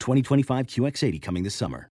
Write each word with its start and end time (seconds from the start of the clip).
2025 0.00 0.66
QX80 0.66 1.22
coming 1.22 1.42
this 1.42 1.54
summer. 1.54 1.88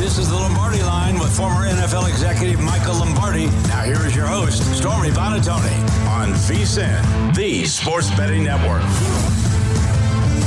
This 0.00 0.16
is 0.16 0.30
the 0.30 0.34
Lombardi 0.34 0.82
line 0.82 1.18
with 1.18 1.36
former 1.36 1.66
NFL 1.66 2.08
executive 2.08 2.60
Michael 2.60 2.94
Lombardi. 2.94 3.46
Now 3.68 3.82
here 3.82 4.04
is 4.06 4.16
your 4.16 4.26
host, 4.26 4.62
Stormy 4.76 5.10
Buonantony, 5.10 5.76
on 6.08 6.30
VSIN, 6.32 7.34
the 7.34 7.64
Sports 7.66 8.10
Betting 8.16 8.42
Network. 8.42 8.82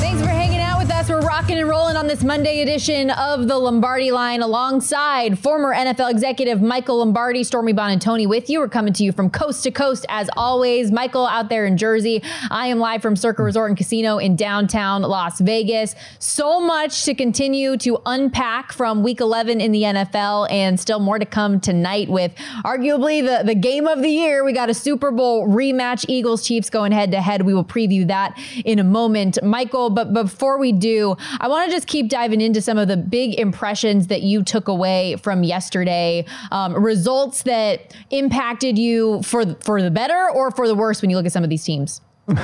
Thanks 0.01 0.21
for 0.21 0.27
hanging 0.27 0.59
out 0.59 0.62
We're 1.09 1.19
rocking 1.19 1.57
and 1.57 1.67
rolling 1.67 1.97
on 1.97 2.07
this 2.07 2.23
Monday 2.23 2.61
edition 2.61 3.09
of 3.09 3.49
the 3.49 3.57
Lombardi 3.57 4.11
line 4.11 4.41
alongside 4.41 5.37
former 5.37 5.73
NFL 5.73 6.09
executive 6.09 6.61
Michael 6.61 6.99
Lombardi, 6.99 7.43
Stormy 7.43 7.73
Buonantony 7.73 8.25
with 8.25 8.49
you. 8.49 8.59
We're 8.59 8.69
coming 8.69 8.93
to 8.93 9.03
you 9.03 9.11
from 9.11 9.29
coast 9.29 9.63
to 9.63 9.71
coast 9.71 10.05
as 10.07 10.29
always. 10.37 10.91
Michael 10.93 11.27
out 11.27 11.49
there 11.49 11.65
in 11.65 11.75
Jersey. 11.75 12.23
I 12.49 12.67
am 12.67 12.79
live 12.79 13.01
from 13.01 13.17
Circa 13.17 13.43
Resort 13.43 13.69
and 13.69 13.77
Casino 13.77 14.17
in 14.17 14.37
downtown 14.37 15.01
Las 15.01 15.41
Vegas. 15.41 15.93
So 16.19 16.61
much 16.61 17.03
to 17.03 17.13
continue 17.13 17.75
to 17.77 17.99
unpack 18.05 18.71
from 18.71 19.03
week 19.03 19.19
11 19.19 19.59
in 19.59 19.73
the 19.73 19.81
NFL 19.81 20.49
and 20.49 20.79
still 20.79 20.99
more 20.99 21.19
to 21.19 21.25
come 21.25 21.59
tonight 21.59 22.07
with 22.07 22.33
arguably 22.63 23.21
the, 23.21 23.43
the 23.43 23.55
game 23.55 23.87
of 23.87 24.01
the 24.01 24.09
year. 24.09 24.45
We 24.45 24.53
got 24.53 24.69
a 24.69 24.73
Super 24.73 25.11
Bowl 25.11 25.49
rematch, 25.49 26.05
Eagles 26.07 26.47
Chiefs 26.47 26.69
going 26.69 26.93
head 26.93 27.11
to 27.11 27.19
head. 27.19 27.41
We 27.41 27.53
will 27.53 27.65
preview 27.65 28.07
that 28.07 28.39
in 28.63 28.79
a 28.79 28.85
moment. 28.85 29.37
Michael, 29.43 29.89
but 29.89 30.13
before 30.13 30.57
we 30.57 30.71
do, 30.71 30.92
I 31.01 31.47
want 31.47 31.69
to 31.69 31.75
just 31.75 31.87
keep 31.87 32.09
diving 32.09 32.41
into 32.41 32.61
some 32.61 32.77
of 32.77 32.87
the 32.87 32.97
big 32.97 33.39
impressions 33.39 34.07
that 34.07 34.21
you 34.21 34.43
took 34.43 34.67
away 34.67 35.15
from 35.17 35.43
yesterday. 35.43 36.25
Um, 36.51 36.73
results 36.73 37.43
that 37.43 37.95
impacted 38.11 38.77
you 38.77 39.21
for 39.23 39.45
for 39.55 39.81
the 39.81 39.91
better 39.91 40.29
or 40.31 40.51
for 40.51 40.67
the 40.67 40.75
worse 40.75 41.01
when 41.01 41.09
you 41.09 41.17
look 41.17 41.25
at 41.25 41.31
some 41.31 41.43
of 41.43 41.49
these 41.49 41.63
teams. 41.63 42.01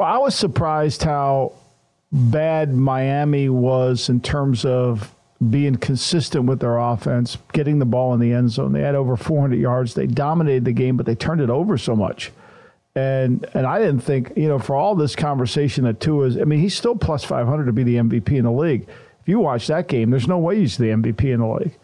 Well, 0.00 0.08
I 0.08 0.16
was 0.16 0.34
surprised 0.34 1.02
how 1.02 1.52
bad 2.10 2.74
Miami 2.74 3.50
was 3.50 4.08
in 4.08 4.22
terms 4.22 4.64
of 4.64 5.14
being 5.50 5.74
consistent 5.74 6.46
with 6.46 6.60
their 6.60 6.78
offense, 6.78 7.36
getting 7.52 7.80
the 7.80 7.84
ball 7.84 8.14
in 8.14 8.20
the 8.20 8.32
end 8.32 8.50
zone. 8.50 8.72
They 8.72 8.80
had 8.80 8.94
over 8.94 9.14
400 9.14 9.60
yards. 9.60 9.92
They 9.92 10.06
dominated 10.06 10.64
the 10.64 10.72
game, 10.72 10.96
but 10.96 11.04
they 11.04 11.14
turned 11.14 11.42
it 11.42 11.50
over 11.50 11.76
so 11.76 11.94
much. 11.94 12.32
And 12.94 13.46
and 13.54 13.66
I 13.66 13.78
didn't 13.78 14.00
think, 14.00 14.32
you 14.36 14.48
know, 14.48 14.58
for 14.58 14.74
all 14.74 14.94
this 14.94 15.14
conversation 15.14 15.84
that 15.84 16.00
Tua 16.00 16.26
is, 16.26 16.36
I 16.38 16.44
mean, 16.44 16.58
he's 16.58 16.76
still 16.76 16.96
plus 16.96 17.22
500 17.24 17.66
to 17.66 17.72
be 17.72 17.84
the 17.84 17.96
MVP 17.96 18.32
in 18.32 18.44
the 18.44 18.52
league. 18.52 18.88
If 19.20 19.28
you 19.28 19.38
watch 19.38 19.66
that 19.68 19.86
game, 19.86 20.10
there's 20.10 20.26
no 20.26 20.38
way 20.38 20.58
he's 20.58 20.76
the 20.76 20.86
MVP 20.86 21.32
in 21.32 21.40
the 21.40 21.46
league. 21.46 21.76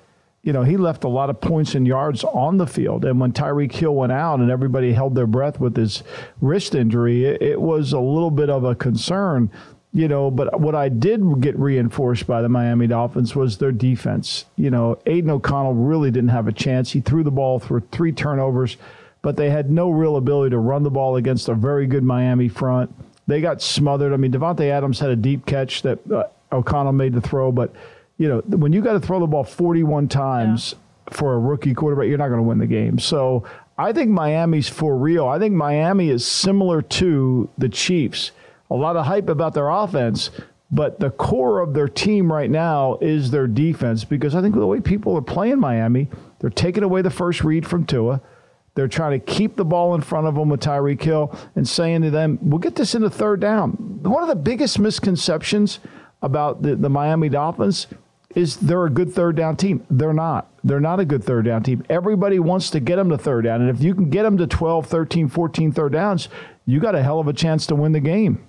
You 0.43 0.53
know, 0.53 0.63
he 0.63 0.77
left 0.77 1.05
a 1.05 1.09
lot 1.09 1.29
of 1.29 1.41
points 1.41 1.75
and 1.75 1.87
yards 1.87 2.23
on 2.23 2.57
the 2.57 2.67
field. 2.67 3.05
And 3.05 3.21
when 3.21 3.33
Tyreek 3.33 3.73
Hill 3.73 3.95
went 3.95 4.13
out 4.13 4.39
and 4.39 4.51
everybody 4.51 4.93
held 4.93 5.15
their 5.15 5.27
breath 5.27 5.59
with 5.59 5.77
his 5.77 6.05
wrist 6.41 6.75
injury, 6.75 7.25
it, 7.25 7.43
it 7.43 7.61
was 7.61 7.93
a 7.93 7.99
little 7.99 8.31
bit 8.31 8.49
of 8.49 8.65
a 8.65 8.75
concern 8.75 9.51
you 9.97 10.09
know, 10.09 10.31
but 10.31 10.61
what 10.61 10.75
I 10.75 10.91
did 10.91 11.41
get 11.41 11.59
reinforced 11.59 12.27
by 12.27 12.43
the 12.43 12.51
Miami 12.51 12.87
Dolphins 12.87 13.35
was 13.35 13.57
their 13.57 13.73
defense. 13.73 14.45
You 14.57 14.69
know, 14.71 14.99
Aidan 15.07 15.31
O'Connell 15.31 15.73
really 15.73 16.11
didn't 16.11 16.29
have 16.29 16.49
a 16.49 16.53
chance. 16.53 16.93
He 16.93 17.01
threw 17.01 17.25
the 17.25 17.31
ball 17.31 17.59
for 17.59 17.81
three 17.81 18.13
turnovers, 18.13 18.77
but 19.27 19.37
they 19.37 19.51
had 19.51 19.73
no 19.73 19.91
real 19.91 20.19
ability 20.19 20.51
to 20.51 20.59
run 20.59 20.85
the 20.85 20.91
ball 20.91 21.17
against 21.17 21.49
a 21.49 21.55
very 21.55 21.85
good 21.89 22.05
Miami 22.05 22.49
front. 22.49 22.95
They 23.27 23.41
got 23.41 23.61
smothered. 23.61 24.13
I 24.13 24.17
mean, 24.19 24.31
Davante 24.31 24.71
Adams 24.71 25.01
had 25.01 25.11
a 25.11 25.17
deep 25.17 25.45
catch 25.47 25.83
that 25.83 25.99
uh, 26.13 26.29
O'Connell 26.53 26.93
made 26.93 27.13
the 27.13 27.21
throw, 27.21 27.51
but 27.51 27.75
you 28.19 28.29
know, 28.29 28.39
when 28.43 28.73
you 28.73 28.81
got 28.81 28.93
to 28.93 29.01
throw 29.01 29.19
the 29.19 29.27
ball 29.27 29.43
41 29.43 30.07
times 30.07 30.77
yeah. 30.77 31.17
for 31.17 31.35
a 31.35 31.41
rookie 31.41 31.75
quarterback, 31.75 32.07
you're 32.07 32.19
not 32.19 32.29
going 32.29 32.39
to 32.39 32.47
win 32.47 32.59
the 32.59 32.69
game. 32.69 33.01
So 33.01 33.43
I 33.77 33.93
think 33.93 34.13
Miami's 34.13 34.69
for 34.69 34.97
real. 34.97 35.27
I 35.27 35.41
think 35.41 35.57
Miami 35.57 36.09
is 36.09 36.25
similar 36.25 36.81
to 36.81 37.51
the 37.59 37.69
Chiefs 37.69 38.31
a 38.71 38.77
lot 38.77 38.95
of 38.95 39.07
hype 39.07 39.29
about 39.29 39.55
their 39.55 39.71
offense, 39.71 40.31
but 40.71 41.01
the 41.01 41.11
core 41.11 41.59
of 41.59 41.75
their 41.75 41.89
team 41.89 42.33
right 42.33 42.49
now 42.49 42.97
is 43.01 43.33
their 43.33 43.49
defense 43.49 44.05
because 44.05 44.37
I 44.37 44.41
think 44.41 44.55
the 44.55 44.65
way 44.69 44.79
people 44.79 45.17
are 45.17 45.21
playing 45.21 45.59
Miami, 45.59 46.07
they're 46.39 46.49
taking 46.49 46.85
away 46.85 47.03
the 47.03 47.11
first 47.11 47.43
read 47.43 47.67
from 47.67 47.87
Tua. 47.87 48.21
They're 48.77 48.89
trying 48.89 49.19
to 49.19 49.27
keep 49.27 49.57
the 49.57 49.65
ball 49.65 49.95
in 49.95 50.03
front 50.03 50.27
of 50.27 50.35
them 50.35 50.51
with 50.51 50.61
Tyreek 50.61 51.03
Hill 51.03 51.35
and 51.57 51.67
saying 51.67 52.03
to 52.03 52.11
them, 52.11 52.39
we'll 52.43 52.59
get 52.59 52.77
this 52.77 52.95
into 52.95 53.09
third 53.09 53.41
down. 53.41 53.71
One 54.03 54.23
of 54.23 54.29
the 54.29 54.37
biggest 54.37 54.79
misconceptions 54.79 55.81
about 56.21 56.61
the, 56.61 56.77
the 56.77 56.91
Miami 56.91 57.31
Dolphins 57.31 57.87
is 58.35 58.59
they're 58.59 58.85
a 58.85 58.91
good 58.91 59.15
third 59.15 59.35
down 59.35 59.57
team. 59.57 59.85
They're 59.89 60.13
not. 60.13 60.53
They're 60.63 60.79
not 60.79 61.01
a 61.01 61.07
good 61.07 61.25
third 61.25 61.47
down 61.47 61.63
team. 61.63 61.85
Everybody 61.89 62.39
wants 62.39 62.69
to 62.71 62.81
get 62.81 62.97
them 62.97 63.09
to 63.09 63.17
third 63.17 63.45
down. 63.45 63.63
And 63.63 63.71
if 63.71 63.83
you 63.83 63.95
can 63.95 64.11
get 64.11 64.25
them 64.25 64.37
to 64.37 64.47
12, 64.47 64.87
13, 64.87 65.29
14 65.29 65.73
third 65.73 65.93
downs, 65.93 66.29
you 66.67 66.79
got 66.79 66.95
a 66.95 67.03
hell 67.03 67.19
of 67.19 67.29
a 67.29 67.33
chance 67.33 67.67
to 67.69 67.75
win 67.75 67.93
the 67.93 68.01
game. 68.01 68.47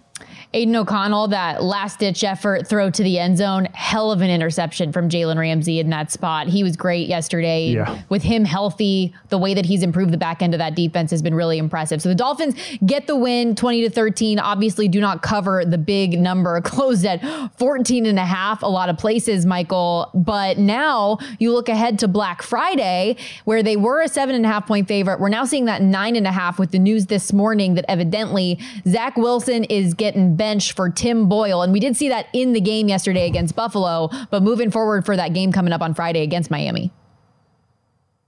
Aidan 0.54 0.76
O'Connell, 0.76 1.28
that 1.28 1.62
last 1.62 2.00
ditch 2.00 2.24
effort 2.24 2.68
throw 2.68 2.90
to 2.90 3.04
the 3.04 3.20
end 3.20 3.38
zone, 3.38 3.66
hell 3.74 4.12
of 4.12 4.22
an 4.22 4.30
interception 4.30 4.92
from 4.92 5.10
Jalen 5.10 5.38
Ramsey 5.38 5.80
in 5.80 5.90
that 5.90 6.12
spot. 6.12 6.48
He 6.48 6.64
was 6.64 6.78
great 6.78 7.08
yesterday. 7.08 7.68
Yeah. 7.68 8.02
With 8.10 8.24
him 8.24 8.46
healthy, 8.46 9.14
the 9.30 9.38
way 9.38 9.54
that 9.54 9.66
he's 9.66 9.84
improved 9.84 10.12
the 10.12 10.18
back 10.18 10.42
end 10.42 10.54
of 10.54 10.58
that 10.60 10.74
defense 10.74 11.12
has 11.12 11.22
been 11.22 11.36
really 11.36 11.58
impressive. 11.58 12.02
So 12.02 12.10
the 12.10 12.16
Dolphins 12.16 12.56
get 12.86 13.08
the 13.08 13.16
win 13.16 13.56
20 13.56 13.84
to 13.84 13.90
13. 13.90 14.40
Obviously, 14.40 14.88
do 14.88 15.02
not 15.02 15.22
cover 15.22 15.66
the 15.66 15.78
big 15.78 16.20
number, 16.20 16.60
closed 16.66 17.06
at 17.06 17.22
14 17.58 18.06
and 18.06 18.18
a 18.18 18.26
half, 18.26 18.64
a 18.64 18.68
lot 18.68 18.90
of 18.90 18.98
places, 18.98 19.46
Michael. 19.46 20.10
But 20.14 20.58
now 20.58 21.20
you 21.40 21.54
look 21.54 21.70
ahead 21.70 22.00
to 22.00 22.08
Black 22.08 22.42
Friday, 22.42 23.18
where 23.44 23.62
they 23.62 23.76
were 23.76 24.02
a 24.02 24.08
seven 24.08 24.34
and 24.34 24.46
a 24.46 24.50
half 24.50 24.66
point 24.66 24.88
favorite. 24.88 25.20
We're 25.20 25.30
now 25.30 25.46
seeing 25.46 25.66
that 25.66 25.82
nine 25.82 26.16
and 26.16 26.26
a 26.26 26.32
half 26.32 26.58
with 26.58 26.72
the 26.72 26.80
news 26.80 27.08
this 27.08 27.34
morning 27.34 27.76
that 27.76 27.86
evidently 27.88 28.60
Zach 28.88 29.18
Wilson 29.18 29.66
is 29.66 29.94
getting 29.94 30.07
bench 30.16 30.74
for 30.74 30.90
Tim 30.90 31.28
Boyle. 31.28 31.62
And 31.62 31.74
we 31.74 31.80
did 31.80 31.98
see 31.98 32.10
that 32.10 32.28
in 32.34 32.54
the 32.54 32.62
game 32.62 32.88
yesterday 32.88 33.28
against 33.28 33.56
Buffalo, 33.56 34.10
but 34.30 34.44
moving 34.44 34.72
forward 34.72 35.06
for 35.06 35.16
that 35.16 35.34
game 35.34 35.52
coming 35.52 35.74
up 35.74 35.82
on 35.82 35.94
Friday 35.94 36.22
against 36.22 36.52
Miami. 36.52 36.92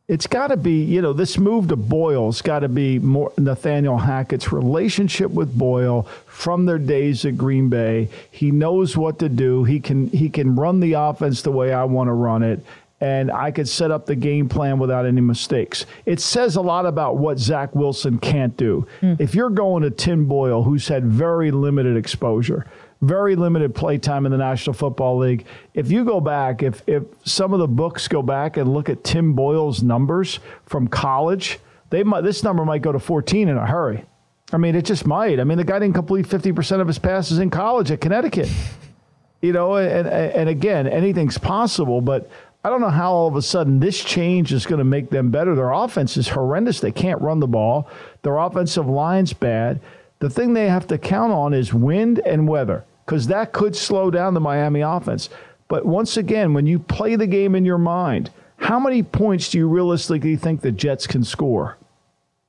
It's 0.08 0.26
got 0.26 0.48
to 0.48 0.58
be, 0.58 0.84
you 0.84 1.04
know, 1.04 1.14
this 1.14 1.38
move 1.38 1.68
to 1.68 1.76
Boyle's 1.76 2.42
got 2.42 2.60
to 2.60 2.68
be 2.68 2.98
more 2.98 3.32
Nathaniel 3.38 4.00
Hackett's 4.00 4.52
relationship 4.52 5.30
with 5.30 5.56
Boyle 5.56 6.08
from 6.26 6.66
their 6.66 6.80
days 6.80 7.26
at 7.26 7.38
Green 7.38 7.70
Bay. 7.70 8.10
He 8.32 8.50
knows 8.50 8.98
what 8.98 9.20
to 9.20 9.30
do. 9.30 9.66
He 9.66 9.80
can 9.80 10.08
he 10.08 10.28
can 10.30 10.56
run 10.56 10.80
the 10.80 10.94
offense 10.94 11.44
the 11.44 11.52
way 11.52 11.72
I 11.72 11.84
want 11.84 12.08
to 12.08 12.14
run 12.14 12.42
it 12.42 12.60
and 13.02 13.32
I 13.32 13.52
could 13.52 13.68
set 13.68 13.92
up 13.92 14.06
the 14.06 14.16
game 14.16 14.50
plan 14.50 14.78
without 14.80 15.06
any 15.06 15.22
mistakes. 15.22 15.86
It 16.06 16.20
says 16.20 16.56
a 16.56 16.62
lot 16.62 16.86
about 16.86 17.18
what 17.18 17.40
Zach 17.40 17.74
Wilson 17.74 18.20
can't 18.20 18.56
do. 18.58 18.86
Mm. 19.02 19.20
If 19.22 19.36
you're 19.36 19.50
going 19.50 19.84
to 19.84 19.90
Tim 19.90 20.26
Boyle, 20.26 20.64
who's 20.64 20.88
had 20.88 21.06
very 21.06 21.52
limited 21.52 21.96
exposure, 21.96 22.66
very 23.02 23.36
limited 23.36 23.74
play 23.74 23.98
time 23.98 24.26
in 24.26 24.32
the 24.32 24.38
National 24.38 24.74
Football 24.74 25.18
League. 25.20 25.46
If 25.74 25.90
you 25.92 26.04
go 26.04 26.20
back, 26.20 26.62
if 26.62 26.84
if 26.88 27.04
some 27.24 27.54
of 27.54 27.60
the 27.60 27.68
books 27.68 28.08
go 28.08 28.22
back 28.22 28.58
and 28.58 28.74
look 28.74 28.90
at 28.90 29.04
Tim 29.04 29.34
Boyle's 29.34 29.82
numbers 29.82 30.40
from 30.66 30.88
college, 30.88 31.60
they 31.90 32.04
might 32.04 32.22
this 32.22 32.44
number 32.44 32.66
might 32.66 32.82
go 32.82 32.92
to 32.92 33.00
14 33.00 33.48
in 33.48 33.58
a 33.58 33.66
hurry. 33.66 34.06
I 34.52 34.58
mean, 34.58 34.76
it 34.76 34.84
just 34.84 35.06
might. 35.06 35.40
I 35.40 35.44
mean, 35.44 35.60
the 35.60 35.64
guy 35.64 35.78
didn't 35.78 35.94
complete 35.94 36.28
50% 36.28 36.82
of 36.82 36.88
his 36.88 36.98
passes 36.98 37.38
in 37.38 37.52
college 37.52 37.92
at 37.92 38.02
Connecticut. 38.02 38.50
You 39.42 39.54
know, 39.54 39.78
and 39.78 40.06
and 40.06 40.50
again, 40.50 40.86
anything's 40.86 41.38
possible, 41.38 42.02
but 42.02 42.30
I 42.64 42.70
don't 42.70 42.82
know 42.82 42.90
how 42.90 43.14
all 43.14 43.28
of 43.28 43.36
a 43.36 43.42
sudden 43.42 43.80
this 43.80 44.04
change 44.04 44.52
is 44.52 44.66
going 44.66 44.80
to 44.80 44.86
make 44.86 45.10
them 45.10 45.32
better. 45.32 45.56
Their 45.56 45.72
offense 45.72 46.18
is 46.18 46.28
horrendous. 46.28 46.82
They 46.82 46.92
can't 46.92 47.22
run 47.22 47.40
the 47.40 47.48
ball. 47.48 47.88
Their 48.22 48.38
offensive 48.38 48.88
line's 48.88 49.32
bad. 49.32 49.80
The 50.20 50.30
thing 50.30 50.54
they 50.54 50.68
have 50.68 50.86
to 50.88 50.98
count 50.98 51.32
on 51.32 51.54
is 51.54 51.74
wind 51.74 52.20
and 52.26 52.48
weather 52.48 52.84
because 53.06 53.28
that 53.28 53.54
could 53.54 53.76
slow 53.76 54.12
down 54.12 54.34
the 54.34 54.42
Miami 54.42 54.82
offense. 54.82 55.30
But 55.70 55.86
once 55.86 56.18
again, 56.18 56.54
when 56.54 56.68
you 56.68 56.80
play 56.80 57.16
the 57.16 57.28
game 57.28 57.56
in 57.56 57.64
your 57.64 57.78
mind, 57.78 58.30
how 58.58 58.80
many 58.80 59.04
points 59.04 59.50
do 59.50 59.58
you 59.58 59.70
realistically 59.70 60.36
think 60.36 60.60
the 60.60 60.72
Jets 60.72 61.08
can 61.08 61.24
score 61.24 61.78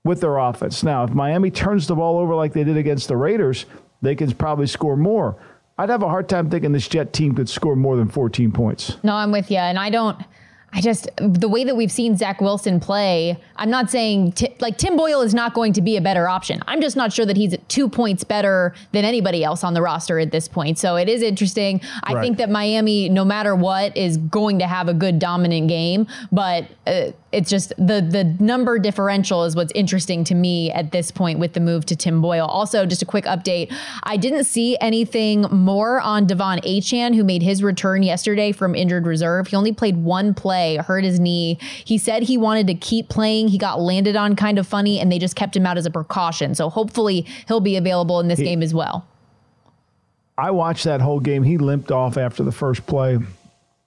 with 0.02 0.20
their 0.20 0.38
offense? 0.38 0.82
Now, 0.82 1.04
if 1.04 1.10
Miami 1.10 1.52
turns 1.52 1.86
the 1.86 1.94
ball 1.94 2.18
over 2.18 2.34
like 2.34 2.52
they 2.52 2.64
did 2.64 2.76
against 2.76 3.06
the 3.06 3.16
Raiders, 3.16 3.66
they 4.02 4.16
can 4.16 4.32
probably 4.32 4.66
score 4.66 4.96
more. 4.96 5.36
I'd 5.80 5.88
have 5.88 6.02
a 6.02 6.08
hard 6.08 6.28
time 6.28 6.50
thinking 6.50 6.72
this 6.72 6.86
Jet 6.86 7.14
team 7.14 7.34
could 7.34 7.48
score 7.48 7.74
more 7.74 7.96
than 7.96 8.06
14 8.06 8.52
points. 8.52 8.98
No, 9.02 9.14
I'm 9.14 9.32
with 9.32 9.50
you. 9.50 9.56
And 9.56 9.78
I 9.78 9.88
don't. 9.88 10.22
I 10.72 10.82
just 10.82 11.08
the 11.16 11.48
way 11.48 11.64
that 11.64 11.74
we've 11.74 11.90
seen 11.90 12.16
Zach 12.16 12.40
Wilson 12.40 12.80
play. 12.80 13.36
I'm 13.56 13.70
not 13.70 13.90
saying 13.90 14.32
t- 14.32 14.54
like 14.60 14.76
Tim 14.76 14.96
Boyle 14.96 15.22
is 15.22 15.34
not 15.34 15.52
going 15.52 15.72
to 15.72 15.80
be 15.80 15.96
a 15.96 16.00
better 16.00 16.28
option. 16.28 16.62
I'm 16.68 16.80
just 16.80 16.96
not 16.96 17.12
sure 17.12 17.26
that 17.26 17.36
he's 17.36 17.56
two 17.66 17.88
points 17.88 18.22
better 18.22 18.74
than 18.92 19.04
anybody 19.04 19.42
else 19.42 19.64
on 19.64 19.74
the 19.74 19.82
roster 19.82 20.20
at 20.20 20.30
this 20.30 20.46
point. 20.46 20.78
So 20.78 20.94
it 20.94 21.08
is 21.08 21.22
interesting. 21.22 21.80
I 22.04 22.12
right. 22.12 22.22
think 22.22 22.36
that 22.38 22.50
Miami, 22.50 23.08
no 23.08 23.24
matter 23.24 23.56
what, 23.56 23.96
is 23.96 24.18
going 24.18 24.60
to 24.60 24.66
have 24.66 24.86
a 24.86 24.94
good 24.94 25.18
dominant 25.18 25.66
game. 25.66 26.06
But 26.30 26.68
uh, 26.86 27.12
it's 27.32 27.48
just 27.48 27.70
the 27.76 28.00
the 28.00 28.24
number 28.42 28.78
differential 28.78 29.44
is 29.44 29.54
what's 29.54 29.72
interesting 29.74 30.24
to 30.24 30.34
me 30.34 30.70
at 30.72 30.90
this 30.90 31.10
point 31.10 31.38
with 31.38 31.52
the 31.52 31.60
move 31.60 31.86
to 31.86 31.96
Tim 31.96 32.20
Boyle. 32.20 32.46
Also, 32.46 32.86
just 32.86 33.02
a 33.02 33.06
quick 33.06 33.24
update. 33.24 33.72
I 34.02 34.16
didn't 34.16 34.44
see 34.44 34.76
anything 34.80 35.42
more 35.42 36.00
on 36.00 36.26
De'Von 36.26 36.60
Achane, 36.64 37.14
who 37.14 37.22
made 37.22 37.42
his 37.42 37.62
return 37.62 38.02
yesterday 38.02 38.52
from 38.52 38.74
injured 38.74 39.06
reserve. 39.06 39.48
He 39.48 39.56
only 39.56 39.72
played 39.72 39.96
one 39.98 40.34
play, 40.34 40.76
hurt 40.76 41.04
his 41.04 41.20
knee. 41.20 41.58
He 41.84 41.98
said 41.98 42.24
he 42.24 42.36
wanted 42.36 42.66
to 42.66 42.74
keep 42.74 43.08
playing. 43.08 43.48
He 43.48 43.58
got 43.58 43.80
landed 43.80 44.16
on 44.16 44.34
kind 44.34 44.58
of 44.58 44.66
funny, 44.66 44.98
and 44.98 45.10
they 45.12 45.18
just 45.18 45.36
kept 45.36 45.54
him 45.54 45.66
out 45.66 45.78
as 45.78 45.86
a 45.86 45.90
precaution. 45.90 46.54
So 46.54 46.68
hopefully 46.68 47.26
he'll 47.46 47.60
be 47.60 47.76
available 47.76 48.18
in 48.20 48.28
this 48.28 48.38
he, 48.38 48.44
game 48.44 48.62
as 48.62 48.74
well. 48.74 49.06
I 50.36 50.50
watched 50.50 50.84
that 50.84 51.00
whole 51.00 51.20
game. 51.20 51.42
He 51.42 51.58
limped 51.58 51.92
off 51.92 52.16
after 52.16 52.42
the 52.42 52.52
first 52.52 52.86
play. 52.86 53.18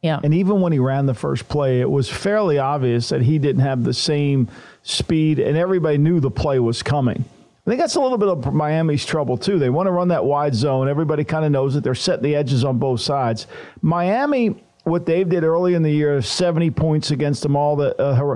Yeah. 0.03 0.19
And 0.21 0.33
even 0.33 0.59
when 0.59 0.73
he 0.73 0.79
ran 0.79 1.05
the 1.05 1.13
first 1.13 1.47
play, 1.47 1.79
it 1.79 1.89
was 1.89 2.09
fairly 2.09 2.59
obvious 2.59 3.07
that 3.09 3.21
he 3.21 3.39
didn't 3.39 3.61
have 3.61 3.85
the 3.85 3.93
same 3.93 4.49
speed, 4.83 5.39
and 5.39 5.57
everybody 5.57 5.97
knew 5.97 6.19
the 6.19 6.29
play 6.29 6.59
was 6.59 6.83
coming. 6.83 7.23
I 7.65 7.69
think 7.69 7.79
that's 7.79 7.95
a 7.95 8.01
little 8.01 8.17
bit 8.17 8.27
of 8.27 8.53
Miami's 8.53 9.05
trouble, 9.05 9.37
too. 9.37 9.57
They 9.57 9.69
want 9.69 9.87
to 9.87 9.91
run 9.91 10.09
that 10.09 10.25
wide 10.25 10.53
zone. 10.53 10.89
Everybody 10.89 11.23
kind 11.23 11.45
of 11.45 11.51
knows 11.51 11.73
that 11.73 11.85
they're 11.85 11.95
setting 11.95 12.23
the 12.23 12.35
edges 12.35 12.65
on 12.65 12.79
both 12.79 12.99
sides. 12.99 13.47
Miami, 13.81 14.61
what 14.83 15.05
Dave 15.05 15.29
did 15.29 15.45
early 15.45 15.73
in 15.73 15.83
the 15.83 15.91
year, 15.91 16.21
70 16.21 16.71
points 16.71 17.11
against 17.11 17.41
them 17.41 17.55
all, 17.55 17.77
the, 17.77 17.97
uh, 17.97 18.35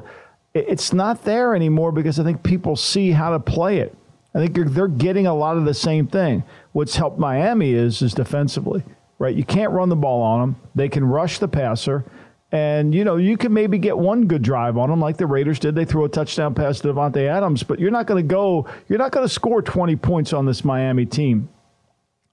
it's 0.54 0.94
not 0.94 1.26
there 1.26 1.54
anymore 1.54 1.92
because 1.92 2.18
I 2.18 2.24
think 2.24 2.44
people 2.44 2.78
see 2.78 3.12
how 3.12 3.32
to 3.32 3.42
play 3.42 3.80
it. 3.80 3.94
I 4.34 4.40
think 4.40 4.56
they're 4.70 4.88
getting 4.88 5.28
a 5.28 5.36
lot 5.36 5.58
of 5.58 5.66
the 5.66 5.74
same 5.74 6.08
thing. 6.08 6.44
What's 6.72 6.96
helped 6.96 7.20
Miami 7.20 7.74
is 7.74 8.02
is 8.02 8.14
defensively 8.14 8.84
right? 9.20 9.36
You 9.36 9.44
can't 9.44 9.72
run 9.72 9.90
the 9.90 9.96
ball 9.96 10.22
on 10.22 10.40
them. 10.40 10.62
They 10.76 10.90
can 10.90 11.04
rush 11.04 11.40
the 11.40 11.48
passer. 11.48 12.06
And, 12.52 12.96
you 12.96 13.04
know, 13.04 13.18
you 13.18 13.36
can 13.36 13.52
maybe 13.54 13.78
get 13.78 13.98
one 13.98 14.26
good 14.26 14.42
drive 14.42 14.78
on 14.78 14.90
them 14.90 15.02
like 15.02 15.18
the 15.18 15.28
Raiders 15.28 15.60
did. 15.60 15.76
They 15.76 15.86
threw 15.86 16.06
a 16.06 16.10
touchdown 16.10 16.54
pass 16.54 16.80
to 16.80 16.88
Davante 16.90 17.28
Adams, 17.28 17.64
but 17.64 17.80
you're 17.80 17.92
not 17.92 18.08
going 18.08 18.26
to 18.26 18.28
go, 18.28 18.68
you're 18.88 19.00
not 19.00 19.12
going 19.12 19.28
to 19.28 19.34
score 19.34 19.62
20 19.62 19.96
points 19.98 20.32
on 20.32 20.46
this 20.46 20.64
Miami 20.64 21.06
team. 21.06 21.50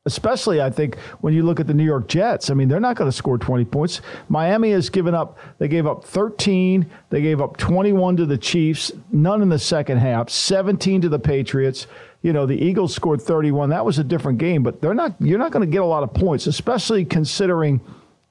Especially, 0.06 0.60
I 0.60 0.68
think, 0.68 0.98
when 1.22 1.32
you 1.32 1.42
look 1.42 1.58
at 1.58 1.66
the 1.66 1.72
New 1.72 1.84
York 1.84 2.08
Jets. 2.08 2.50
I 2.50 2.54
mean, 2.54 2.68
they're 2.68 2.78
not 2.78 2.94
going 2.94 3.10
to 3.10 3.16
score 3.16 3.38
20 3.38 3.64
points. 3.64 4.02
Miami 4.28 4.70
has 4.72 4.90
given 4.90 5.14
up, 5.14 5.38
they 5.58 5.66
gave 5.66 5.86
up 5.86 6.04
13, 6.04 6.88
they 7.08 7.22
gave 7.22 7.40
up 7.40 7.56
21 7.56 8.18
to 8.18 8.26
the 8.26 8.36
Chiefs, 8.36 8.92
none 9.10 9.40
in 9.40 9.48
the 9.48 9.58
second 9.58 9.98
half, 9.98 10.28
17 10.28 11.00
to 11.00 11.08
the 11.08 11.18
Patriots 11.18 11.86
you 12.24 12.32
know, 12.32 12.46
the 12.46 12.56
Eagles 12.56 12.94
scored 12.94 13.20
31. 13.20 13.68
That 13.68 13.84
was 13.84 13.98
a 13.98 14.04
different 14.04 14.38
game, 14.38 14.62
but 14.62 14.80
they're 14.80 14.94
not 14.94 15.14
you're 15.20 15.38
not 15.38 15.52
going 15.52 15.60
to 15.64 15.70
get 15.70 15.82
a 15.82 15.86
lot 15.86 16.02
of 16.02 16.14
points, 16.14 16.46
especially 16.46 17.04
considering 17.04 17.82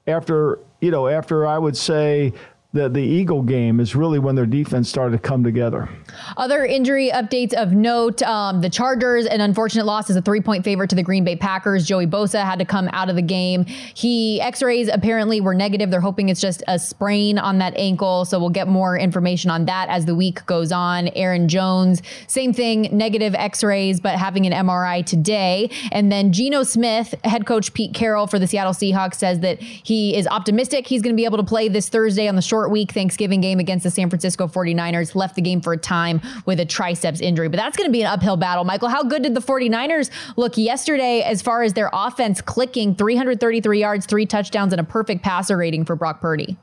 after, 0.08 0.58
you 0.80 0.90
know, 0.90 1.06
after 1.06 1.46
I 1.46 1.58
would 1.58 1.76
say 1.76 2.32
the, 2.74 2.88
the 2.88 3.00
Eagle 3.00 3.40
game 3.40 3.80
is 3.80 3.94
really 3.94 4.18
when 4.18 4.34
their 4.34 4.46
defense 4.46 4.88
started 4.88 5.12
to 5.12 5.22
come 5.22 5.42
together. 5.44 5.88
Other 6.36 6.64
injury 6.64 7.10
updates 7.10 7.54
of 7.54 7.72
note 7.72 8.20
um, 8.22 8.60
the 8.60 8.68
Chargers, 8.68 9.26
an 9.26 9.40
unfortunate 9.40 9.86
loss 9.86 10.10
as 10.10 10.16
a 10.16 10.22
three 10.22 10.40
point 10.40 10.64
favorite 10.64 10.90
to 10.90 10.96
the 10.96 11.02
Green 11.02 11.24
Bay 11.24 11.36
Packers. 11.36 11.86
Joey 11.86 12.06
Bosa 12.06 12.44
had 12.44 12.58
to 12.58 12.64
come 12.64 12.88
out 12.92 13.08
of 13.08 13.16
the 13.16 13.22
game. 13.22 13.64
He 13.64 14.40
x 14.40 14.62
rays 14.62 14.88
apparently 14.88 15.40
were 15.40 15.54
negative. 15.54 15.90
They're 15.90 16.00
hoping 16.00 16.28
it's 16.28 16.40
just 16.40 16.62
a 16.66 16.78
sprain 16.78 17.38
on 17.38 17.58
that 17.58 17.76
ankle. 17.76 18.24
So 18.24 18.38
we'll 18.40 18.50
get 18.50 18.66
more 18.66 18.98
information 18.98 19.50
on 19.50 19.66
that 19.66 19.88
as 19.88 20.04
the 20.06 20.14
week 20.14 20.44
goes 20.46 20.72
on. 20.72 21.08
Aaron 21.08 21.48
Jones, 21.48 22.02
same 22.26 22.52
thing, 22.52 22.88
negative 22.90 23.34
x 23.36 23.62
rays, 23.62 24.00
but 24.00 24.18
having 24.18 24.46
an 24.46 24.52
MRI 24.52 25.06
today. 25.06 25.70
And 25.92 26.10
then 26.10 26.32
Geno 26.32 26.64
Smith, 26.64 27.14
head 27.24 27.46
coach 27.46 27.72
Pete 27.72 27.94
Carroll 27.94 28.26
for 28.26 28.40
the 28.40 28.48
Seattle 28.48 28.72
Seahawks, 28.72 29.14
says 29.14 29.40
that 29.40 29.62
he 29.62 30.16
is 30.16 30.26
optimistic 30.26 30.88
he's 30.88 31.02
going 31.02 31.14
to 31.14 31.16
be 31.16 31.24
able 31.24 31.38
to 31.38 31.44
play 31.44 31.68
this 31.68 31.88
Thursday 31.88 32.26
on 32.28 32.34
the 32.34 32.42
short 32.42 32.63
short 32.64 32.72
week 32.72 32.92
Thanksgiving 32.92 33.42
game 33.42 33.60
against 33.60 33.84
the 33.84 33.90
San 33.90 34.08
Francisco 34.08 34.46
49ers, 34.46 35.14
left 35.14 35.34
the 35.34 35.42
game 35.42 35.60
for 35.60 35.74
a 35.74 35.76
time 35.76 36.22
with 36.46 36.60
a 36.60 36.64
triceps 36.64 37.20
injury. 37.20 37.48
But 37.48 37.58
that's 37.58 37.76
going 37.76 37.88
to 37.88 37.92
be 37.92 38.00
an 38.00 38.06
uphill 38.06 38.38
battle. 38.38 38.64
Michael, 38.64 38.88
how 38.88 39.02
good 39.02 39.22
did 39.22 39.34
the 39.34 39.42
49ers 39.42 40.10
look 40.36 40.56
yesterday 40.56 41.20
as 41.20 41.42
far 41.42 41.62
as 41.62 41.74
their 41.74 41.90
offense 41.92 42.40
clicking 42.40 42.94
333 42.94 43.78
yards, 43.78 44.06
three 44.06 44.24
touchdowns, 44.24 44.72
and 44.72 44.80
a 44.80 44.84
perfect 44.84 45.22
passer 45.22 45.58
rating 45.58 45.84
for 45.84 45.94
Brock 45.94 46.22
Purdy? 46.22 46.56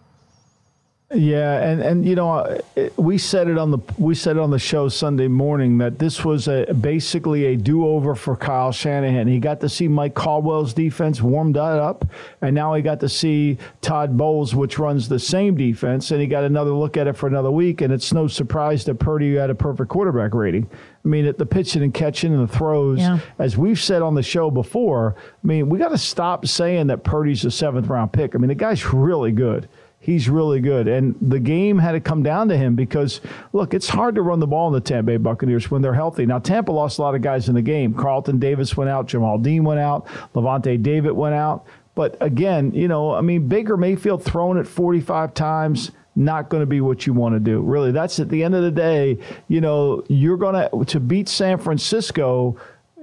Yeah, 1.14 1.60
and 1.60 1.82
and 1.82 2.06
you 2.06 2.16
know, 2.16 2.30
uh, 2.30 2.60
we 2.96 3.18
said 3.18 3.50
it 3.50 3.58
on 3.58 3.72
the 3.72 3.80
we 3.98 4.16
said 4.16 4.38
it 4.38 4.40
on 4.40 4.50
the 4.50 4.60
show 4.60 4.88
Sunday 4.88 5.28
morning 5.28 5.78
that 5.80 6.00
this 6.00 6.24
was 6.24 6.48
a 6.48 6.74
basically 6.74 7.46
a 7.48 7.58
do-over 7.58 8.16
for 8.16 8.38
Kyle 8.38 8.72
Shanahan. 8.72 9.28
He 9.28 9.38
got 9.40 9.60
to 9.60 9.68
see 9.68 9.90
Mike 9.90 10.14
Caldwell's 10.16 10.74
defense 10.74 11.22
warmed 11.22 11.58
up, 11.58 12.06
and 12.42 12.56
now 12.56 12.74
he 12.76 12.82
got 12.82 13.02
to 13.02 13.10
see 13.10 13.58
Todd 13.82 14.18
Bowles, 14.18 14.56
which 14.56 14.80
runs 14.80 15.10
the 15.10 15.20
same 15.20 15.56
defense, 15.56 16.12
and 16.12 16.22
he 16.22 16.28
got 16.28 16.46
another 16.46 16.72
look 16.72 16.96
at 16.96 17.08
it 17.08 17.18
for 17.18 17.28
another 17.28 17.52
week. 17.52 17.82
And 17.82 17.92
it's 17.92 18.14
no 18.14 18.28
surprise 18.28 18.86
that 18.86 18.96
Purdy 18.96 19.36
had 19.36 19.50
a 19.50 19.56
perfect 19.56 19.90
quarterback 19.90 20.34
rating. 20.34 20.70
I 21.04 21.08
mean, 21.08 21.26
at 21.26 21.38
the 21.38 21.46
pitching 21.46 21.84
and 21.84 21.94
catching 21.94 22.34
and 22.34 22.48
the 22.48 22.54
throws, 22.54 23.00
yeah. 23.00 23.20
as 23.38 23.58
we've 23.58 23.80
said 23.80 24.02
on 24.02 24.16
the 24.16 24.24
show 24.24 24.50
before. 24.50 25.16
I 25.18 25.48
mean, 25.48 25.68
we 25.68 25.78
got 25.78 25.90
to 25.90 25.98
stop 25.98 26.48
saying 26.48 26.88
that 26.88 27.04
Purdy's 27.04 27.44
a 27.44 27.52
seventh 27.52 27.88
round 27.88 28.14
pick. 28.14 28.34
I 28.34 28.38
mean, 28.38 28.48
the 28.48 28.56
guy's 28.56 28.94
really 28.94 29.34
good 29.34 29.68
he's 30.02 30.28
really 30.28 30.60
good. 30.60 30.88
And 30.88 31.16
the 31.22 31.40
game 31.40 31.78
had 31.78 31.94
to 31.94 32.02
come 32.02 32.24
down 32.24 32.50
to 32.50 32.58
him 32.58 32.76
because, 32.76 33.22
look, 33.54 33.74
it's 33.74 33.88
hard 33.88 34.16
to 34.16 34.22
run 34.22 34.40
the 34.40 34.48
ball 34.48 34.68
in 34.68 34.74
the 34.74 34.82
Tampa 34.82 35.12
Bay 35.12 35.18
Buccaneers 35.18 35.72
when 35.72 35.82
they're 35.82 35.94
healthy. 35.94 36.26
Now, 36.26 36.40
Tampa 36.40 36.72
lost 36.72 36.98
a 36.98 37.04
lot 37.04 37.16
of 37.16 37.22
guys 37.22 37.48
in 37.48 37.56
the 37.56 37.62
game. 37.62 37.94
Carlton 37.94 38.40
Davis 38.40 38.76
went 38.76 38.90
out, 38.90 39.08
Jamel 39.08 39.42
Dean 39.42 39.64
went 39.64 39.80
out, 39.80 40.08
Lavonte 40.34 40.82
David 40.82 41.12
went 41.12 41.36
out. 41.36 41.66
But 41.94 42.18
again, 42.20 42.74
you 42.74 42.88
know, 42.88 43.14
I 43.14 43.22
mean, 43.22 43.48
Baker 43.48 43.78
Mayfield 43.78 44.24
thrown 44.24 44.58
it 44.58 44.68
45 44.68 45.34
times 45.34 45.92
not 46.16 46.50
going 46.50 46.62
to 46.62 46.68
be 46.68 46.82
what 46.82 47.06
you 47.06 47.14
want 47.14 47.36
to 47.36 47.40
do. 47.40 47.62
Really, 47.62 47.92
that's 47.92 48.20
at 48.20 48.30
the 48.30 48.44
end 48.44 48.56
of 48.56 48.64
the 48.64 48.72
day, 48.72 49.18
you 49.48 49.62
know, 49.62 50.04
you're 50.10 50.38
going 50.38 50.56
to 50.56 50.86
to 50.86 51.00
beat 51.00 51.30
San 51.30 51.58
Francisco, 51.58 52.58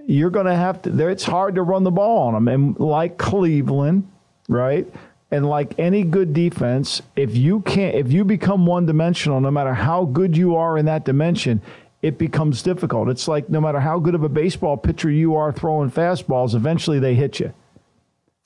you're 0.07 0.31
going 0.31 0.47
to 0.47 0.55
have 0.55 0.83
to 0.83 0.91
there 0.91 1.11
it's 1.11 1.25
hard 1.25 1.55
to 1.55 1.63
run 1.63 1.85
the 1.85 1.91
ball 1.91 2.29
on 2.29 2.35
them 2.35 2.49
and 2.49 2.79
like 2.79 3.19
Cleveland, 3.19 4.11
right? 4.49 4.87
And 5.31 5.47
like 5.47 5.79
any 5.79 6.05
good 6.05 6.33
defense, 6.33 7.03
if 7.15 7.37
you 7.37 7.61
can't, 7.61 7.95
if 7.95 8.11
you 8.11 8.25
become 8.25 8.65
one 8.65 8.87
dimensional, 8.87 9.41
no 9.41 9.51
matter 9.51 9.75
how 9.75 10.07
good 10.07 10.37
you 10.37 10.57
are 10.57 10.79
in 10.79 10.87
that 10.87 11.05
dimension, 11.05 11.61
it 12.01 12.17
becomes 12.17 12.63
difficult. 12.63 13.09
It's 13.09 13.29
like 13.29 13.51
no 13.51 13.61
matter 13.61 13.81
how 13.81 13.99
good 13.99 14.15
of 14.15 14.23
a 14.23 14.29
baseball 14.29 14.77
pitcher 14.77 15.11
you 15.11 15.35
are 15.35 15.53
throwing 15.53 15.91
fastballs, 15.91 16.55
eventually 16.55 16.99
they 16.99 17.15
hit 17.15 17.41
you. 17.41 17.53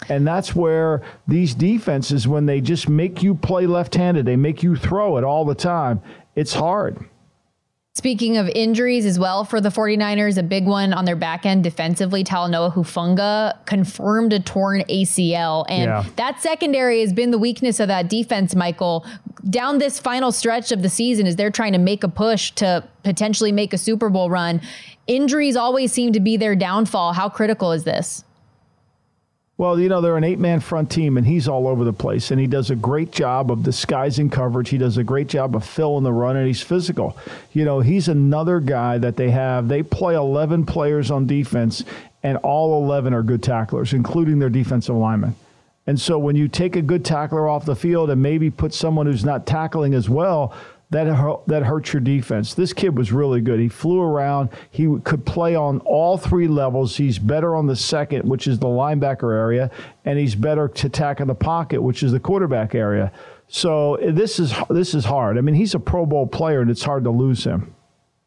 And 0.09 0.27
that's 0.27 0.57
where 0.57 1.03
these 1.29 1.55
defenses, 1.55 2.27
when 2.27 2.47
they 2.47 2.61
just 2.61 2.89
make 2.89 3.23
you 3.23 3.37
play 3.37 3.67
left 3.67 3.95
handed, 3.95 4.27
they 4.27 4.37
make 4.37 4.63
you 4.63 4.75
throw 4.75 5.17
it 5.19 5.25
all 5.25 5.45
the 5.45 5.55
time, 5.55 6.03
it's 6.35 6.55
hard. 6.55 7.05
Speaking 7.95 8.39
of 8.39 8.49
injuries 8.49 9.05
as 9.05 9.19
well 9.19 9.45
for 9.45 9.61
the 9.61 9.69
49ers, 9.69 10.39
a 10.39 10.43
big 10.43 10.65
one 10.65 10.95
on 10.95 11.05
their 11.05 11.15
back 11.15 11.45
end 11.45 11.63
defensively, 11.63 12.25
Talanoa 12.25 12.73
Hufanga 12.73 13.55
confirmed 13.67 14.33
a 14.33 14.41
torn 14.41 14.81
ACL. 14.89 15.67
And 15.69 15.85
yeah. 15.85 16.05
that 16.17 16.41
secondary 16.41 17.03
has 17.03 17.13
been 17.13 17.33
the 17.33 17.39
weakness 17.39 17.81
of 17.81 17.89
that 17.89 18.09
defense, 18.09 18.55
Michael. 18.55 19.05
Down 19.51 19.77
this 19.77 19.99
final 19.99 20.33
stretch 20.33 20.73
of 20.73 20.81
the 20.81 20.89
season, 20.89 21.27
as 21.27 21.37
they're 21.37 21.51
trying 21.51 21.75
to 21.75 21.79
make 21.79 22.03
a 22.03 22.09
push 22.09 22.51
to 22.53 22.83
potentially 23.03 23.53
make 23.53 23.75
a 23.75 23.79
Super 23.79 24.09
Bowl 24.09 24.31
run, 24.31 24.63
injuries 25.07 25.55
always 25.55 25.93
seem 25.93 26.15
to 26.15 26.21
be 26.21 26.39
their 26.39 26.57
downfall. 26.57 27.13
How 27.13 27.29
critical 27.29 27.73
is 27.73 27.85
this? 27.85 28.25
Well, 29.63 29.79
you 29.79 29.89
know, 29.89 30.01
they're 30.01 30.17
an 30.17 30.25
eight 30.25 30.41
man 30.41 30.59
front 30.59 30.91
team, 30.91 31.17
and 31.17 31.25
he's 31.25 31.47
all 31.47 31.69
over 31.69 31.85
the 31.85 31.93
place. 31.93 32.33
And 32.33 32.41
he 32.41 32.49
does 32.49 32.71
a 32.71 32.75
great 32.75 33.13
job 33.13 33.49
of 33.49 33.63
disguising 33.63 34.29
coverage. 34.29 34.71
He 34.71 34.77
does 34.77 34.97
a 34.97 35.05
great 35.05 35.29
job 35.29 35.55
of 35.55 35.65
filling 35.65 36.03
the 36.03 36.13
run, 36.13 36.37
and 36.37 36.49
he's 36.49 36.61
physical. 36.61 37.17
You 37.53 37.65
know, 37.65 37.79
he's 37.79 38.09
another 38.09 38.59
guy 38.59 38.99
that 38.99 39.17
they 39.17 39.31
have. 39.31 39.69
They 39.69 39.85
play 39.85 40.17
11 40.17 40.67
players 40.67 41.13
on 41.13 41.29
defense, 41.29 41.85
and 42.25 42.39
all 42.39 42.83
11 42.83 43.15
are 43.15 43.23
good 43.23 43.41
tacklers, 43.41 43.93
including 43.93 44.41
their 44.41 44.51
defensive 44.51 44.97
linemen. 44.97 45.37
And 45.87 46.01
so 46.01 46.19
when 46.19 46.35
you 46.35 46.49
take 46.49 46.75
a 46.75 46.83
good 46.83 47.05
tackler 47.05 47.49
off 47.49 47.65
the 47.65 47.77
field 47.77 48.11
and 48.11 48.21
maybe 48.21 48.51
put 48.51 48.75
someone 48.75 49.07
who's 49.07 49.25
not 49.25 49.47
tackling 49.47 49.95
as 49.95 50.09
well, 50.09 50.57
that 50.93 51.43
that 51.47 51.63
hurts 51.63 51.93
your 51.93 52.01
defense. 52.01 52.55
This 52.55 52.73
kid 52.73 52.97
was 52.97 53.13
really 53.13 53.41
good. 53.41 53.59
He 53.59 53.69
flew 53.69 54.01
around. 54.01 54.51
He 54.71 54.87
could 55.05 55.25
play 55.25 55.57
on 55.57 55.81
all 55.81 56.19
three 56.19 56.47
levels. 56.47 56.97
He's 56.97 57.19
better 57.19 57.57
on 57.57 57.67
the 57.67 57.75
second, 57.75 58.29
which 58.29 58.47
is 58.47 58.59
the 58.59 58.67
linebacker 58.67 59.35
area, 59.35 59.71
and 60.05 60.19
he's 60.19 60.35
better 60.35 60.69
to 60.69 60.89
tack 60.89 61.21
in 61.21 61.29
the 61.29 61.35
pocket, 61.35 61.83
which 61.83 62.03
is 62.03 62.13
the 62.13 62.21
quarterback 62.21 62.75
area. 62.75 63.11
So 63.49 63.99
this 64.03 64.39
is 64.39 64.55
this 64.69 64.95
is 64.95 65.05
hard. 65.05 65.39
I 65.39 65.41
mean, 65.41 65.55
he's 65.55 65.75
a 65.75 65.81
Pro 65.81 66.05
Bowl 66.05 66.27
player, 66.27 66.61
and 66.61 66.71
it's 66.71 66.85
hard 66.85 67.05
to 67.05 67.11
lose 67.11 67.43
him. 67.43 67.75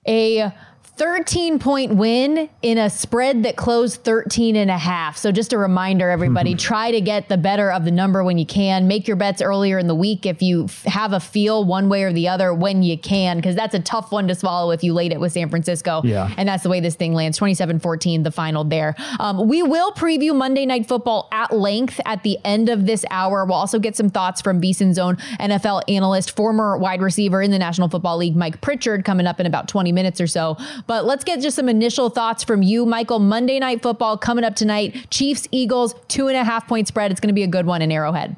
A 0.08 0.52
13 0.98 1.60
point 1.60 1.96
win 1.96 2.50
in 2.62 2.78
a 2.78 2.90
spread 2.90 3.44
that 3.44 3.58
closed 3.58 4.02
13 4.06 4.56
and 4.56 4.72
a 4.72 4.78
half. 4.78 5.18
So 5.18 5.30
just 5.30 5.52
a 5.52 5.58
reminder, 5.58 6.10
everybody, 6.10 6.52
mm-hmm. 6.52 6.58
try 6.58 6.92
to 6.92 7.02
get 7.02 7.28
the 7.28 7.38
better 7.38 7.70
of 7.70 7.84
the 7.84 7.92
number 7.92 8.24
when 8.24 8.38
you 8.38 8.46
can. 8.46 8.88
Make 8.88 9.06
your 9.06 9.18
bets 9.18 9.42
earlier 9.42 9.78
in 9.78 9.88
the 9.88 9.96
week 9.96 10.26
if 10.26 10.42
you 10.42 10.68
have 10.86 11.12
a 11.12 11.20
feel 11.20 11.66
one 11.66 11.90
way 11.90 12.04
or 12.04 12.14
the 12.14 12.30
other 12.30 12.54
when 12.54 12.82
you 12.82 12.98
can, 12.98 13.38
because 13.38 13.56
that's 13.56 13.76
a 13.76 13.82
tough 13.82 14.14
one 14.14 14.30
to 14.30 14.36
swallow 14.36 14.72
if 14.72 14.86
you 14.86 14.94
laid 14.94 15.12
it 15.12 15.20
with 15.20 15.34
San 15.34 15.50
Francisco. 15.50 16.02
Yeah. 16.06 16.34
And 16.38 16.48
that's 16.48 16.64
the 16.64 16.70
way 16.70 16.80
this 16.80 16.96
thing 16.96 17.14
lands 17.14 17.38
27 17.38 17.80
14, 17.80 18.24
the 18.24 18.32
final 18.32 18.64
there. 18.64 18.96
Um, 19.20 19.50
we 19.50 19.64
will 19.64 19.92
preview 19.92 20.34
Monday 20.34 20.66
Night 20.66 20.88
Football 20.88 21.28
at 21.34 21.52
length 21.52 22.00
at 22.06 22.24
the 22.24 22.38
end 22.46 22.70
of 22.70 22.86
this 22.86 23.04
hour. 23.12 23.44
We'll 23.44 23.56
also 23.56 23.80
get 23.80 23.98
some 23.98 24.10
thoughts 24.10 24.42
from 24.42 24.62
VSiN's 24.62 24.98
own 24.98 25.18
NFL 25.42 25.84
analyst, 25.90 26.38
former 26.38 26.78
wide 26.78 27.02
receiver 27.02 27.42
in 27.42 27.52
the 27.52 27.60
National 27.60 27.90
Football 27.90 28.18
League, 28.18 28.38
Mike 28.38 28.62
Pritchard, 28.62 29.04
coming 29.04 29.28
up 29.28 29.42
in 29.42 29.46
about 29.46 29.68
20 29.68 29.92
minutes 29.92 30.22
or 30.22 30.28
so. 30.28 30.56
But 30.88 31.06
let's 31.06 31.24
get 31.24 31.42
just 31.42 31.56
some 31.56 31.70
initial 31.70 32.10
thoughts 32.10 32.44
from 32.44 32.62
you, 32.62 32.86
Michael. 32.86 33.20
Monday 33.20 33.60
Night 33.60 33.82
Football 33.82 34.18
coming 34.18 34.44
up 34.44 34.56
tonight. 34.56 35.10
Chiefs, 35.10 35.48
Eagles, 35.52 35.96
two 36.08 36.28
and 36.28 36.38
a 36.38 36.44
half 36.44 36.68
point 36.68 36.88
spread. 36.88 37.12
It's 37.12 37.20
going 37.20 37.30
to 37.30 37.34
be 37.34 37.44
a 37.44 37.48
good 37.48 37.66
one 37.66 37.82
in 37.82 37.92
Arrowhead. 37.92 38.36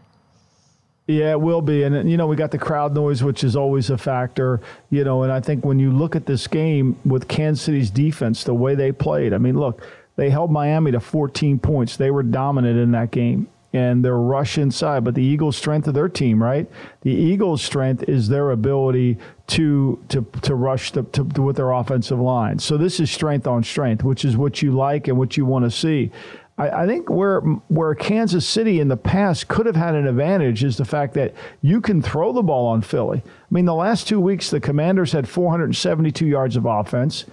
Yeah, 1.08 1.32
it 1.32 1.42
will 1.42 1.62
be. 1.62 1.84
And, 1.84 2.10
you 2.10 2.18
know, 2.18 2.28
we 2.28 2.36
got 2.36 2.52
the 2.52 2.58
crowd 2.58 2.94
noise, 2.94 3.24
which 3.24 3.44
is 3.44 3.56
always 3.56 3.90
a 3.90 3.98
factor, 3.98 4.60
you 4.90 5.06
know, 5.06 5.24
and 5.24 5.32
I 5.32 5.40
think 5.40 5.64
when 5.64 5.80
you 5.80 5.90
look 5.90 6.18
at 6.18 6.26
this 6.26 6.48
game 6.48 6.98
with 7.06 7.30
Kansas 7.30 7.64
City's 7.64 7.90
defense, 7.90 8.44
the 8.44 8.54
way 8.54 8.76
they 8.76 8.92
played, 8.92 9.34
I 9.34 9.38
mean, 9.38 9.58
look, 9.58 9.82
they 10.18 10.30
held 10.30 10.52
Miami 10.52 10.92
to 10.92 11.00
14 11.00 11.60
points. 11.60 11.96
They 11.96 12.12
were 12.12 12.24
dominant 12.24 12.78
in 12.78 12.92
that 12.92 13.12
game 13.12 13.48
and 13.78 14.04
their 14.04 14.18
rush 14.18 14.58
inside. 14.58 15.04
But 15.04 15.14
the 15.14 15.24
Eagles' 15.24 15.56
strength 15.56 15.88
of 15.88 15.94
their 15.94 16.10
team, 16.10 16.42
right? 16.42 16.70
The 17.02 17.12
Eagles' 17.12 17.62
strength 17.62 18.04
is 18.10 18.28
their 18.28 18.50
ability 18.50 19.18
to 19.48 20.04
to 20.10 20.26
to 20.42 20.56
rush 20.56 20.92
to, 20.94 21.04
to, 21.04 21.24
to, 21.24 21.42
with 21.42 21.58
their 21.58 21.72
offensive 21.72 22.20
line. 22.20 22.58
So 22.58 22.76
this 22.78 23.00
is 23.00 23.12
strength 23.12 23.46
on 23.46 23.64
strength, 23.64 24.04
which 24.04 24.26
is 24.26 24.36
what 24.36 24.62
you 24.62 24.72
like 24.72 25.08
and 25.08 25.18
what 25.18 25.38
you 25.38 25.46
want 25.46 25.66
to 25.66 25.72
see. 25.72 26.12
I, 26.58 26.70
I 26.84 26.88
think 26.88 27.10
where 27.10 27.42
where 27.68 27.94
Kansas 27.94 28.48
City 28.48 28.80
in 28.80 28.88
the 28.88 28.98
past 28.98 29.48
could 29.48 29.68
have 29.68 29.76
had 29.76 29.94
an 29.94 30.08
advantage 30.08 30.64
is 30.64 30.78
the 30.78 30.86
fact 30.86 31.14
that 31.14 31.36
you 31.62 31.80
can 31.80 32.02
throw 32.02 32.34
the 32.34 32.44
ball 32.44 32.68
on 32.68 32.82
Philly. 32.82 33.22
I 33.24 33.50
mean, 33.52 33.66
the 33.66 33.76
last 33.76 34.08
two 34.08 34.20
weeks 34.20 34.50
the 34.50 34.60
Commanders 34.60 35.12
had 35.12 35.30
472 35.30 36.26
yards 36.26 36.56
of 36.56 36.66
offense, 36.66 37.26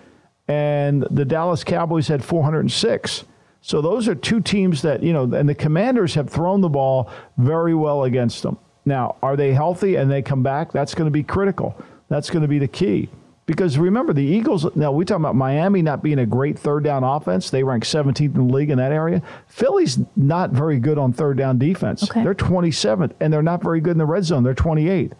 and 0.46 1.06
the 1.10 1.24
Dallas 1.24 1.64
Cowboys 1.64 2.08
had 2.08 2.22
406. 2.22 3.24
So 3.66 3.80
those 3.80 4.08
are 4.08 4.14
two 4.14 4.42
teams 4.42 4.82
that, 4.82 5.02
you 5.02 5.14
know, 5.14 5.22
and 5.22 5.48
the 5.48 5.54
Commanders 5.54 6.12
have 6.16 6.28
thrown 6.28 6.60
the 6.60 6.68
ball 6.68 7.10
very 7.38 7.74
well 7.74 8.04
against 8.04 8.42
them. 8.42 8.58
Now, 8.84 9.16
are 9.22 9.38
they 9.38 9.54
healthy 9.54 9.94
and 9.94 10.10
they 10.10 10.20
come 10.20 10.42
back? 10.42 10.70
That's 10.70 10.94
going 10.94 11.06
to 11.06 11.10
be 11.10 11.22
critical. 11.22 11.74
That's 12.10 12.28
going 12.28 12.42
to 12.42 12.48
be 12.48 12.58
the 12.58 12.68
key. 12.68 13.08
Because 13.46 13.78
remember, 13.78 14.12
the 14.12 14.22
Eagles, 14.22 14.66
now 14.76 14.92
we 14.92 15.06
talk 15.06 15.16
about 15.16 15.34
Miami 15.34 15.80
not 15.80 16.02
being 16.02 16.18
a 16.18 16.26
great 16.26 16.58
third 16.58 16.84
down 16.84 17.04
offense. 17.04 17.48
They 17.48 17.64
rank 17.64 17.84
17th 17.84 18.20
in 18.20 18.48
the 18.48 18.54
league 18.54 18.68
in 18.68 18.76
that 18.76 18.92
area. 18.92 19.22
Philly's 19.48 19.98
not 20.14 20.50
very 20.50 20.78
good 20.78 20.98
on 20.98 21.14
third 21.14 21.38
down 21.38 21.56
defense. 21.56 22.02
Okay. 22.02 22.22
They're 22.22 22.34
27th, 22.34 23.12
and 23.18 23.32
they're 23.32 23.42
not 23.42 23.62
very 23.62 23.80
good 23.80 23.92
in 23.92 23.98
the 23.98 24.04
red 24.04 24.24
zone. 24.24 24.42
They're 24.42 24.54
28th. 24.54 25.14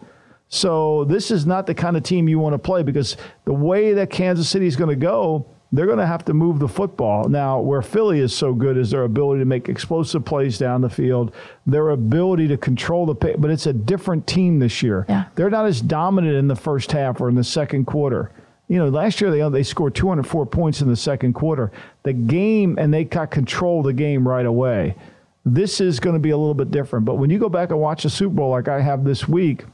So 0.49 1.05
this 1.05 1.31
is 1.31 1.47
not 1.47 1.65
the 1.65 1.73
kind 1.73 1.97
of 1.97 2.03
team 2.03 2.29
you 2.29 2.37
want 2.37 2.53
to 2.53 2.59
play 2.59 2.83
because 2.83 3.17
the 3.45 3.53
way 3.53 3.93
that 3.93 4.11
Kansas 4.11 4.47
City 4.47 4.67
is 4.67 4.75
going 4.75 4.91
to 4.91 4.95
go, 4.95 5.47
they're 5.71 5.85
going 5.85 5.99
to 5.99 6.05
have 6.05 6.25
to 6.25 6.33
move 6.33 6.59
the 6.59 6.67
football. 6.67 7.27
Now, 7.27 7.59
where 7.59 7.81
Philly 7.81 8.19
is 8.19 8.35
so 8.35 8.53
good 8.53 8.77
is 8.77 8.91
their 8.91 9.03
ability 9.03 9.39
to 9.39 9.45
make 9.45 9.67
explosive 9.67 10.23
plays 10.23 10.57
down 10.57 10.81
the 10.81 10.89
field, 10.89 11.33
their 11.65 11.89
ability 11.89 12.47
to 12.49 12.57
control 12.57 13.05
the 13.05 13.15
pace, 13.15 13.35
but 13.37 13.51
it's 13.51 13.65
a 13.65 13.73
different 13.73 14.27
team 14.27 14.59
this 14.59 14.81
year. 14.81 15.05
Yeah. 15.09 15.25
They're 15.35 15.49
not 15.49 15.65
as 15.65 15.81
dominant 15.81 16.35
in 16.35 16.47
the 16.47 16.55
first 16.55 16.91
half 16.91 17.19
or 17.19 17.29
in 17.29 17.35
the 17.35 17.43
second 17.43 17.85
quarter. 17.85 18.31
You 18.67 18.79
know, 18.79 18.89
last 18.89 19.21
year 19.21 19.29
they 19.29 19.47
they 19.49 19.63
scored 19.63 19.93
204 19.95 20.45
points 20.47 20.81
in 20.81 20.87
the 20.87 20.95
second 20.95 21.33
quarter. 21.33 21.71
The 22.03 22.13
game 22.13 22.77
and 22.79 22.93
they 22.93 23.03
got 23.03 23.29
control 23.29 23.79
of 23.79 23.85
the 23.85 23.93
game 23.93 24.27
right 24.27 24.45
away. 24.45 24.95
This 25.45 25.79
is 25.79 25.99
going 25.99 26.15
to 26.15 26.19
be 26.19 26.31
a 26.31 26.37
little 26.37 26.55
bit 26.55 26.71
different. 26.71 27.05
But 27.05 27.15
when 27.15 27.29
you 27.29 27.37
go 27.37 27.49
back 27.49 27.69
and 27.69 27.79
watch 27.79 28.03
the 28.03 28.09
Super 28.09 28.33
Bowl 28.33 28.49
like 28.49 28.67
I 28.67 28.81
have 28.81 29.03
this 29.03 29.27
week, 29.27 29.65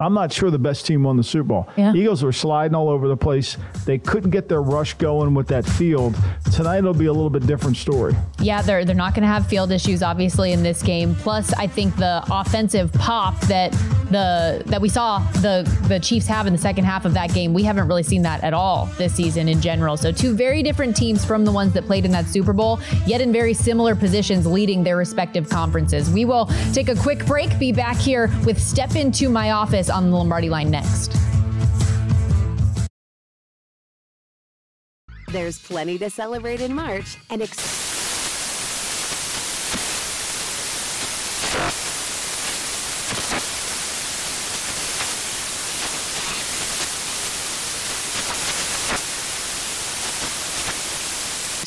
I'm 0.00 0.12
not 0.12 0.32
sure 0.32 0.50
the 0.50 0.58
best 0.58 0.86
team 0.86 1.04
won 1.04 1.16
the 1.16 1.22
Super 1.22 1.44
Bowl. 1.44 1.68
Yeah. 1.76 1.94
Eagles 1.94 2.22
were 2.24 2.32
sliding 2.32 2.74
all 2.74 2.88
over 2.88 3.06
the 3.06 3.16
place. 3.16 3.56
They 3.86 3.98
couldn't 3.98 4.30
get 4.30 4.48
their 4.48 4.60
rush 4.60 4.94
going 4.94 5.34
with 5.34 5.46
that 5.48 5.64
field. 5.64 6.16
Tonight 6.52 6.78
it'll 6.78 6.94
be 6.94 7.06
a 7.06 7.12
little 7.12 7.30
bit 7.30 7.46
different 7.46 7.76
story. 7.76 8.16
Yeah, 8.40 8.60
they're 8.60 8.84
they're 8.84 8.94
not 8.94 9.14
going 9.14 9.22
to 9.22 9.28
have 9.28 9.46
field 9.46 9.70
issues 9.70 10.02
obviously 10.02 10.52
in 10.52 10.64
this 10.64 10.82
game. 10.82 11.14
Plus, 11.14 11.52
I 11.52 11.68
think 11.68 11.94
the 11.96 12.24
offensive 12.28 12.92
pop 12.94 13.40
that 13.42 13.72
the 14.14 14.62
that 14.66 14.80
we 14.80 14.88
saw 14.88 15.18
the 15.42 15.68
the 15.88 15.98
Chiefs 15.98 16.26
have 16.26 16.46
in 16.46 16.52
the 16.52 16.58
second 16.58 16.84
half 16.84 17.04
of 17.04 17.14
that 17.14 17.34
game, 17.34 17.52
we 17.52 17.62
haven't 17.62 17.88
really 17.88 18.02
seen 18.02 18.22
that 18.22 18.42
at 18.42 18.54
all 18.54 18.86
this 18.96 19.14
season 19.14 19.48
in 19.48 19.60
general. 19.60 19.96
So 19.96 20.12
two 20.12 20.34
very 20.34 20.62
different 20.62 20.96
teams 20.96 21.24
from 21.24 21.44
the 21.44 21.52
ones 21.52 21.72
that 21.74 21.84
played 21.84 22.04
in 22.04 22.12
that 22.12 22.26
Super 22.26 22.52
Bowl, 22.52 22.80
yet 23.06 23.20
in 23.20 23.32
very 23.32 23.54
similar 23.54 23.94
positions 23.94 24.46
leading 24.46 24.84
their 24.84 24.96
respective 24.96 25.48
conferences. 25.48 26.10
We 26.10 26.24
will 26.24 26.46
take 26.72 26.88
a 26.88 26.96
quick 26.96 27.26
break, 27.26 27.58
be 27.58 27.72
back 27.72 27.96
here 27.96 28.30
with 28.46 28.60
Step 28.60 28.94
Into 28.94 29.28
My 29.28 29.50
Office 29.50 29.90
on 29.90 30.10
the 30.10 30.16
Lombardi 30.16 30.48
line 30.48 30.70
next. 30.70 31.16
There's 35.28 35.58
plenty 35.58 35.98
to 35.98 36.08
celebrate 36.10 36.60
in 36.60 36.72
March 36.72 37.18
and. 37.28 37.42
Ex- 37.42 37.93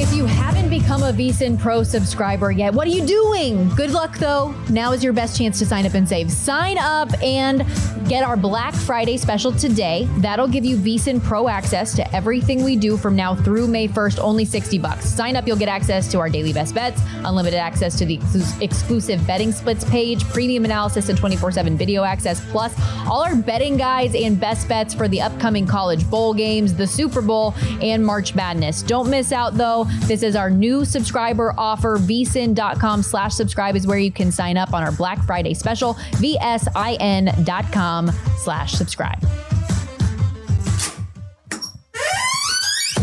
If 0.00 0.14
you 0.14 0.24
haven't 0.24 0.70
become 0.70 1.02
a 1.02 1.12
VSIN 1.12 1.58
Pro 1.58 1.82
subscriber 1.82 2.50
yet, 2.50 2.72
what 2.72 2.88
are 2.88 2.90
you 2.90 3.04
doing? 3.04 3.68
Good 3.74 3.90
luck 3.90 4.16
though. 4.16 4.54
Now 4.70 4.92
is 4.92 5.04
your 5.04 5.12
best 5.12 5.36
chance 5.36 5.58
to 5.58 5.66
sign 5.66 5.84
up 5.84 5.92
and 5.92 6.08
save. 6.08 6.32
Sign 6.32 6.78
up 6.78 7.10
and 7.22 7.66
get 8.08 8.24
our 8.24 8.34
Black 8.34 8.72
Friday 8.74 9.18
special 9.18 9.52
today. 9.52 10.08
That'll 10.16 10.48
give 10.48 10.64
you 10.64 10.78
VSIN 10.78 11.22
Pro 11.22 11.48
access 11.48 11.94
to 11.96 12.16
everything 12.16 12.64
we 12.64 12.76
do 12.76 12.96
from 12.96 13.14
now 13.14 13.34
through 13.34 13.68
May 13.68 13.88
1st, 13.88 14.18
only 14.20 14.46
60 14.46 14.78
bucks. 14.78 15.04
Sign 15.04 15.36
up, 15.36 15.46
you'll 15.46 15.58
get 15.58 15.68
access 15.68 16.10
to 16.12 16.18
our 16.18 16.30
daily 16.30 16.54
best 16.54 16.74
bets, 16.74 17.02
unlimited 17.26 17.60
access 17.60 17.94
to 17.98 18.06
the 18.06 18.18
exclusive 18.62 19.24
betting 19.26 19.52
splits 19.52 19.84
page, 19.84 20.24
premium 20.30 20.64
analysis 20.64 21.10
and 21.10 21.18
24/7 21.18 21.76
video 21.76 22.04
access, 22.04 22.40
plus 22.50 22.72
all 23.06 23.20
our 23.22 23.36
betting 23.36 23.76
guides 23.76 24.14
and 24.14 24.40
best 24.40 24.66
bets 24.66 24.94
for 24.94 25.08
the 25.08 25.20
upcoming 25.20 25.66
college 25.66 26.08
bowl 26.08 26.32
games, 26.32 26.72
the 26.72 26.86
Super 26.86 27.20
Bowl, 27.20 27.54
and 27.82 28.04
March 28.04 28.34
Madness. 28.34 28.80
Don't 28.80 29.10
miss 29.10 29.30
out 29.30 29.58
though. 29.58 29.86
This 30.06 30.22
is 30.22 30.36
our 30.36 30.50
new 30.50 30.84
subscriber 30.84 31.54
offer. 31.56 31.98
vsin.com 31.98 33.02
slash 33.02 33.34
subscribe 33.34 33.76
is 33.76 33.86
where 33.86 33.98
you 33.98 34.12
can 34.12 34.32
sign 34.32 34.56
up 34.56 34.74
on 34.74 34.82
our 34.82 34.92
Black 34.92 35.22
Friday 35.24 35.54
special. 35.54 35.94
vsin.com 35.94 38.10
slash 38.38 38.72
subscribe. 38.72 39.49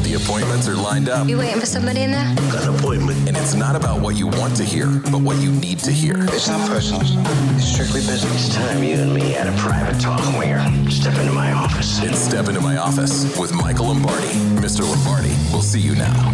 The 0.08 0.14
appointments 0.14 0.70
are 0.70 0.76
lined 0.76 1.10
up. 1.10 1.28
You 1.28 1.38
waiting 1.38 1.60
for 1.60 1.66
somebody 1.66 2.02
in 2.02 2.12
there? 2.12 2.34
Got 2.50 2.64
an 2.66 2.76
appointment. 2.76 3.28
And 3.28 3.36
it's 3.36 3.54
not 3.56 3.76
about 3.76 4.00
what 4.00 4.16
you 4.16 4.28
want 4.28 4.56
to 4.56 4.64
hear, 4.64 4.88
but 5.12 5.20
what 5.20 5.36
you 5.42 5.52
need 5.52 5.80
to 5.80 5.92
hear. 5.92 6.16
It's 6.30 6.48
not 6.48 6.66
personal. 6.70 7.02
It's 7.04 7.66
strictly 7.66 8.00
business. 8.00 8.48
It's 8.48 8.56
time 8.56 8.82
you 8.84 8.96
and 8.96 9.14
me 9.14 9.32
had 9.32 9.48
a 9.48 9.58
private 9.58 10.00
talk, 10.00 10.22
Winger. 10.40 10.64
Step 10.90 11.18
into 11.20 11.34
my 11.34 11.52
office. 11.52 12.02
It's 12.02 12.18
Step 12.20 12.48
Into 12.48 12.62
My 12.62 12.78
Office 12.78 13.38
with 13.38 13.54
Michael 13.54 13.88
Lombardi. 13.88 14.28
Mr. 14.64 14.90
Lombardi, 14.90 15.36
we'll 15.52 15.62
see 15.62 15.82
you 15.82 15.94
now. 15.96 16.34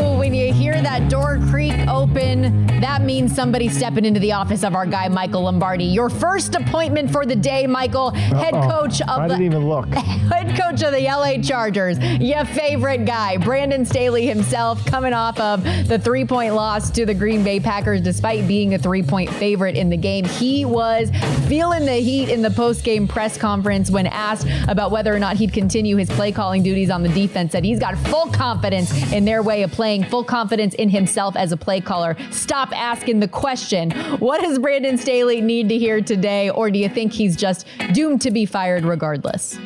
Oh, 0.00 0.18
when 0.18 0.34
you 0.34 0.52
hear 0.52 0.80
that 0.82 1.08
door 1.08 1.38
creak 1.50 1.74
open, 1.88 2.66
that 2.80 3.02
means 3.02 3.34
somebody 3.34 3.68
stepping 3.68 4.04
into 4.04 4.18
the 4.20 4.32
office 4.32 4.64
of 4.64 4.74
our 4.74 4.86
guy 4.86 5.08
Michael 5.08 5.42
Lombardi. 5.42 5.84
Your 5.84 6.08
first 6.08 6.54
appointment 6.56 7.10
for 7.12 7.24
the 7.26 7.36
day, 7.36 7.66
Michael, 7.66 8.10
head 8.10 8.54
Uh-oh. 8.54 8.68
coach 8.82 9.00
of 9.02 9.08
I 9.08 9.28
the 9.28 9.34
didn't 9.34 9.46
even 9.46 9.68
look. 9.68 9.86
head 9.94 10.56
coach 10.58 10.82
of 10.82 10.92
the 10.92 11.02
LA 11.04 11.40
Chargers. 11.42 11.98
Your 12.20 12.44
favorite 12.72 13.04
guy, 13.04 13.36
Brandon 13.36 13.84
Staley 13.84 14.24
himself, 14.24 14.82
coming 14.86 15.12
off 15.12 15.38
of 15.38 15.62
the 15.88 15.98
three-point 15.98 16.54
loss 16.54 16.90
to 16.92 17.04
the 17.04 17.12
Green 17.12 17.44
Bay 17.44 17.60
Packers, 17.60 18.00
despite 18.00 18.48
being 18.48 18.72
a 18.72 18.78
three-point 18.78 19.28
favorite 19.28 19.76
in 19.76 19.90
the 19.90 19.96
game. 19.98 20.24
He 20.24 20.64
was 20.64 21.10
feeling 21.48 21.84
the 21.84 21.96
heat 21.96 22.30
in 22.30 22.40
the 22.40 22.50
post-game 22.50 23.06
press 23.06 23.36
conference 23.36 23.90
when 23.90 24.06
asked 24.06 24.46
about 24.68 24.90
whether 24.90 25.14
or 25.14 25.18
not 25.18 25.36
he'd 25.36 25.52
continue 25.52 25.98
his 25.98 26.08
play 26.08 26.32
calling 26.32 26.62
duties 26.62 26.88
on 26.88 27.02
the 27.02 27.10
defense. 27.10 27.52
Said 27.52 27.62
he's 27.62 27.78
got 27.78 27.98
full 28.08 28.28
confidence 28.28 28.90
in 29.12 29.26
their 29.26 29.42
way 29.42 29.64
of 29.64 29.70
playing, 29.70 30.04
full 30.04 30.24
confidence 30.24 30.72
in 30.76 30.88
himself 30.88 31.36
as 31.36 31.52
a 31.52 31.58
play 31.58 31.82
caller. 31.82 32.16
Stop 32.30 32.72
asking 32.74 33.20
the 33.20 33.28
question. 33.28 33.90
What 34.18 34.40
does 34.40 34.58
Brandon 34.58 34.96
Staley 34.96 35.42
need 35.42 35.68
to 35.68 35.76
hear 35.76 36.00
today, 36.00 36.48
or 36.48 36.70
do 36.70 36.78
you 36.78 36.88
think 36.88 37.12
he's 37.12 37.36
just 37.36 37.66
doomed 37.92 38.22
to 38.22 38.30
be 38.30 38.46
fired 38.46 38.86
regardless? 38.86 39.58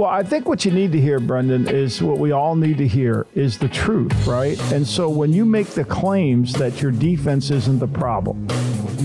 Well, 0.00 0.08
I 0.08 0.22
think 0.22 0.48
what 0.48 0.64
you 0.64 0.70
need 0.70 0.92
to 0.92 0.98
hear, 0.98 1.20
Brandon, 1.20 1.68
is 1.68 2.02
what 2.02 2.16
we 2.16 2.32
all 2.32 2.56
need 2.56 2.78
to 2.78 2.88
hear 2.88 3.26
is 3.34 3.58
the 3.58 3.68
truth, 3.68 4.26
right? 4.26 4.58
And 4.72 4.86
so 4.86 5.10
when 5.10 5.30
you 5.34 5.44
make 5.44 5.66
the 5.66 5.84
claims 5.84 6.54
that 6.54 6.80
your 6.80 6.90
defense 6.90 7.50
isn't 7.50 7.80
the 7.80 7.86
problem, 7.86 8.48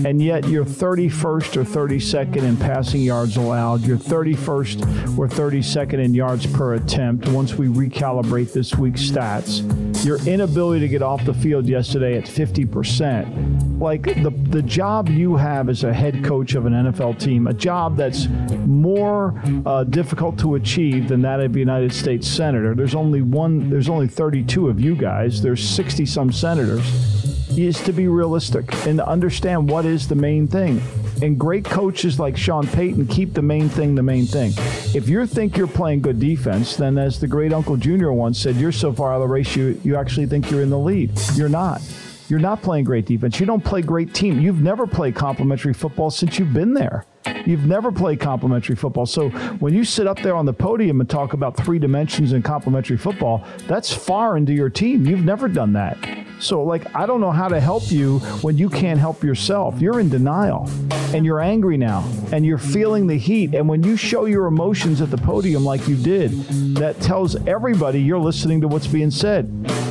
and 0.04 0.22
yet 0.22 0.46
you're 0.48 0.64
31st 0.64 1.56
or 1.56 1.64
32nd 1.64 2.42
in 2.42 2.56
passing 2.56 3.00
yards 3.00 3.36
allowed, 3.36 3.82
you're 3.82 3.96
31st 3.96 5.18
or 5.18 5.28
32nd 5.28 6.04
in 6.04 6.14
yards 6.14 6.46
per 6.46 6.74
attempt 6.74 7.28
once 7.28 7.54
we 7.54 7.66
recalibrate 7.68 8.52
this 8.52 8.74
week's 8.74 9.02
stats, 9.02 9.62
your 10.04 10.18
inability 10.26 10.80
to 10.80 10.88
get 10.88 11.02
off 11.02 11.24
the 11.24 11.34
field 11.34 11.66
yesterday 11.66 12.16
at 12.16 12.24
50%, 12.24 13.80
like 13.80 14.02
the, 14.02 14.30
the 14.50 14.62
job 14.62 15.08
you 15.08 15.36
have 15.36 15.68
as 15.68 15.84
a 15.84 15.92
head 15.92 16.24
coach 16.24 16.54
of 16.54 16.66
an 16.66 16.72
NFL 16.72 17.18
team, 17.18 17.46
a 17.46 17.54
job 17.54 17.96
that's 17.96 18.26
more 18.66 19.40
uh, 19.64 19.84
difficult 19.84 20.38
to 20.38 20.54
achieve 20.56 21.08
than 21.08 21.22
that 21.22 21.40
of 21.40 21.54
a 21.54 21.58
United 21.58 21.92
States 21.92 22.28
senator. 22.28 22.74
There's 22.74 22.94
only 22.94 23.22
one. 23.22 23.70
There's 23.70 23.88
only 23.88 24.08
32 24.08 24.68
of 24.68 24.80
you 24.80 24.94
guys. 24.94 25.42
There's 25.42 25.66
60 25.66 26.06
some 26.06 26.32
senators. 26.32 27.25
Is 27.56 27.80
to 27.84 27.92
be 27.92 28.06
realistic 28.06 28.70
and 28.86 28.98
to 28.98 29.08
understand 29.08 29.70
what 29.70 29.86
is 29.86 30.06
the 30.06 30.14
main 30.14 30.46
thing. 30.46 30.82
And 31.22 31.38
great 31.38 31.64
coaches 31.64 32.20
like 32.20 32.36
Sean 32.36 32.66
Payton 32.66 33.06
keep 33.06 33.32
the 33.32 33.40
main 33.40 33.70
thing 33.70 33.94
the 33.94 34.02
main 34.02 34.26
thing. 34.26 34.52
If 34.94 35.08
you 35.08 35.26
think 35.26 35.56
you're 35.56 35.66
playing 35.66 36.02
good 36.02 36.20
defense, 36.20 36.76
then 36.76 36.98
as 36.98 37.18
the 37.18 37.26
great 37.26 37.54
Uncle 37.54 37.78
Junior 37.78 38.12
once 38.12 38.38
said, 38.38 38.56
you're 38.56 38.72
so 38.72 38.92
far 38.92 39.12
out 39.12 39.16
of 39.16 39.20
the 39.22 39.28
race, 39.28 39.56
you, 39.56 39.80
you 39.82 39.96
actually 39.96 40.26
think 40.26 40.50
you're 40.50 40.60
in 40.60 40.68
the 40.68 40.78
lead. 40.78 41.18
You're 41.34 41.48
not. 41.48 41.80
You're 42.28 42.40
not 42.40 42.60
playing 42.60 42.84
great 42.84 43.06
defense. 43.06 43.40
You 43.40 43.46
don't 43.46 43.64
play 43.64 43.80
great 43.80 44.12
team. 44.12 44.38
You've 44.38 44.60
never 44.60 44.86
played 44.86 45.14
complementary 45.14 45.72
football 45.72 46.10
since 46.10 46.38
you've 46.38 46.52
been 46.52 46.74
there. 46.74 47.06
You've 47.46 47.64
never 47.64 47.90
played 47.90 48.20
complementary 48.20 48.76
football. 48.76 49.06
So 49.06 49.30
when 49.60 49.72
you 49.72 49.84
sit 49.84 50.06
up 50.06 50.18
there 50.18 50.34
on 50.34 50.44
the 50.44 50.52
podium 50.52 51.00
and 51.00 51.08
talk 51.08 51.32
about 51.32 51.56
three 51.56 51.78
dimensions 51.78 52.32
in 52.32 52.42
complementary 52.42 52.98
football, 52.98 53.44
that's 53.66 53.94
far 53.94 54.36
into 54.36 54.52
your 54.52 54.68
team. 54.68 55.06
You've 55.06 55.24
never 55.24 55.48
done 55.48 55.72
that. 55.72 56.25
So, 56.38 56.62
like, 56.62 56.94
I 56.94 57.06
don't 57.06 57.20
know 57.20 57.30
how 57.30 57.48
to 57.48 57.60
help 57.60 57.90
you 57.90 58.18
when 58.42 58.58
you 58.58 58.68
can't 58.68 59.00
help 59.00 59.22
yourself. 59.22 59.80
You're 59.80 60.00
in 60.00 60.08
denial 60.08 60.68
and 61.14 61.24
you're 61.24 61.40
angry 61.40 61.76
now 61.76 62.04
and 62.32 62.44
you're 62.44 62.58
feeling 62.58 63.06
the 63.06 63.16
heat. 63.16 63.54
And 63.54 63.68
when 63.68 63.82
you 63.82 63.96
show 63.96 64.26
your 64.26 64.46
emotions 64.46 65.00
at 65.00 65.10
the 65.10 65.16
podium 65.16 65.64
like 65.64 65.88
you 65.88 65.96
did, 65.96 66.30
that 66.76 67.00
tells 67.00 67.36
everybody 67.46 68.00
you're 68.00 68.18
listening 68.18 68.60
to 68.60 68.68
what's 68.68 68.86
being 68.86 69.10
said 69.10 69.50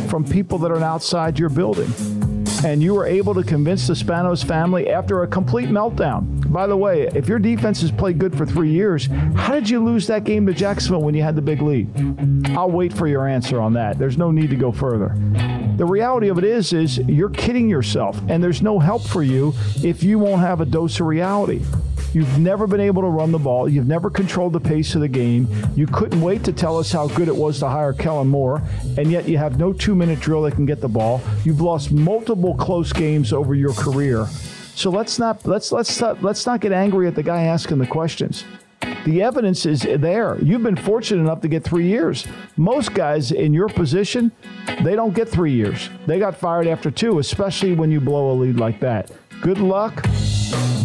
from 0.09 0.23
people 0.23 0.57
that 0.59 0.71
are 0.71 0.83
outside 0.83 1.39
your 1.39 1.49
building 1.49 1.91
and 2.65 2.81
you 2.81 2.95
were 2.95 3.05
able 3.05 3.35
to 3.35 3.43
convince 3.43 3.85
the 3.85 3.93
Spanos 3.93 4.43
family 4.43 4.89
after 4.89 5.21
a 5.21 5.27
complete 5.27 5.69
meltdown. 5.69 6.51
By 6.51 6.65
the 6.65 6.75
way, 6.75 7.03
if 7.13 7.29
your 7.29 7.37
defense 7.37 7.79
has 7.81 7.91
played 7.91 8.17
good 8.17 8.35
for 8.35 8.43
three 8.43 8.71
years, 8.71 9.05
how 9.35 9.53
did 9.53 9.69
you 9.69 9.83
lose 9.83 10.07
that 10.07 10.23
game 10.23 10.47
to 10.47 10.53
Jacksonville 10.53 11.03
when 11.03 11.13
you 11.13 11.21
had 11.21 11.35
the 11.35 11.43
big 11.43 11.61
lead? 11.61 11.87
I'll 12.57 12.71
wait 12.71 12.91
for 12.91 13.07
your 13.07 13.27
answer 13.27 13.61
on 13.61 13.73
that. 13.73 13.99
There's 13.99 14.17
no 14.17 14.31
need 14.31 14.49
to 14.49 14.55
go 14.55 14.71
further. 14.71 15.15
The 15.77 15.85
reality 15.85 16.29
of 16.29 16.39
it 16.39 16.43
is, 16.43 16.73
is 16.73 16.97
you're 16.97 17.29
kidding 17.29 17.69
yourself, 17.69 18.19
and 18.29 18.43
there's 18.43 18.63
no 18.63 18.79
help 18.79 19.03
for 19.03 19.21
you 19.21 19.53
if 19.83 20.03
you 20.03 20.17
won't 20.17 20.41
have 20.41 20.59
a 20.59 20.65
dose 20.65 20.99
of 20.99 21.05
reality. 21.05 21.61
You've 22.15 22.39
never 22.39 22.65
been 22.65 22.79
able 22.79 23.01
to 23.01 23.09
run 23.09 23.33
the 23.33 23.39
ball. 23.39 23.67
You've 23.67 23.87
never 23.87 24.09
controlled 24.09 24.53
the 24.53 24.59
pace 24.61 24.95
of 24.95 25.01
the 25.01 25.07
game. 25.09 25.49
You 25.75 25.85
couldn't 25.85 26.21
wait 26.21 26.45
to 26.45 26.53
tell 26.53 26.77
us 26.77 26.89
how 26.89 27.09
good 27.09 27.27
it 27.27 27.35
was 27.35 27.59
to 27.59 27.67
hire 27.67 27.91
Kellen 27.91 28.29
Moore, 28.29 28.61
and 28.97 29.11
yet 29.11 29.27
you 29.27 29.37
have 29.37 29.59
no 29.59 29.73
two 29.73 29.95
minute 29.95 30.21
drill 30.21 30.43
that 30.43 30.53
can 30.53 30.65
get 30.65 30.79
the 30.79 30.87
ball. 30.87 31.19
You've 31.43 31.59
lost 31.59 31.91
multiple 31.91 32.55
close 32.55 32.93
games 32.93 33.33
over 33.33 33.53
your 33.53 33.73
career. 33.73 34.27
So 34.75 34.89
let's 34.89 35.19
not 35.19 35.45
let's 35.45 35.73
let's 35.73 36.01
let's 36.01 36.45
not 36.45 36.61
get 36.61 36.71
angry 36.71 37.05
at 37.05 37.15
the 37.15 37.23
guy 37.23 37.43
asking 37.43 37.79
the 37.79 37.87
questions. 37.87 38.45
The 39.03 39.21
evidence 39.21 39.65
is 39.65 39.81
there. 39.81 40.37
You've 40.41 40.63
been 40.63 40.77
fortunate 40.77 41.19
enough 41.19 41.41
to 41.41 41.49
get 41.49 41.65
three 41.65 41.87
years. 41.87 42.25
Most 42.55 42.93
guys 42.93 43.33
in 43.33 43.53
your 43.53 43.67
position, 43.67 44.31
they 44.83 44.95
don't 44.95 45.13
get 45.13 45.27
three 45.27 45.51
years. 45.51 45.89
They 46.07 46.17
got 46.17 46.37
fired 46.37 46.67
after 46.67 46.89
two, 46.89 47.19
especially 47.19 47.73
when 47.73 47.91
you 47.91 47.99
blow 47.99 48.31
a 48.31 48.35
lead 48.35 48.57
like 48.57 48.79
that. 48.79 49.11
Good 49.41 49.59
luck. 49.59 50.03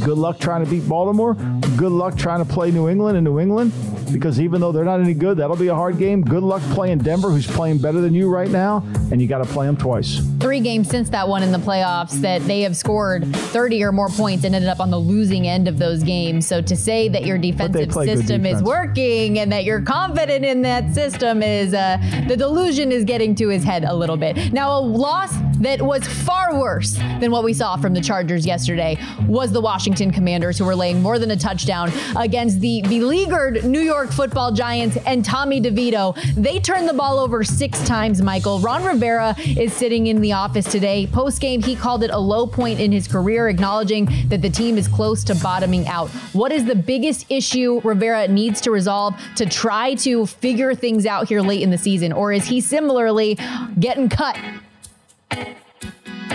Good 0.04 0.18
luck 0.18 0.38
trying 0.38 0.64
to 0.64 0.70
beat 0.70 0.88
Baltimore. 0.88 1.34
Good 1.76 1.92
luck 1.92 2.16
trying 2.16 2.44
to 2.44 2.50
play 2.50 2.70
New 2.70 2.88
England 2.88 3.16
in 3.18 3.24
New 3.24 3.38
England 3.38 3.72
because 4.12 4.40
even 4.40 4.60
though 4.60 4.72
they're 4.72 4.84
not 4.84 5.00
any 5.00 5.14
good, 5.14 5.36
that'll 5.36 5.56
be 5.56 5.68
a 5.68 5.74
hard 5.74 5.98
game. 5.98 6.22
Good 6.22 6.42
luck 6.42 6.62
playing 6.74 6.98
Denver, 6.98 7.30
who's 7.30 7.46
playing 7.46 7.78
better 7.78 8.00
than 8.00 8.14
you 8.14 8.28
right 8.28 8.50
now, 8.50 8.84
and 9.10 9.20
you 9.20 9.28
got 9.28 9.38
to 9.38 9.44
play 9.44 9.66
them 9.66 9.76
twice. 9.76 10.20
Three 10.40 10.60
games 10.60 10.88
since 10.88 11.10
that 11.10 11.28
one 11.28 11.42
in 11.42 11.52
the 11.52 11.58
playoffs 11.58 12.20
that 12.22 12.42
they 12.42 12.62
have 12.62 12.76
scored 12.76 13.34
30 13.34 13.82
or 13.84 13.92
more 13.92 14.08
points 14.08 14.44
and 14.44 14.54
ended 14.54 14.68
up 14.68 14.80
on 14.80 14.90
the 14.90 14.98
losing 14.98 15.46
end 15.46 15.68
of 15.68 15.78
those 15.78 16.02
games. 16.02 16.46
So 16.46 16.60
to 16.62 16.76
say 16.76 17.08
that 17.08 17.24
your 17.24 17.38
defensive 17.38 17.92
system 17.92 18.46
is 18.46 18.62
working 18.62 19.38
and 19.38 19.52
that 19.52 19.64
you're 19.64 19.82
confident 19.82 20.44
in 20.44 20.62
that 20.62 20.94
system 20.94 21.42
is 21.42 21.74
uh, 21.74 21.98
the 22.26 22.36
delusion 22.36 22.90
is 22.90 23.04
getting 23.04 23.34
to 23.36 23.48
his 23.48 23.62
head 23.62 23.84
a 23.84 23.94
little 23.94 24.16
bit. 24.16 24.52
Now, 24.52 24.78
a 24.78 24.80
loss 24.80 25.34
that 25.60 25.82
was 25.82 26.06
far 26.06 26.58
worse 26.58 26.94
than 27.20 27.30
what 27.30 27.44
we 27.44 27.52
saw 27.52 27.76
from 27.76 27.92
the 27.92 28.00
Chargers 28.00 28.39
yesterday 28.46 28.98
was 29.26 29.52
the 29.52 29.60
Washington 29.60 30.10
Commanders, 30.10 30.58
who 30.58 30.64
were 30.64 30.74
laying 30.74 31.02
more 31.02 31.18
than 31.18 31.30
a 31.30 31.36
touchdown 31.36 31.92
against 32.16 32.60
the 32.60 32.82
beleaguered 32.82 33.64
New 33.64 33.80
York 33.80 34.10
football 34.10 34.52
giants 34.52 34.96
and 35.06 35.24
Tommy 35.24 35.60
DeVito. 35.60 36.16
They 36.34 36.58
turned 36.58 36.88
the 36.88 36.94
ball 36.94 37.18
over 37.18 37.44
six 37.44 37.82
times, 37.86 38.22
Michael. 38.22 38.60
Ron 38.60 38.84
Rivera 38.84 39.34
is 39.38 39.72
sitting 39.72 40.08
in 40.08 40.20
the 40.20 40.32
office 40.32 40.70
today. 40.70 41.06
Post 41.06 41.40
game, 41.40 41.62
he 41.62 41.76
called 41.76 42.02
it 42.02 42.10
a 42.10 42.18
low 42.18 42.46
point 42.46 42.80
in 42.80 42.92
his 42.92 43.08
career, 43.08 43.48
acknowledging 43.48 44.08
that 44.28 44.42
the 44.42 44.50
team 44.50 44.76
is 44.76 44.88
close 44.88 45.24
to 45.24 45.34
bottoming 45.36 45.86
out. 45.88 46.08
What 46.32 46.52
is 46.52 46.64
the 46.64 46.74
biggest 46.74 47.26
issue 47.30 47.80
Rivera 47.84 48.28
needs 48.28 48.60
to 48.62 48.70
resolve 48.70 49.14
to 49.36 49.46
try 49.46 49.94
to 49.96 50.26
figure 50.26 50.74
things 50.74 51.06
out 51.06 51.28
here 51.28 51.40
late 51.40 51.62
in 51.62 51.70
the 51.70 51.78
season? 51.78 52.12
Or 52.12 52.32
is 52.32 52.46
he 52.46 52.60
similarly 52.60 53.38
getting 53.78 54.08
cut 54.08 54.38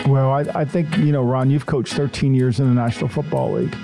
well, 0.07 0.31
I, 0.31 0.41
I, 0.53 0.65
think, 0.65 0.97
you 0.97 1.11
know, 1.11 1.23
Ron, 1.23 1.49
you've 1.49 1.65
coached 1.65 1.93
13 1.93 2.33
years 2.33 2.59
in 2.59 2.67
the 2.67 2.73
National 2.73 3.07
Football 3.09 3.53
League. 3.53 3.75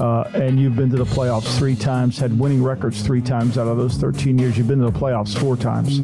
Uh, 0.00 0.22
and 0.32 0.58
you've 0.58 0.76
been 0.76 0.88
to 0.88 0.96
the 0.96 1.04
playoffs 1.04 1.58
three 1.58 1.76
times, 1.76 2.18
had 2.18 2.38
winning 2.38 2.62
records 2.62 3.02
three 3.02 3.20
times 3.20 3.58
out 3.58 3.66
of 3.66 3.76
those 3.76 3.96
13 3.96 4.38
years. 4.38 4.56
You've 4.56 4.66
been 4.66 4.78
to 4.78 4.90
the 4.90 4.98
playoffs 4.98 5.38
four 5.38 5.56
times. 5.58 6.00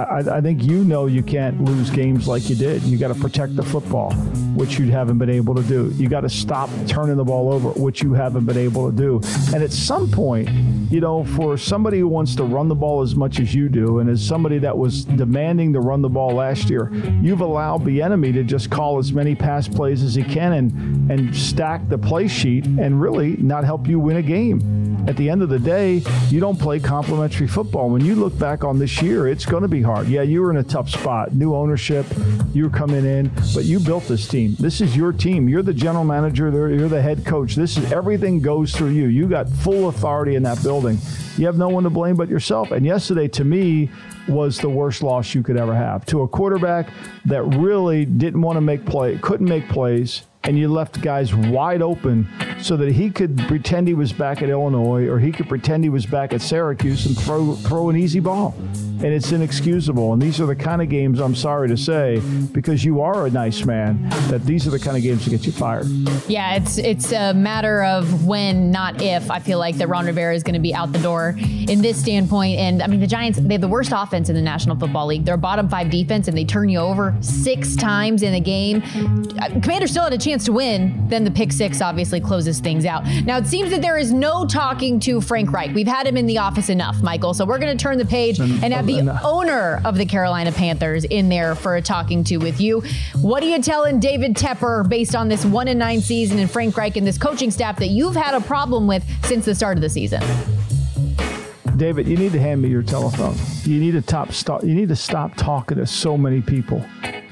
I, 0.00 0.38
I 0.38 0.40
think 0.40 0.64
you 0.64 0.82
know 0.82 1.06
you 1.06 1.22
can't 1.22 1.62
lose 1.62 1.88
games 1.88 2.26
like 2.26 2.50
you 2.50 2.56
did. 2.56 2.82
You 2.82 2.98
got 2.98 3.14
to 3.14 3.20
protect 3.20 3.54
the 3.54 3.62
football, 3.62 4.12
which 4.56 4.80
you 4.80 4.90
haven't 4.90 5.18
been 5.18 5.30
able 5.30 5.54
to 5.54 5.62
do. 5.62 5.92
You 5.94 6.08
got 6.08 6.22
to 6.22 6.28
stop 6.28 6.68
turning 6.88 7.16
the 7.16 7.24
ball 7.24 7.52
over, 7.52 7.68
which 7.80 8.02
you 8.02 8.12
haven't 8.12 8.44
been 8.44 8.58
able 8.58 8.90
to 8.90 8.96
do. 8.96 9.20
And 9.54 9.62
at 9.62 9.72
some 9.72 10.10
point, 10.10 10.48
you 10.90 11.00
know, 11.00 11.22
for 11.24 11.56
somebody 11.56 12.00
who 12.00 12.08
wants 12.08 12.34
to 12.36 12.44
run 12.44 12.66
the 12.66 12.74
ball 12.74 13.02
as 13.02 13.14
much 13.14 13.38
as 13.38 13.54
you 13.54 13.68
do, 13.68 14.00
and 14.00 14.10
as 14.10 14.24
somebody 14.26 14.58
that 14.58 14.76
was 14.76 15.04
demanding 15.04 15.72
to 15.74 15.80
run 15.80 16.02
the 16.02 16.08
ball 16.08 16.32
last 16.32 16.70
year, 16.70 16.90
you've 17.22 17.40
allowed 17.40 17.84
the 17.84 18.02
enemy 18.02 18.32
to 18.32 18.42
just 18.42 18.68
call 18.70 18.98
as 18.98 19.12
many 19.12 19.34
pass 19.34 19.68
plays 19.68 20.02
as 20.02 20.14
he 20.14 20.24
can 20.24 20.52
and 20.54 20.98
and 21.10 21.34
stack 21.34 21.88
the 21.88 21.96
play 21.96 22.28
sheet 22.28 22.66
and 22.66 23.00
really 23.00 23.27
not 23.36 23.64
help 23.64 23.86
you 23.86 23.98
win 23.98 24.16
a 24.16 24.22
game. 24.22 25.06
At 25.08 25.16
the 25.16 25.30
end 25.30 25.42
of 25.42 25.48
the 25.48 25.58
day, 25.58 26.02
you 26.28 26.40
don't 26.40 26.58
play 26.58 26.78
complementary 26.78 27.46
football. 27.46 27.88
When 27.88 28.04
you 28.04 28.14
look 28.14 28.38
back 28.38 28.64
on 28.64 28.78
this 28.78 29.00
year, 29.00 29.28
it's 29.28 29.46
going 29.46 29.62
to 29.62 29.68
be 29.68 29.80
hard. 29.80 30.08
Yeah, 30.08 30.22
you 30.22 30.42
were 30.42 30.50
in 30.50 30.58
a 30.58 30.62
tough 30.62 30.90
spot. 30.90 31.34
New 31.34 31.54
ownership, 31.54 32.06
you're 32.52 32.70
coming 32.70 33.04
in, 33.04 33.30
but 33.54 33.64
you 33.64 33.80
built 33.80 34.04
this 34.04 34.28
team. 34.28 34.56
This 34.58 34.80
is 34.80 34.96
your 34.96 35.12
team. 35.12 35.48
You're 35.48 35.62
the 35.62 35.74
general 35.74 36.04
manager, 36.04 36.50
you're 36.50 36.88
the 36.88 37.02
head 37.02 37.24
coach. 37.24 37.54
This 37.54 37.76
is 37.76 37.92
everything 37.92 38.40
goes 38.40 38.74
through 38.74 38.90
you. 38.90 39.06
You 39.06 39.28
got 39.28 39.48
full 39.48 39.88
authority 39.88 40.34
in 40.34 40.42
that 40.42 40.62
building. 40.62 40.98
You 41.36 41.46
have 41.46 41.56
no 41.56 41.68
one 41.68 41.84
to 41.84 41.90
blame 41.90 42.16
but 42.16 42.28
yourself. 42.28 42.72
And 42.72 42.84
yesterday, 42.84 43.28
to 43.28 43.44
me, 43.44 43.90
was 44.28 44.58
the 44.58 44.68
worst 44.68 45.02
loss 45.02 45.34
you 45.34 45.42
could 45.42 45.56
ever 45.56 45.74
have 45.74 46.04
to 46.06 46.22
a 46.22 46.28
quarterback 46.28 46.90
that 47.24 47.42
really 47.42 48.04
didn't 48.04 48.42
want 48.42 48.56
to 48.56 48.60
make 48.60 48.84
play, 48.84 49.16
couldn't 49.18 49.48
make 49.48 49.68
plays, 49.68 50.22
and 50.44 50.58
you 50.58 50.68
left 50.68 51.00
guys 51.00 51.34
wide 51.34 51.82
open 51.82 52.26
so 52.60 52.76
that 52.76 52.92
he 52.92 53.10
could 53.10 53.38
pretend 53.48 53.88
he 53.88 53.94
was 53.94 54.12
back 54.12 54.42
at 54.42 54.48
Illinois 54.48 55.06
or 55.06 55.18
he 55.18 55.32
could 55.32 55.48
pretend 55.48 55.84
he 55.84 55.90
was 55.90 56.06
back 56.06 56.32
at 56.32 56.40
Syracuse 56.40 57.06
and 57.06 57.18
throw 57.18 57.54
throw 57.54 57.88
an 57.90 57.96
easy 57.96 58.20
ball 58.20 58.54
and 59.00 59.14
it's 59.14 59.30
inexcusable. 59.30 60.12
And 60.12 60.20
these 60.20 60.40
are 60.40 60.46
the 60.46 60.56
kind 60.56 60.82
of 60.82 60.88
games, 60.88 61.20
I'm 61.20 61.34
sorry 61.34 61.68
to 61.68 61.76
say, 61.76 62.20
because 62.52 62.84
you 62.84 63.00
are 63.00 63.26
a 63.26 63.30
nice 63.30 63.64
man, 63.64 64.08
that 64.28 64.44
these 64.44 64.66
are 64.66 64.70
the 64.70 64.78
kind 64.78 64.96
of 64.96 65.02
games 65.02 65.24
that 65.24 65.30
get 65.30 65.46
you 65.46 65.52
fired. 65.52 65.86
Yeah, 66.28 66.56
it's 66.56 66.78
it's 66.78 67.12
a 67.12 67.32
matter 67.32 67.84
of 67.84 68.26
when, 68.26 68.70
not 68.70 69.00
if. 69.00 69.30
I 69.30 69.38
feel 69.38 69.58
like 69.58 69.76
that 69.76 69.88
Ron 69.88 70.06
Rivera 70.06 70.34
is 70.34 70.42
going 70.42 70.54
to 70.54 70.60
be 70.60 70.74
out 70.74 70.92
the 70.92 70.98
door 70.98 71.36
in 71.38 71.80
this 71.80 72.00
standpoint. 72.00 72.58
And 72.58 72.82
I 72.82 72.88
mean, 72.88 73.00
the 73.00 73.06
Giants, 73.06 73.38
they 73.40 73.54
have 73.54 73.60
the 73.60 73.68
worst 73.68 73.92
offense 73.94 74.28
in 74.28 74.34
the 74.34 74.42
National 74.42 74.76
Football 74.76 75.06
League. 75.06 75.24
They're 75.24 75.36
bottom 75.36 75.68
five 75.68 75.90
defense, 75.90 76.26
and 76.26 76.36
they 76.36 76.44
turn 76.44 76.68
you 76.68 76.80
over 76.80 77.16
six 77.20 77.76
times 77.76 78.22
in 78.22 78.34
a 78.34 78.40
game. 78.40 78.82
Uh, 79.40 79.60
Commanders 79.60 79.92
still 79.92 80.04
had 80.04 80.12
a 80.12 80.18
chance 80.18 80.27
to 80.36 80.52
win. 80.52 81.08
Then 81.08 81.24
the 81.24 81.30
pick 81.30 81.52
six 81.52 81.80
obviously 81.80 82.20
closes 82.20 82.60
things 82.60 82.84
out. 82.84 83.04
Now, 83.24 83.38
it 83.38 83.46
seems 83.46 83.70
that 83.70 83.82
there 83.82 83.96
is 83.96 84.12
no 84.12 84.46
talking 84.46 85.00
to 85.00 85.20
Frank 85.20 85.52
Reich. 85.52 85.74
We've 85.74 85.86
had 85.86 86.06
him 86.06 86.16
in 86.16 86.26
the 86.26 86.38
office 86.38 86.68
enough, 86.68 87.02
Michael. 87.02 87.34
So 87.34 87.44
we're 87.44 87.58
going 87.58 87.76
to 87.76 87.82
turn 87.82 87.98
the 87.98 88.04
page 88.04 88.38
and, 88.38 88.62
and 88.62 88.74
have 88.74 88.86
the 88.86 89.18
owner 89.24 89.80
of 89.84 89.96
the 89.96 90.04
Carolina 90.04 90.52
Panthers 90.52 91.04
in 91.04 91.28
there 91.28 91.54
for 91.54 91.76
a 91.76 91.82
talking 91.82 92.24
to 92.24 92.36
with 92.38 92.60
you. 92.60 92.82
What 93.20 93.42
are 93.42 93.46
you 93.46 93.62
telling 93.62 94.00
David 94.00 94.34
Tepper 94.34 94.88
based 94.88 95.14
on 95.14 95.28
this 95.28 95.44
one 95.44 95.68
and 95.68 95.78
nine 95.78 96.00
season 96.00 96.38
and 96.38 96.50
Frank 96.50 96.76
Reich 96.76 96.96
and 96.96 97.06
this 97.06 97.18
coaching 97.18 97.50
staff 97.50 97.78
that 97.78 97.88
you've 97.88 98.16
had 98.16 98.34
a 98.34 98.40
problem 98.40 98.86
with 98.86 99.04
since 99.24 99.44
the 99.44 99.54
start 99.54 99.78
of 99.78 99.82
the 99.82 99.90
season? 99.90 100.22
David, 101.76 102.08
you 102.08 102.16
need 102.16 102.32
to 102.32 102.40
hand 102.40 102.60
me 102.60 102.68
your 102.68 102.82
telephone. 102.82 103.36
You 103.62 103.78
need 103.78 103.92
to 103.92 104.02
top 104.02 104.32
stop. 104.32 104.64
You 104.64 104.74
need 104.74 104.88
to 104.88 104.96
stop 104.96 105.36
talking 105.36 105.78
to 105.78 105.86
so 105.86 106.18
many 106.18 106.40
people. 106.40 106.84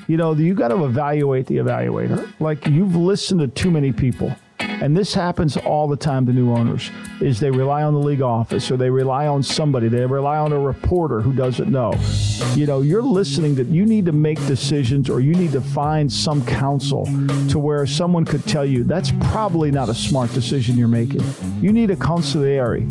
You 0.08 0.16
know, 0.16 0.34
you 0.34 0.54
got 0.54 0.68
to 0.68 0.84
evaluate 0.84 1.46
the 1.46 1.56
evaluator. 1.56 2.32
Like 2.38 2.66
you've 2.66 2.94
listened 2.94 3.40
to 3.40 3.48
too 3.48 3.70
many 3.70 3.92
people. 3.92 4.34
And 4.58 4.96
this 4.96 5.14
happens 5.14 5.56
all 5.56 5.88
the 5.88 5.96
time 5.96 6.26
to 6.26 6.32
new 6.32 6.52
owners 6.52 6.90
is 7.20 7.40
they 7.40 7.50
rely 7.50 7.82
on 7.82 7.94
the 7.94 7.98
league 7.98 8.20
office 8.20 8.70
or 8.70 8.76
they 8.76 8.90
rely 8.90 9.26
on 9.26 9.42
somebody. 9.42 9.88
They 9.88 10.04
rely 10.04 10.36
on 10.36 10.52
a 10.52 10.58
reporter 10.58 11.20
who 11.20 11.32
doesn't 11.32 11.70
know. 11.70 11.94
You 12.54 12.66
know, 12.66 12.82
you're 12.82 13.02
listening 13.02 13.54
that 13.56 13.68
you 13.68 13.86
need 13.86 14.04
to 14.04 14.12
make 14.12 14.38
decisions 14.46 15.08
or 15.08 15.20
you 15.20 15.34
need 15.34 15.52
to 15.52 15.60
find 15.60 16.12
some 16.12 16.44
counsel 16.44 17.06
to 17.48 17.58
where 17.58 17.86
someone 17.86 18.24
could 18.24 18.44
tell 18.46 18.66
you 18.66 18.84
that's 18.84 19.12
probably 19.30 19.70
not 19.70 19.88
a 19.88 19.94
smart 19.94 20.32
decision 20.34 20.76
you're 20.76 20.88
making. 20.88 21.22
You 21.60 21.72
need 21.72 21.90
a 21.90 21.96
consigliere 21.96 22.86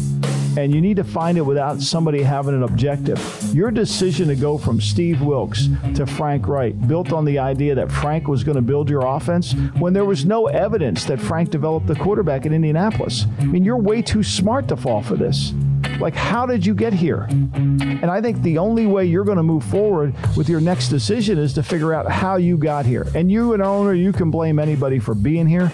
and 0.58 0.74
you 0.74 0.82
need 0.82 0.98
to 0.98 1.04
find 1.04 1.38
it 1.38 1.42
without 1.42 1.82
somebody 1.82 2.22
having 2.22 2.54
an 2.54 2.64
objective. 2.64 3.20
Your 3.54 3.72
decision 3.72 4.28
to 4.28 4.36
go 4.36 4.58
from 4.58 4.80
Steve 4.82 5.22
Wilks 5.22 5.68
to 5.96 6.06
Frank 6.06 6.48
Reich, 6.48 6.88
built 6.88 7.12
on 7.12 7.26
the 7.26 7.40
idea 7.40 7.76
that 7.76 7.92
Frank 7.92 8.28
was 8.28 8.44
going 8.44 8.56
to 8.56 8.62
build 8.62 8.90
your 8.90 9.06
offense 9.06 9.54
when 9.78 9.94
there 9.94 10.06
was 10.06 10.26
no 10.26 10.48
evidence 10.48 11.06
that 11.06 11.20
Frank 11.20 11.50
developed 11.50 11.88
the 11.88 11.96
quarterback 11.96 12.46
in 12.46 12.54
Indianapolis. 12.54 13.26
I 13.40 13.46
mean, 13.46 13.64
you're 13.64 13.78
way 13.78 14.02
too 14.02 14.24
smart 14.24 14.68
to 14.70 14.78
fall 14.78 15.02
for 15.02 15.16
this. 15.16 15.54
Like, 16.00 16.16
how 16.16 16.46
did 16.46 16.66
you 16.66 16.74
get 16.74 16.94
here? 16.94 17.28
And 17.30 18.06
I 18.06 18.22
think 18.22 18.42
the 18.42 18.58
only 18.58 18.86
way 18.86 19.06
you're 19.06 19.24
going 19.24 19.38
to 19.38 19.44
move 19.44 19.64
forward 19.64 20.14
with 20.36 20.50
your 20.50 20.60
next 20.60 20.90
decision 20.90 21.38
is 21.38 21.54
to 21.54 21.64
figure 21.64 21.94
out 21.94 22.10
how 22.12 22.36
you 22.36 22.58
got 22.58 22.86
here. 22.86 23.08
And 23.16 23.32
you, 23.32 23.54
an 23.54 23.62
owner, 23.62 23.94
you 23.94 24.12
can 24.12 24.30
blame 24.32 24.60
anybody 24.60 25.00
for 25.00 25.14
being 25.14 25.48
here 25.48 25.72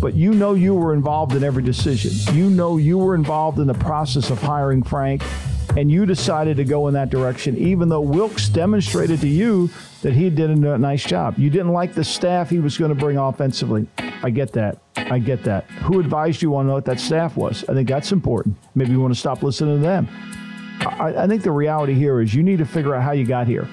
but 0.00 0.14
you 0.14 0.32
know 0.32 0.54
you 0.54 0.74
were 0.74 0.94
involved 0.94 1.34
in 1.34 1.44
every 1.44 1.62
decision. 1.62 2.34
You 2.34 2.50
know 2.50 2.76
you 2.76 2.98
were 2.98 3.14
involved 3.14 3.58
in 3.58 3.66
the 3.66 3.74
process 3.74 4.30
of 4.30 4.40
hiring 4.40 4.82
Frank, 4.82 5.22
and 5.76 5.90
you 5.90 6.06
decided 6.06 6.56
to 6.56 6.64
go 6.64 6.88
in 6.88 6.94
that 6.94 7.10
direction, 7.10 7.56
even 7.56 7.88
though 7.88 8.00
Wilks 8.00 8.48
demonstrated 8.48 9.20
to 9.20 9.28
you 9.28 9.70
that 10.02 10.12
he 10.12 10.30
did 10.30 10.50
a 10.50 10.78
nice 10.78 11.04
job. 11.04 11.38
You 11.38 11.50
didn't 11.50 11.72
like 11.72 11.94
the 11.94 12.04
staff 12.04 12.50
he 12.50 12.58
was 12.58 12.78
going 12.78 12.88
to 12.88 12.94
bring 12.94 13.18
offensively. 13.18 13.86
I 14.22 14.30
get 14.30 14.52
that. 14.54 14.78
I 14.96 15.18
get 15.18 15.44
that. 15.44 15.64
Who 15.82 16.00
advised 16.00 16.42
you 16.42 16.56
on 16.56 16.68
what 16.68 16.84
that 16.86 17.00
staff 17.00 17.36
was? 17.36 17.64
I 17.68 17.74
think 17.74 17.88
that's 17.88 18.12
important. 18.12 18.56
Maybe 18.74 18.92
you 18.92 19.00
want 19.00 19.14
to 19.14 19.20
stop 19.20 19.42
listening 19.42 19.76
to 19.76 19.82
them. 19.82 20.08
I, 20.80 21.14
I 21.24 21.26
think 21.26 21.42
the 21.42 21.52
reality 21.52 21.94
here 21.94 22.20
is 22.20 22.34
you 22.34 22.42
need 22.42 22.58
to 22.58 22.66
figure 22.66 22.94
out 22.94 23.02
how 23.02 23.12
you 23.12 23.26
got 23.26 23.46
here. 23.46 23.68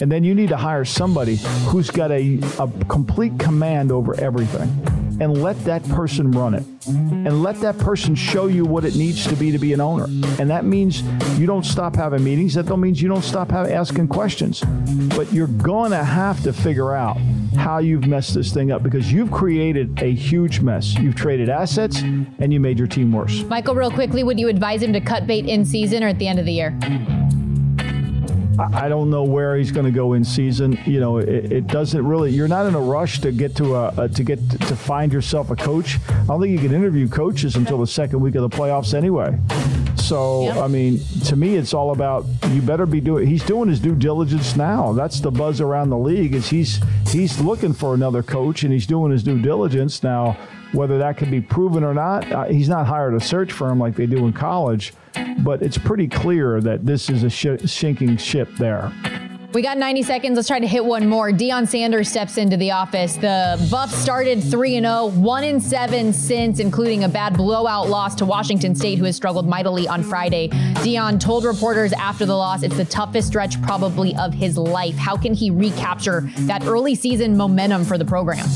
And 0.00 0.12
then 0.12 0.24
you 0.24 0.34
need 0.34 0.50
to 0.50 0.56
hire 0.56 0.84
somebody 0.84 1.36
who's 1.66 1.90
got 1.90 2.10
a, 2.10 2.38
a 2.58 2.68
complete 2.88 3.38
command 3.38 3.92
over 3.92 4.18
everything 4.20 5.05
and 5.20 5.42
let 5.42 5.58
that 5.64 5.82
person 5.90 6.30
run 6.30 6.54
it. 6.54 6.64
And 6.86 7.42
let 7.42 7.60
that 7.60 7.78
person 7.78 8.14
show 8.14 8.46
you 8.46 8.64
what 8.64 8.84
it 8.84 8.94
needs 8.94 9.26
to 9.26 9.34
be 9.34 9.50
to 9.50 9.58
be 9.58 9.72
an 9.72 9.80
owner. 9.80 10.04
And 10.38 10.48
that 10.50 10.64
means 10.64 11.02
you 11.38 11.46
don't 11.46 11.64
stop 11.64 11.96
having 11.96 12.22
meetings. 12.22 12.54
That 12.54 12.66
don't 12.66 12.80
means 12.80 13.02
you 13.02 13.08
don't 13.08 13.24
stop 13.24 13.50
have, 13.50 13.68
asking 13.68 14.08
questions. 14.08 14.62
But 15.16 15.32
you're 15.32 15.46
going 15.46 15.90
to 15.90 16.04
have 16.04 16.42
to 16.44 16.52
figure 16.52 16.94
out 16.94 17.16
how 17.56 17.78
you've 17.78 18.06
messed 18.06 18.34
this 18.34 18.52
thing 18.52 18.70
up 18.70 18.82
because 18.82 19.10
you've 19.12 19.32
created 19.32 20.00
a 20.00 20.14
huge 20.14 20.60
mess. 20.60 20.94
You've 20.94 21.16
traded 21.16 21.48
assets 21.48 22.00
and 22.02 22.52
you 22.52 22.60
made 22.60 22.78
your 22.78 22.88
team 22.88 23.10
worse. 23.10 23.42
Michael, 23.44 23.74
real 23.74 23.90
quickly, 23.90 24.22
would 24.22 24.38
you 24.38 24.48
advise 24.48 24.82
him 24.82 24.92
to 24.92 25.00
cut 25.00 25.26
bait 25.26 25.46
in 25.46 25.64
season 25.64 26.04
or 26.04 26.08
at 26.08 26.18
the 26.18 26.28
end 26.28 26.38
of 26.38 26.44
the 26.44 26.52
year? 26.52 26.78
I 28.58 28.88
don't 28.88 29.10
know 29.10 29.24
where 29.24 29.56
he's 29.56 29.70
going 29.70 29.86
to 29.86 29.92
go 29.92 30.14
in 30.14 30.24
season. 30.24 30.78
You 30.86 31.00
know, 31.00 31.18
it, 31.18 31.52
it, 31.52 31.66
doesn't 31.66 32.06
really. 32.06 32.32
You're 32.32 32.48
not 32.48 32.66
in 32.66 32.74
a 32.74 32.80
rush 32.80 33.20
to 33.20 33.32
get 33.32 33.54
to 33.56 33.74
a, 33.74 33.88
a 33.96 34.08
to 34.08 34.24
get 34.24 34.38
to, 34.50 34.58
to 34.58 34.76
find 34.76 35.12
yourself 35.12 35.50
a 35.50 35.56
coach. 35.56 35.98
I 36.08 36.26
don't 36.26 36.40
think 36.40 36.52
you 36.52 36.66
can 36.66 36.74
interview 36.74 37.08
coaches 37.08 37.56
until 37.56 37.78
the 37.78 37.86
second 37.86 38.20
week 38.20 38.34
of 38.34 38.42
the 38.48 38.56
playoffs 38.56 38.94
anyway. 38.94 39.38
So 39.96 40.44
yep. 40.44 40.58
I 40.58 40.68
mean, 40.68 41.00
to 41.24 41.36
me, 41.36 41.56
it's 41.56 41.74
all 41.74 41.90
about 41.90 42.24
you 42.50 42.62
better 42.62 42.86
be 42.86 43.00
doing. 43.00 43.26
He's 43.26 43.44
doing 43.44 43.68
his 43.68 43.80
due 43.80 43.94
diligence 43.94 44.56
now. 44.56 44.92
That's 44.92 45.20
the 45.20 45.30
buzz 45.30 45.60
around 45.60 45.90
the 45.90 45.98
league. 45.98 46.34
Is 46.34 46.48
he's 46.48 46.80
he's 47.08 47.40
looking 47.40 47.72
for 47.72 47.94
another 47.94 48.22
coach 48.22 48.62
and 48.62 48.72
he's 48.72 48.86
doing 48.86 49.10
his 49.12 49.22
due 49.22 49.40
diligence 49.40 50.02
now 50.02 50.38
Whether 50.76 50.98
that 50.98 51.16
can 51.16 51.30
be 51.30 51.40
proven 51.40 51.82
or 51.82 51.94
not, 51.94 52.30
uh, 52.30 52.44
he's 52.44 52.68
not 52.68 52.86
hired 52.86 53.14
a 53.14 53.20
search 53.20 53.50
firm 53.50 53.78
like 53.78 53.96
they 53.96 54.04
do 54.04 54.26
in 54.26 54.34
college, 54.34 54.92
but 55.38 55.62
it's 55.62 55.78
pretty 55.78 56.06
clear 56.06 56.60
that 56.60 56.84
this 56.84 57.08
is 57.08 57.22
a 57.22 57.30
sh- 57.30 57.64
sinking 57.64 58.18
ship 58.18 58.50
there. 58.58 58.92
We 59.54 59.62
got 59.62 59.78
90 59.78 60.02
seconds. 60.02 60.36
Let's 60.36 60.48
try 60.48 60.60
to 60.60 60.66
hit 60.66 60.84
one 60.84 61.08
more. 61.08 61.30
Deion 61.30 61.66
Sanders 61.66 62.10
steps 62.10 62.36
into 62.36 62.58
the 62.58 62.72
office. 62.72 63.16
The 63.16 63.56
Buffs 63.70 63.94
started 63.94 64.42
3 64.42 64.80
0, 64.80 65.06
1 65.06 65.60
7 65.60 66.12
since, 66.12 66.60
including 66.60 67.04
a 67.04 67.08
bad 67.08 67.38
blowout 67.38 67.88
loss 67.88 68.14
to 68.16 68.26
Washington 68.26 68.74
State, 68.74 68.98
who 68.98 69.06
has 69.06 69.16
struggled 69.16 69.48
mightily 69.48 69.88
on 69.88 70.02
Friday. 70.02 70.48
Deion 70.84 71.18
told 71.18 71.46
reporters 71.46 71.94
after 71.94 72.26
the 72.26 72.36
loss 72.36 72.62
it's 72.62 72.76
the 72.76 72.84
toughest 72.84 73.28
stretch 73.28 73.62
probably 73.62 74.14
of 74.16 74.34
his 74.34 74.58
life. 74.58 74.96
How 74.96 75.16
can 75.16 75.32
he 75.32 75.50
recapture 75.50 76.28
that 76.40 76.66
early 76.66 76.94
season 76.94 77.34
momentum 77.34 77.82
for 77.82 77.96
the 77.96 78.04
program? 78.04 78.46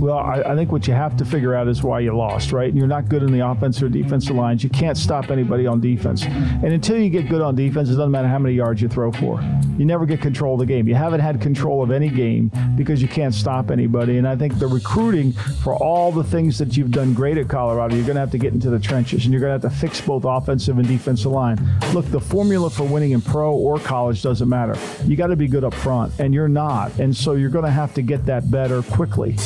Well, 0.00 0.16
I, 0.16 0.40
I, 0.40 0.56
think 0.56 0.72
what 0.72 0.88
you 0.88 0.94
have 0.94 1.14
to 1.18 1.26
figure 1.26 1.54
out 1.54 1.68
is 1.68 1.82
why 1.82 2.00
you 2.00 2.16
lost, 2.16 2.52
right? 2.52 2.72
You're 2.72 2.86
not 2.86 3.10
good 3.10 3.22
in 3.22 3.30
the 3.32 3.46
offensive 3.46 3.82
or 3.82 3.88
defensive 3.90 4.34
lines. 4.34 4.64
You 4.64 4.70
can't 4.70 4.96
stop 4.96 5.30
anybody 5.30 5.66
on 5.66 5.78
defense. 5.78 6.24
And 6.24 6.72
until 6.72 6.96
you 6.96 7.10
get 7.10 7.28
good 7.28 7.42
on 7.42 7.54
defense, 7.54 7.90
it 7.90 7.96
doesn't 7.96 8.10
matter 8.10 8.26
how 8.26 8.38
many 8.38 8.54
yards 8.54 8.80
you 8.80 8.88
throw 8.88 9.12
for. 9.12 9.42
You 9.76 9.84
never 9.84 10.06
get 10.06 10.22
control 10.22 10.54
of 10.54 10.60
the 10.60 10.64
game. 10.66 10.88
You 10.88 10.94
haven't 10.94 11.20
had 11.20 11.38
control 11.42 11.82
of 11.82 11.90
any 11.90 12.08
game 12.08 12.50
because 12.76 13.02
you 13.02 13.08
can't 13.08 13.34
stop 13.34 13.70
anybody. 13.70 14.16
And 14.16 14.26
I 14.26 14.36
think 14.36 14.58
the 14.58 14.66
recruiting 14.66 15.32
for 15.62 15.74
all 15.74 16.10
the 16.10 16.24
things 16.24 16.56
that 16.56 16.78
you've 16.78 16.92
done 16.92 17.12
great 17.12 17.36
at 17.36 17.48
Colorado, 17.48 17.94
you're 17.94 18.06
going 18.06 18.14
to 18.14 18.20
have 18.20 18.30
to 18.30 18.38
get 18.38 18.54
into 18.54 18.70
the 18.70 18.80
trenches 18.80 19.24
and 19.24 19.34
you're 19.34 19.40
going 19.40 19.60
to 19.60 19.66
have 19.66 19.70
to 19.70 19.78
fix 19.80 20.00
both 20.00 20.24
offensive 20.24 20.78
and 20.78 20.88
defensive 20.88 21.30
line. 21.30 21.58
Look, 21.92 22.06
the 22.06 22.20
formula 22.20 22.70
for 22.70 22.84
winning 22.84 23.10
in 23.10 23.20
pro 23.20 23.54
or 23.54 23.78
college 23.78 24.22
doesn't 24.22 24.48
matter. 24.48 24.78
You 25.04 25.14
got 25.16 25.26
to 25.26 25.36
be 25.36 25.46
good 25.46 25.62
up 25.62 25.74
front, 25.74 26.18
and 26.18 26.32
you're 26.32 26.48
not. 26.48 26.98
And 26.98 27.14
so 27.14 27.34
you're 27.34 27.50
going 27.50 27.66
to 27.66 27.70
have 27.70 27.92
to 27.94 28.02
get 28.02 28.24
that 28.24 28.50
better 28.50 28.80
quickly. 28.82 29.36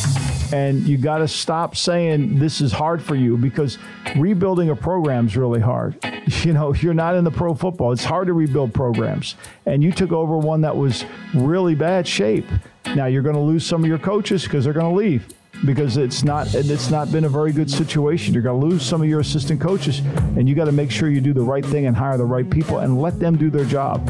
And 0.55 0.87
you 0.87 0.99
got 0.99 1.19
to 1.19 1.27
stop 1.27 1.75
saying 1.75 2.39
this 2.39 2.61
is 2.61 2.71
hard 2.71 3.03
for 3.03 3.17
you 3.17 3.37
because 3.37 3.77
rebuilding 4.17 4.71
a 4.71 4.77
program 4.77 5.27
is 5.27 5.37
really 5.37 5.61
hard. 5.61 5.99
You 6.43 6.55
know, 6.55 6.73
you're 6.73 6.95
not 6.95 7.17
in 7.17 7.25
the 7.25 7.31
pro 7.31 7.55
football. 7.55 7.93
It's 7.93 8.05
hard 8.05 8.29
to 8.29 8.33
rebuild 8.33 8.73
programs. 8.73 9.35
And 9.67 9.83
you 9.83 9.93
took 9.93 10.11
over 10.11 10.39
one 10.39 10.63
that 10.63 10.75
was 10.75 11.05
really 11.35 11.75
bad 11.75 12.09
shape. 12.09 12.47
Now 12.95 13.07
you're 13.07 13.23
going 13.23 13.35
to 13.35 13.43
lose 13.43 13.67
some 13.67 13.83
of 13.83 13.89
your 13.89 13.99
coaches 13.99 14.45
because 14.45 14.65
they're 14.65 14.73
going 14.73 14.91
to 14.91 14.97
leave 14.99 15.27
because 15.67 15.99
it's 15.99 16.25
not 16.25 16.55
it's 16.55 16.91
not 16.91 17.13
been 17.13 17.25
a 17.25 17.29
very 17.29 17.53
good 17.53 17.71
situation. 17.71 18.33
You're 18.33 18.43
going 18.43 18.59
to 18.59 18.67
lose 18.67 18.85
some 18.85 19.03
of 19.03 19.09
your 19.09 19.21
assistant 19.21 19.61
coaches, 19.61 19.99
and 20.37 20.49
you 20.49 20.55
got 20.55 20.65
to 20.65 20.73
make 20.73 20.91
sure 20.91 21.11
you 21.11 21.21
do 21.21 21.33
the 21.33 21.43
right 21.43 21.65
thing 21.65 21.87
and 21.87 21.97
hire 21.97 22.17
the 22.17 22.25
right 22.25 22.49
people 22.49 22.79
and 22.79 23.01
let 23.01 23.21
them 23.21 23.37
do 23.37 23.51
their 23.51 23.65
job. 23.65 24.09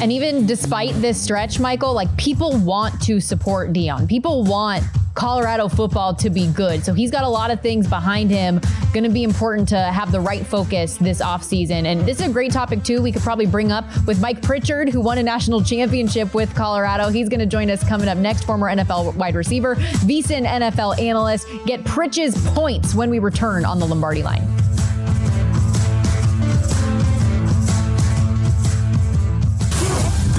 And 0.00 0.12
even 0.12 0.46
despite 0.46 0.94
this 0.94 1.20
stretch, 1.20 1.58
Michael, 1.58 1.92
like 1.92 2.14
people 2.16 2.56
want 2.58 3.00
to 3.02 3.20
support 3.20 3.72
Deion. 3.72 4.08
People 4.08 4.44
want 4.44 4.84
Colorado 5.18 5.66
football 5.66 6.14
to 6.14 6.30
be 6.30 6.46
good. 6.46 6.84
So 6.84 6.94
he's 6.94 7.10
got 7.10 7.24
a 7.24 7.28
lot 7.28 7.50
of 7.50 7.60
things 7.60 7.88
behind 7.88 8.30
him. 8.30 8.60
Going 8.92 9.02
to 9.02 9.10
be 9.10 9.24
important 9.24 9.68
to 9.70 9.76
have 9.76 10.12
the 10.12 10.20
right 10.20 10.46
focus 10.46 10.96
this 10.96 11.20
offseason. 11.20 11.86
And 11.86 12.02
this 12.02 12.20
is 12.20 12.28
a 12.28 12.32
great 12.32 12.52
topic, 12.52 12.84
too. 12.84 13.02
We 13.02 13.10
could 13.10 13.22
probably 13.22 13.46
bring 13.46 13.72
up 13.72 13.84
with 14.06 14.20
Mike 14.20 14.42
Pritchard, 14.42 14.88
who 14.88 15.00
won 15.00 15.18
a 15.18 15.22
national 15.24 15.64
championship 15.64 16.34
with 16.34 16.54
Colorado. 16.54 17.08
He's 17.08 17.28
going 17.28 17.40
to 17.40 17.46
join 17.46 17.68
us 17.68 17.82
coming 17.82 18.06
up 18.06 18.16
next. 18.16 18.44
Former 18.44 18.68
NFL 18.70 19.16
wide 19.16 19.34
receiver, 19.34 19.74
VSIN 19.74 20.46
NFL 20.46 21.00
analyst. 21.00 21.48
Get 21.66 21.84
Pritch's 21.84 22.36
points 22.50 22.94
when 22.94 23.10
we 23.10 23.18
return 23.18 23.64
on 23.64 23.80
the 23.80 23.86
Lombardi 23.86 24.22
line. 24.22 24.57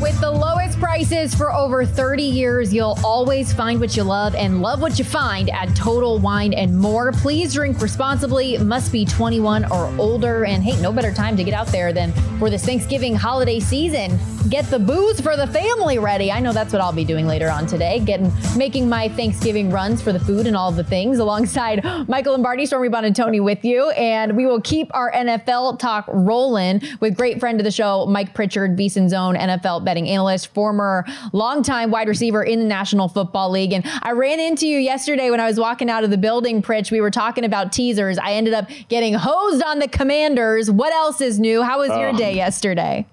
With 0.00 0.20
the 0.20 0.30
lowest 0.30 0.78
prices 0.78 1.34
for 1.34 1.52
over 1.52 1.84
30 1.84 2.22
years, 2.22 2.72
you'll 2.72 2.96
always 3.02 3.52
find 3.52 3.80
what 3.80 3.96
you 3.96 4.04
love 4.04 4.36
and 4.36 4.62
love 4.62 4.80
what 4.80 4.96
you 4.96 5.04
find 5.04 5.50
at 5.50 5.74
Total 5.74 6.20
Wine 6.20 6.52
and 6.52 6.78
More. 6.78 7.10
Please 7.10 7.52
drink 7.52 7.80
responsibly. 7.80 8.56
Must 8.58 8.92
be 8.92 9.04
21 9.04 9.64
or 9.72 9.92
older. 9.98 10.44
And 10.44 10.62
hey, 10.62 10.80
no 10.80 10.92
better 10.92 11.12
time 11.12 11.36
to 11.36 11.42
get 11.42 11.52
out 11.52 11.66
there 11.66 11.92
than 11.92 12.12
for 12.38 12.48
this 12.48 12.64
Thanksgiving 12.64 13.16
holiday 13.16 13.58
season. 13.58 14.16
Get 14.48 14.64
the 14.66 14.78
booze 14.78 15.20
for 15.20 15.36
the 15.36 15.46
family 15.48 15.98
ready. 15.98 16.32
I 16.32 16.40
know 16.40 16.52
that's 16.52 16.72
what 16.72 16.80
I'll 16.80 16.92
be 16.92 17.04
doing 17.04 17.26
later 17.26 17.50
on 17.50 17.66
today. 17.66 17.98
Getting 18.00 18.32
making 18.56 18.88
my 18.88 19.08
Thanksgiving 19.10 19.70
runs 19.70 20.00
for 20.00 20.12
the 20.12 20.20
food 20.20 20.46
and 20.46 20.56
all 20.56 20.70
the 20.70 20.84
things 20.84 21.18
alongside 21.18 21.84
Michael 22.08 22.32
Lombardi, 22.32 22.64
Stormy 22.64 22.88
Buonantony 22.88 23.42
with 23.42 23.64
you. 23.64 23.90
And 23.90 24.36
we 24.36 24.46
will 24.46 24.60
keep 24.60 24.94
our 24.94 25.12
NFL 25.12 25.78
talk 25.80 26.06
rolling 26.08 26.80
with 27.00 27.16
great 27.16 27.40
friend 27.40 27.60
of 27.60 27.64
the 27.64 27.70
show, 27.70 28.06
Mike 28.06 28.32
Pritchard, 28.32 28.76
VSIN's 28.76 29.12
own 29.12 29.34
NFL 29.34 29.84
betting 29.88 30.06
analyst, 30.06 30.52
former 30.52 31.02
longtime 31.32 31.90
wide 31.90 32.08
receiver 32.08 32.42
in 32.42 32.58
the 32.58 32.66
National 32.66 33.08
Football 33.08 33.48
League. 33.48 33.72
And 33.72 33.82
I 34.02 34.12
ran 34.12 34.38
into 34.38 34.66
you 34.66 34.76
yesterday 34.76 35.30
when 35.30 35.40
I 35.40 35.46
was 35.46 35.58
walking 35.58 35.88
out 35.88 36.04
of 36.04 36.10
the 36.10 36.18
building, 36.18 36.60
Pritch. 36.60 36.90
We 36.90 37.00
were 37.00 37.10
talking 37.10 37.42
about 37.42 37.72
teasers. 37.72 38.18
I 38.18 38.32
ended 38.32 38.52
up 38.52 38.68
getting 38.90 39.14
hosed 39.14 39.62
on 39.62 39.78
the 39.78 39.88
Commanders. 39.88 40.70
What 40.70 40.92
else 40.92 41.22
is 41.22 41.40
new? 41.40 41.62
How 41.62 41.78
was 41.78 41.88
your 41.88 42.12
day 42.12 42.34
yesterday? 42.34 43.06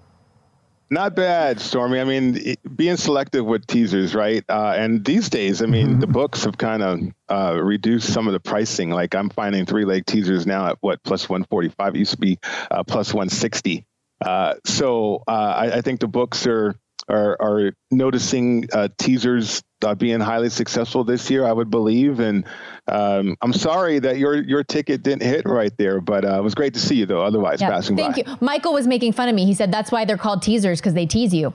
Not 0.90 1.16
bad, 1.16 1.62
Stormy. 1.62 2.02
I 2.02 2.04
mean, 2.04 2.36
it, 2.36 2.60
being 2.76 2.98
selective 2.98 3.46
with 3.46 3.66
teasers, 3.66 4.14
right? 4.14 4.44
Uh, 4.50 4.74
and 4.76 5.04
these 5.06 5.30
days, 5.30 5.62
I 5.62 5.68
mean, 5.68 6.00
the 6.00 6.08
books 6.08 6.44
have 6.44 6.58
kind 6.58 6.84
of 6.84 7.00
uh, 7.30 7.58
reduced 7.58 8.12
some 8.14 8.28
of 8.28 8.34
the 8.34 8.42
pricing. 8.42 8.90
Like 8.90 9.16
I'm 9.16 9.30
finding 9.30 9.66
three 9.66 9.86
leg 9.86 10.06
teasers 10.06 10.46
now 10.46 10.68
at 10.68 10.78
what 10.82 11.02
plus 11.04 11.30
145. 11.30 11.96
It 11.96 12.00
used 12.00 12.12
to 12.12 12.18
be 12.18 12.38
uh, 12.70 12.84
plus 12.84 13.14
160. 13.14 13.86
Uh, 14.26 14.56
so 14.66 15.24
uh, 15.28 15.32
I, 15.32 15.78
I, 15.78 15.82
think 15.82 16.00
the 16.00 16.08
books 16.08 16.48
are 16.48 16.76
are, 17.08 17.38
are 17.40 17.72
noticing 17.92 18.68
uh, 18.74 18.88
teasers 18.98 19.62
uh, 19.84 19.94
being 19.94 20.20
highly 20.20 20.50
successful 20.50 21.04
this 21.04 21.30
year, 21.30 21.46
I 21.46 21.54
would 21.54 21.70
believe. 21.70 22.20
And 22.20 22.46
um, 22.88 23.36
I'm 23.42 23.54
sorry 23.54 24.00
that 24.00 24.18
your 24.18 24.36
your 24.36 24.64
ticket 24.64 25.04
didn't 25.04 25.24
hit 25.24 25.46
right 25.46 25.72
there, 25.78 26.02
but 26.02 26.26
uh, 26.26 26.40
it 26.40 26.44
was 26.44 26.56
great 26.56 26.74
to 26.74 26.80
see 26.80 26.96
you 26.96 27.06
though. 27.06 27.22
Otherwise, 27.24 27.62
yeah, 27.62 27.70
passing 27.70 27.96
thank 27.96 28.16
by. 28.16 28.24
Thank 28.24 28.28
you. 28.28 28.46
Michael 28.46 28.74
was 28.74 28.88
making 28.88 29.14
fun 29.14 29.30
of 29.30 29.36
me. 29.36 29.46
He 29.46 29.54
said 29.54 29.72
that's 29.72 29.92
why 29.92 30.06
they're 30.06 30.18
called 30.18 30.42
teasers 30.42 30.80
because 30.80 30.94
they 30.94 31.06
tease 31.06 31.34
you. 31.34 31.54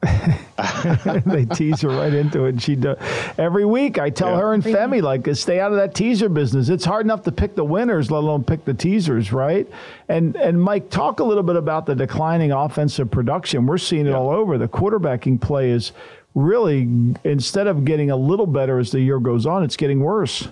they 1.26 1.44
tease 1.44 1.80
her 1.80 1.88
right 1.88 2.14
into 2.14 2.44
it. 2.44 2.50
And 2.50 2.62
she 2.62 2.76
does 2.76 2.98
every 3.36 3.64
week. 3.64 3.98
I 3.98 4.10
tell 4.10 4.30
yeah. 4.30 4.40
her 4.40 4.52
and 4.54 4.62
Femi 4.62 5.02
like, 5.02 5.26
stay 5.34 5.58
out 5.60 5.72
of 5.72 5.78
that 5.78 5.94
teaser 5.94 6.28
business. 6.28 6.68
It's 6.68 6.84
hard 6.84 7.04
enough 7.04 7.22
to 7.24 7.32
pick 7.32 7.56
the 7.56 7.64
winners, 7.64 8.10
let 8.10 8.18
alone 8.18 8.44
pick 8.44 8.64
the 8.64 8.74
teasers, 8.74 9.32
right? 9.32 9.68
And 10.08 10.36
and 10.36 10.62
Mike, 10.62 10.90
talk 10.90 11.20
a 11.20 11.24
little 11.24 11.42
bit 11.42 11.56
about 11.56 11.86
the 11.86 11.94
declining 11.94 12.52
offensive 12.52 13.10
production. 13.10 13.66
We're 13.66 13.78
seeing 13.78 14.06
it 14.06 14.10
yeah. 14.10 14.16
all 14.16 14.30
over. 14.30 14.56
The 14.56 14.68
quarterbacking 14.68 15.40
play 15.40 15.70
is 15.70 15.92
really 16.34 16.82
instead 17.24 17.66
of 17.66 17.84
getting 17.84 18.10
a 18.10 18.16
little 18.16 18.46
better 18.46 18.78
as 18.78 18.92
the 18.92 19.00
year 19.00 19.18
goes 19.18 19.46
on, 19.46 19.64
it's 19.64 19.76
getting 19.76 20.00
worse. 20.00 20.48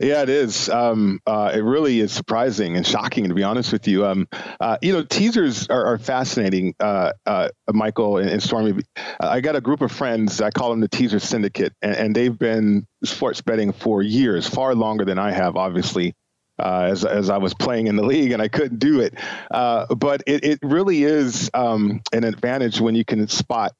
Yeah, 0.00 0.22
it 0.22 0.28
is. 0.28 0.68
Um, 0.68 1.20
uh, 1.26 1.52
it 1.54 1.60
really 1.60 2.00
is 2.00 2.12
surprising 2.12 2.76
and 2.76 2.86
shocking, 2.86 3.28
to 3.28 3.34
be 3.34 3.44
honest 3.44 3.72
with 3.72 3.86
you. 3.86 4.04
Um, 4.04 4.28
uh, 4.60 4.78
you 4.82 4.92
know, 4.92 5.04
teasers 5.04 5.68
are, 5.68 5.86
are 5.86 5.98
fascinating, 5.98 6.74
uh, 6.80 7.12
uh 7.24 7.48
Michael 7.72 8.18
and, 8.18 8.28
and 8.28 8.42
Stormy. 8.42 8.82
I 9.20 9.40
got 9.40 9.56
a 9.56 9.60
group 9.60 9.80
of 9.80 9.92
friends. 9.92 10.40
I 10.40 10.50
call 10.50 10.70
them 10.70 10.80
the 10.80 10.88
Teaser 10.88 11.20
Syndicate, 11.20 11.72
and, 11.80 11.94
and 11.94 12.14
they've 12.14 12.36
been 12.36 12.86
sports 13.04 13.40
betting 13.40 13.72
for 13.72 14.02
years, 14.02 14.46
far 14.46 14.74
longer 14.74 15.04
than 15.04 15.18
I 15.18 15.32
have, 15.32 15.56
obviously. 15.56 16.14
Uh, 16.58 16.88
as, 16.90 17.04
as 17.04 17.28
I 17.28 17.36
was 17.36 17.52
playing 17.52 17.86
in 17.86 17.96
the 17.96 18.02
league 18.02 18.32
and 18.32 18.40
I 18.40 18.48
couldn't 18.48 18.78
do 18.78 19.00
it. 19.00 19.12
Uh, 19.50 19.94
but 19.94 20.22
it, 20.26 20.42
it 20.42 20.58
really 20.62 21.04
is 21.04 21.50
um, 21.52 22.00
an 22.14 22.24
advantage 22.24 22.80
when 22.80 22.94
you 22.94 23.04
can 23.04 23.28
spot 23.28 23.74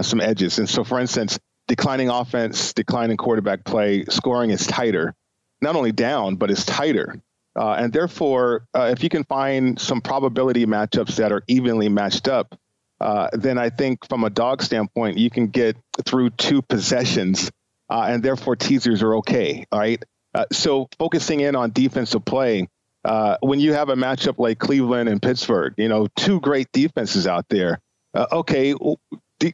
some 0.00 0.22
edges. 0.22 0.58
And 0.58 0.66
so, 0.66 0.84
for 0.84 0.98
instance, 0.98 1.38
declining 1.68 2.08
offense, 2.08 2.72
declining 2.72 3.18
quarterback 3.18 3.62
play, 3.62 4.06
scoring 4.06 4.48
is 4.48 4.66
tighter 4.66 5.14
not 5.64 5.74
only 5.74 5.90
down, 5.90 6.36
but 6.36 6.50
it's 6.50 6.64
tighter. 6.64 7.20
Uh, 7.56 7.72
and 7.72 7.92
therefore, 7.92 8.66
uh, 8.74 8.90
if 8.92 9.02
you 9.02 9.08
can 9.08 9.24
find 9.24 9.80
some 9.80 10.00
probability 10.00 10.66
matchups 10.66 11.16
that 11.16 11.32
are 11.32 11.42
evenly 11.48 11.88
matched 11.88 12.28
up, 12.28 12.56
uh, 13.00 13.28
then 13.32 13.58
I 13.58 13.70
think 13.70 14.08
from 14.08 14.24
a 14.24 14.30
dog 14.30 14.62
standpoint, 14.62 15.18
you 15.18 15.30
can 15.30 15.48
get 15.48 15.76
through 16.04 16.30
two 16.30 16.62
possessions, 16.62 17.50
uh, 17.90 18.06
and 18.08 18.22
therefore 18.22 18.56
teasers 18.56 19.02
are 19.02 19.16
okay. 19.16 19.66
All 19.70 19.78
right. 19.78 20.02
Uh, 20.34 20.46
so 20.52 20.88
focusing 20.98 21.40
in 21.40 21.54
on 21.54 21.70
defensive 21.70 22.24
play, 22.24 22.68
uh, 23.04 23.36
when 23.40 23.60
you 23.60 23.72
have 23.72 23.88
a 23.88 23.94
matchup 23.94 24.38
like 24.38 24.58
Cleveland 24.58 25.08
and 25.08 25.20
Pittsburgh, 25.20 25.74
you 25.76 25.88
know, 25.88 26.08
two 26.16 26.40
great 26.40 26.68
defenses 26.72 27.26
out 27.26 27.48
there. 27.48 27.80
okay, 28.32 28.74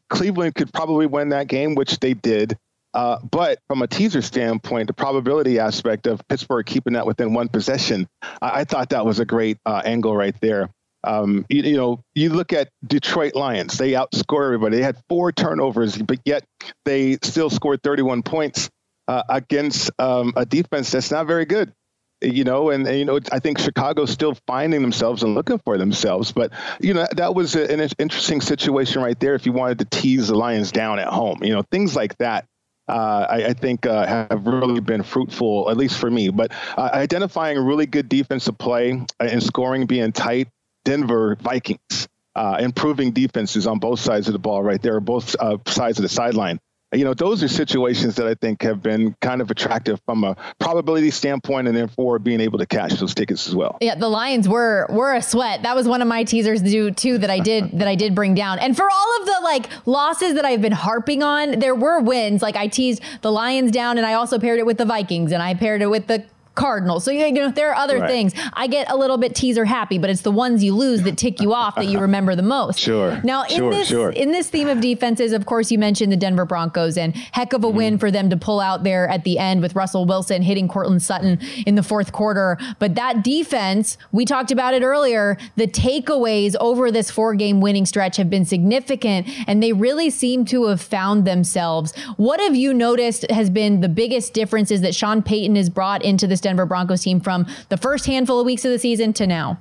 Cleveland 0.08 0.54
could 0.54 0.72
probably 0.72 1.06
win 1.06 1.30
that 1.30 1.48
game, 1.48 1.74
which 1.74 1.98
they 1.98 2.14
did. 2.14 2.56
Uh, 2.92 3.18
but 3.30 3.60
from 3.68 3.82
a 3.82 3.86
teaser 3.86 4.22
standpoint, 4.22 4.88
the 4.88 4.92
probability 4.92 5.58
aspect 5.58 6.06
of 6.06 6.26
Pittsburgh 6.28 6.66
keeping 6.66 6.94
that 6.94 7.06
within 7.06 7.34
one 7.34 7.48
possession, 7.48 8.08
I, 8.42 8.60
I 8.60 8.64
thought 8.64 8.90
that 8.90 9.06
was 9.06 9.20
a 9.20 9.24
great 9.24 9.58
uh, 9.64 9.82
angle 9.84 10.16
right 10.16 10.34
there. 10.40 10.70
Um, 11.02 11.46
you, 11.48 11.62
you, 11.62 11.76
know, 11.76 12.02
you 12.14 12.30
look 12.30 12.52
at 12.52 12.68
Detroit 12.86 13.34
Lions; 13.34 13.78
they 13.78 13.92
outscore 13.92 14.44
everybody. 14.44 14.76
They 14.76 14.82
had 14.82 14.98
four 15.08 15.32
turnovers, 15.32 15.96
but 15.96 16.18
yet 16.24 16.44
they 16.84 17.18
still 17.22 17.48
scored 17.48 17.82
31 17.82 18.22
points 18.22 18.68
uh, 19.08 19.22
against 19.28 19.90
um, 19.98 20.32
a 20.36 20.44
defense 20.44 20.90
that's 20.90 21.10
not 21.10 21.26
very 21.26 21.46
good. 21.46 21.72
you 22.20 22.44
know, 22.44 22.68
and, 22.68 22.86
and, 22.86 22.98
you 22.98 23.04
know, 23.06 23.18
I 23.32 23.38
think 23.38 23.58
Chicago's 23.58 24.10
still 24.10 24.36
finding 24.46 24.82
themselves 24.82 25.22
and 25.22 25.34
looking 25.34 25.58
for 25.64 25.78
themselves. 25.78 26.32
But 26.32 26.52
you 26.80 26.92
know, 26.92 27.06
that 27.16 27.34
was 27.34 27.54
an 27.54 27.80
interesting 27.98 28.42
situation 28.42 29.00
right 29.00 29.18
there. 29.18 29.34
If 29.34 29.46
you 29.46 29.52
wanted 29.52 29.78
to 29.78 29.84
tease 29.86 30.28
the 30.28 30.34
Lions 30.34 30.70
down 30.70 30.98
at 30.98 31.08
home, 31.08 31.42
you 31.42 31.54
know, 31.54 31.62
things 31.70 31.96
like 31.96 32.18
that. 32.18 32.44
Uh, 32.90 33.26
I, 33.30 33.36
I, 33.44 33.52
think 33.52 33.86
uh, 33.86 34.04
have 34.04 34.44
really 34.46 34.80
been 34.80 35.04
fruitful, 35.04 35.70
at 35.70 35.76
least 35.76 35.96
for 35.96 36.10
me. 36.10 36.28
But 36.28 36.50
uh, 36.76 36.90
identifying 36.92 37.56
really 37.58 37.86
good 37.86 38.08
defensive 38.08 38.58
play 38.58 39.06
and 39.20 39.42
scoring 39.42 39.86
being 39.86 40.10
tight, 40.10 40.48
Denver 40.84 41.36
Vikings, 41.36 42.08
uh, 42.34 42.56
improving 42.58 43.12
defenses 43.12 43.68
on 43.68 43.78
both 43.78 44.00
sides 44.00 44.26
of 44.26 44.32
the 44.32 44.40
ball 44.40 44.60
right 44.60 44.82
there, 44.82 44.98
both 44.98 45.36
uh, 45.38 45.58
sides 45.66 45.98
of 45.98 46.02
the 46.02 46.08
sideline 46.08 46.58
you 46.92 47.04
know, 47.04 47.14
those 47.14 47.42
are 47.42 47.48
situations 47.48 48.16
that 48.16 48.26
I 48.26 48.34
think 48.34 48.62
have 48.62 48.82
been 48.82 49.14
kind 49.20 49.40
of 49.40 49.50
attractive 49.50 50.00
from 50.04 50.24
a 50.24 50.36
probability 50.58 51.10
standpoint, 51.10 51.68
and 51.68 51.76
therefore 51.76 52.18
being 52.18 52.40
able 52.40 52.58
to 52.58 52.66
cash 52.66 52.98
those 52.98 53.14
tickets 53.14 53.46
as 53.46 53.54
well. 53.54 53.78
Yeah, 53.80 53.94
the 53.94 54.08
Lions 54.08 54.48
were 54.48 54.86
were 54.90 55.14
a 55.14 55.22
sweat. 55.22 55.62
That 55.62 55.76
was 55.76 55.86
one 55.86 56.02
of 56.02 56.08
my 56.08 56.24
teasers 56.24 56.62
too 56.62 57.18
that 57.18 57.30
I 57.30 57.38
did 57.38 57.70
that 57.78 57.86
I 57.86 57.94
did 57.94 58.14
bring 58.14 58.34
down. 58.34 58.58
And 58.58 58.76
for 58.76 58.88
all 58.90 59.20
of 59.20 59.26
the 59.26 59.40
like 59.42 59.68
losses 59.86 60.34
that 60.34 60.44
I've 60.44 60.62
been 60.62 60.72
harping 60.72 61.22
on, 61.22 61.60
there 61.60 61.74
were 61.74 62.00
wins. 62.00 62.42
Like 62.42 62.56
I 62.56 62.66
teased 62.66 63.02
the 63.22 63.30
Lions 63.30 63.70
down, 63.70 63.96
and 63.96 64.06
I 64.06 64.14
also 64.14 64.38
paired 64.38 64.58
it 64.58 64.66
with 64.66 64.78
the 64.78 64.84
Vikings, 64.84 65.32
and 65.32 65.42
I 65.42 65.54
paired 65.54 65.82
it 65.82 65.90
with 65.90 66.08
the 66.08 66.24
Cardinals. 66.60 67.04
So 67.04 67.10
you 67.10 67.32
know 67.32 67.50
there 67.50 67.70
are 67.70 67.74
other 67.74 68.00
right. 68.00 68.10
things. 68.10 68.34
I 68.52 68.66
get 68.66 68.90
a 68.90 68.96
little 68.96 69.16
bit 69.16 69.34
teaser 69.34 69.64
happy, 69.64 69.96
but 69.96 70.10
it's 70.10 70.20
the 70.20 70.30
ones 70.30 70.62
you 70.62 70.74
lose 70.76 71.02
that 71.04 71.16
tick 71.16 71.40
you 71.40 71.54
off 71.54 71.74
that 71.76 71.86
you 71.86 71.98
remember 71.98 72.36
the 72.36 72.42
most. 72.42 72.78
Sure. 72.90 73.20
Now 73.22 73.44
in 73.44 73.56
sure, 73.56 73.70
this 73.70 73.88
sure. 73.88 74.10
in 74.10 74.32
this 74.32 74.48
theme 74.48 74.66
of 74.66 74.80
defenses, 74.80 75.32
of 75.32 75.46
course, 75.46 75.70
you 75.70 75.78
mentioned 75.78 76.10
the 76.10 76.16
Denver 76.16 76.44
Broncos 76.44 76.96
and 76.96 77.14
heck 77.14 77.52
of 77.52 77.62
a 77.62 77.68
mm. 77.68 77.74
win 77.74 77.98
for 77.98 78.10
them 78.10 78.30
to 78.30 78.36
pull 78.36 78.58
out 78.58 78.82
there 78.84 79.06
at 79.08 79.22
the 79.22 79.38
end 79.38 79.62
with 79.62 79.76
Russell 79.76 80.06
Wilson 80.06 80.42
hitting 80.42 80.66
Courtland 80.66 81.02
Sutton 81.02 81.38
in 81.66 81.76
the 81.76 81.82
fourth 81.82 82.12
quarter. 82.12 82.58
But 82.78 82.96
that 82.96 83.22
defense, 83.22 83.96
we 84.12 84.24
talked 84.24 84.50
about 84.50 84.74
it 84.74 84.82
earlier. 84.82 85.36
The 85.56 85.68
takeaways 85.68 86.56
over 86.58 86.90
this 86.90 87.10
four 87.10 87.34
game 87.34 87.60
winning 87.60 87.86
stretch 87.86 88.16
have 88.16 88.28
been 88.28 88.44
significant, 88.44 89.28
and 89.46 89.62
they 89.62 89.72
really 89.72 90.10
seem 90.10 90.44
to 90.46 90.66
have 90.66 90.80
found 90.80 91.26
themselves. 91.26 91.94
What 92.16 92.40
have 92.40 92.56
you 92.56 92.74
noticed 92.74 93.30
has 93.30 93.50
been 93.50 93.82
the 93.82 93.88
biggest 93.88 94.34
differences 94.34 94.80
that 94.80 94.94
Sean 94.94 95.22
Payton 95.22 95.54
has 95.56 95.68
brought 95.68 96.02
into 96.02 96.26
this 96.26 96.40
Denver 96.50 96.66
Broncos 96.66 97.02
team? 97.02 97.20
from 97.20 97.46
the 97.68 97.76
first 97.76 98.06
handful 98.06 98.40
of 98.40 98.46
weeks 98.46 98.64
of 98.64 98.70
the 98.70 98.78
season 98.78 99.12
to 99.14 99.26
now? 99.26 99.60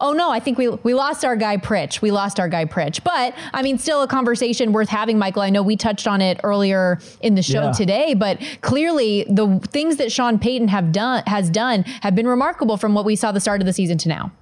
Oh 0.00 0.12
no, 0.12 0.30
I 0.30 0.38
think 0.38 0.58
we 0.58 0.68
we 0.68 0.94
lost 0.94 1.24
our 1.24 1.34
guy 1.34 1.56
Pritch. 1.56 2.00
We 2.00 2.10
lost 2.10 2.38
our 2.38 2.48
guy 2.48 2.64
Pritch. 2.64 3.02
But 3.02 3.34
I 3.52 3.62
mean, 3.62 3.78
still 3.78 4.02
a 4.02 4.06
conversation 4.06 4.72
worth 4.72 4.88
having, 4.88 5.18
Michael. 5.18 5.42
I 5.42 5.50
know 5.50 5.62
we 5.62 5.76
touched 5.76 6.06
on 6.06 6.20
it 6.20 6.40
earlier 6.44 7.00
in 7.20 7.34
the 7.34 7.42
show 7.42 7.64
yeah. 7.64 7.72
today, 7.72 8.14
but 8.14 8.40
clearly 8.60 9.26
the 9.28 9.58
things 9.70 9.96
that 9.96 10.12
Sean 10.12 10.38
Payton 10.38 10.68
have 10.68 10.92
done 10.92 11.24
has 11.26 11.50
done 11.50 11.82
have 12.02 12.14
been 12.14 12.28
remarkable 12.28 12.76
from 12.76 12.94
what 12.94 13.04
we 13.04 13.16
saw 13.16 13.32
the 13.32 13.40
start 13.40 13.60
of 13.60 13.66
the 13.66 13.72
season 13.72 13.98
to 13.98 14.08
now 14.08 14.32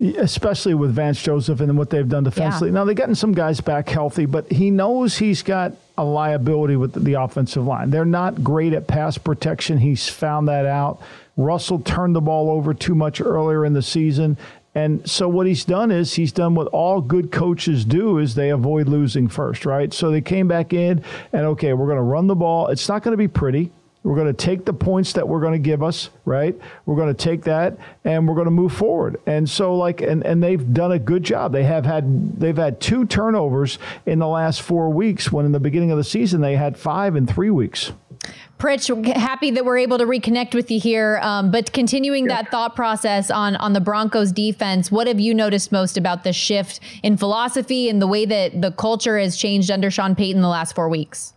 especially 0.00 0.74
with 0.74 0.94
Vance 0.94 1.22
Joseph 1.22 1.60
and 1.60 1.76
what 1.76 1.90
they've 1.90 2.08
done 2.08 2.24
defensively. 2.24 2.68
Yeah. 2.68 2.74
Now 2.74 2.84
they've 2.84 2.96
gotten 2.96 3.14
some 3.14 3.32
guys 3.32 3.60
back 3.60 3.88
healthy, 3.88 4.24
but 4.24 4.50
he 4.50 4.70
knows 4.70 5.18
he's 5.18 5.42
got 5.42 5.74
a 5.98 6.04
liability 6.04 6.76
with 6.76 7.04
the 7.04 7.14
offensive 7.14 7.66
line. 7.66 7.90
They're 7.90 8.06
not 8.06 8.42
great 8.42 8.72
at 8.72 8.86
pass 8.86 9.18
protection. 9.18 9.78
He's 9.78 10.08
found 10.08 10.48
that 10.48 10.64
out. 10.64 11.02
Russell 11.36 11.80
turned 11.80 12.16
the 12.16 12.20
ball 12.20 12.50
over 12.50 12.72
too 12.72 12.94
much 12.94 13.20
earlier 13.20 13.64
in 13.64 13.74
the 13.74 13.82
season. 13.82 14.38
And 14.74 15.08
so 15.08 15.28
what 15.28 15.46
he's 15.46 15.64
done 15.64 15.90
is 15.90 16.14
he's 16.14 16.32
done 16.32 16.54
what 16.54 16.68
all 16.68 17.00
good 17.00 17.32
coaches 17.32 17.84
do 17.84 18.18
is 18.18 18.34
they 18.34 18.50
avoid 18.50 18.88
losing 18.88 19.28
first, 19.28 19.66
right? 19.66 19.92
So 19.92 20.10
they 20.10 20.20
came 20.20 20.48
back 20.48 20.72
in 20.72 21.04
and 21.32 21.46
okay, 21.46 21.72
we're 21.72 21.86
going 21.86 21.96
to 21.96 22.02
run 22.02 22.26
the 22.26 22.36
ball. 22.36 22.68
It's 22.68 22.88
not 22.88 23.02
going 23.02 23.12
to 23.12 23.18
be 23.18 23.28
pretty. 23.28 23.72
We're 24.02 24.14
going 24.14 24.28
to 24.28 24.32
take 24.32 24.64
the 24.64 24.72
points 24.72 25.12
that 25.12 25.28
we're 25.28 25.40
going 25.40 25.52
to 25.52 25.58
give 25.58 25.82
us, 25.82 26.08
right? 26.24 26.58
We're 26.86 26.96
going 26.96 27.14
to 27.14 27.22
take 27.22 27.44
that 27.44 27.76
and 28.04 28.26
we're 28.26 28.34
going 28.34 28.46
to 28.46 28.50
move 28.50 28.72
forward. 28.72 29.20
And 29.26 29.48
so 29.48 29.76
like 29.76 30.00
and 30.00 30.24
and 30.24 30.42
they've 30.42 30.72
done 30.72 30.92
a 30.92 30.98
good 30.98 31.22
job. 31.22 31.52
They 31.52 31.64
have 31.64 31.84
had 31.84 32.40
they've 32.40 32.56
had 32.56 32.80
two 32.80 33.04
turnovers 33.04 33.78
in 34.06 34.18
the 34.18 34.28
last 34.28 34.62
4 34.62 34.88
weeks 34.90 35.30
when 35.30 35.44
in 35.44 35.52
the 35.52 35.60
beginning 35.60 35.90
of 35.90 35.98
the 35.98 36.04
season 36.04 36.40
they 36.40 36.56
had 36.56 36.78
5 36.78 37.16
in 37.16 37.26
3 37.26 37.50
weeks. 37.50 37.92
Pritch, 38.58 39.16
happy 39.16 39.50
that 39.52 39.64
we're 39.64 39.78
able 39.78 39.96
to 39.96 40.04
reconnect 40.04 40.54
with 40.54 40.70
you 40.70 40.78
here. 40.78 41.18
Um, 41.22 41.50
but 41.50 41.72
continuing 41.72 42.26
yeah. 42.26 42.42
that 42.42 42.50
thought 42.50 42.76
process 42.76 43.30
on 43.30 43.56
on 43.56 43.72
the 43.74 43.80
Broncos 43.80 44.32
defense, 44.32 44.90
what 44.90 45.06
have 45.06 45.20
you 45.20 45.34
noticed 45.34 45.72
most 45.72 45.96
about 45.96 46.24
the 46.24 46.32
shift 46.32 46.80
in 47.02 47.16
philosophy 47.16 47.88
and 47.88 48.00
the 48.00 48.06
way 48.06 48.24
that 48.26 48.60
the 48.60 48.70
culture 48.72 49.18
has 49.18 49.36
changed 49.36 49.70
under 49.70 49.90
Sean 49.90 50.14
Payton 50.14 50.40
the 50.40 50.48
last 50.48 50.74
four 50.74 50.88
weeks? 50.88 51.34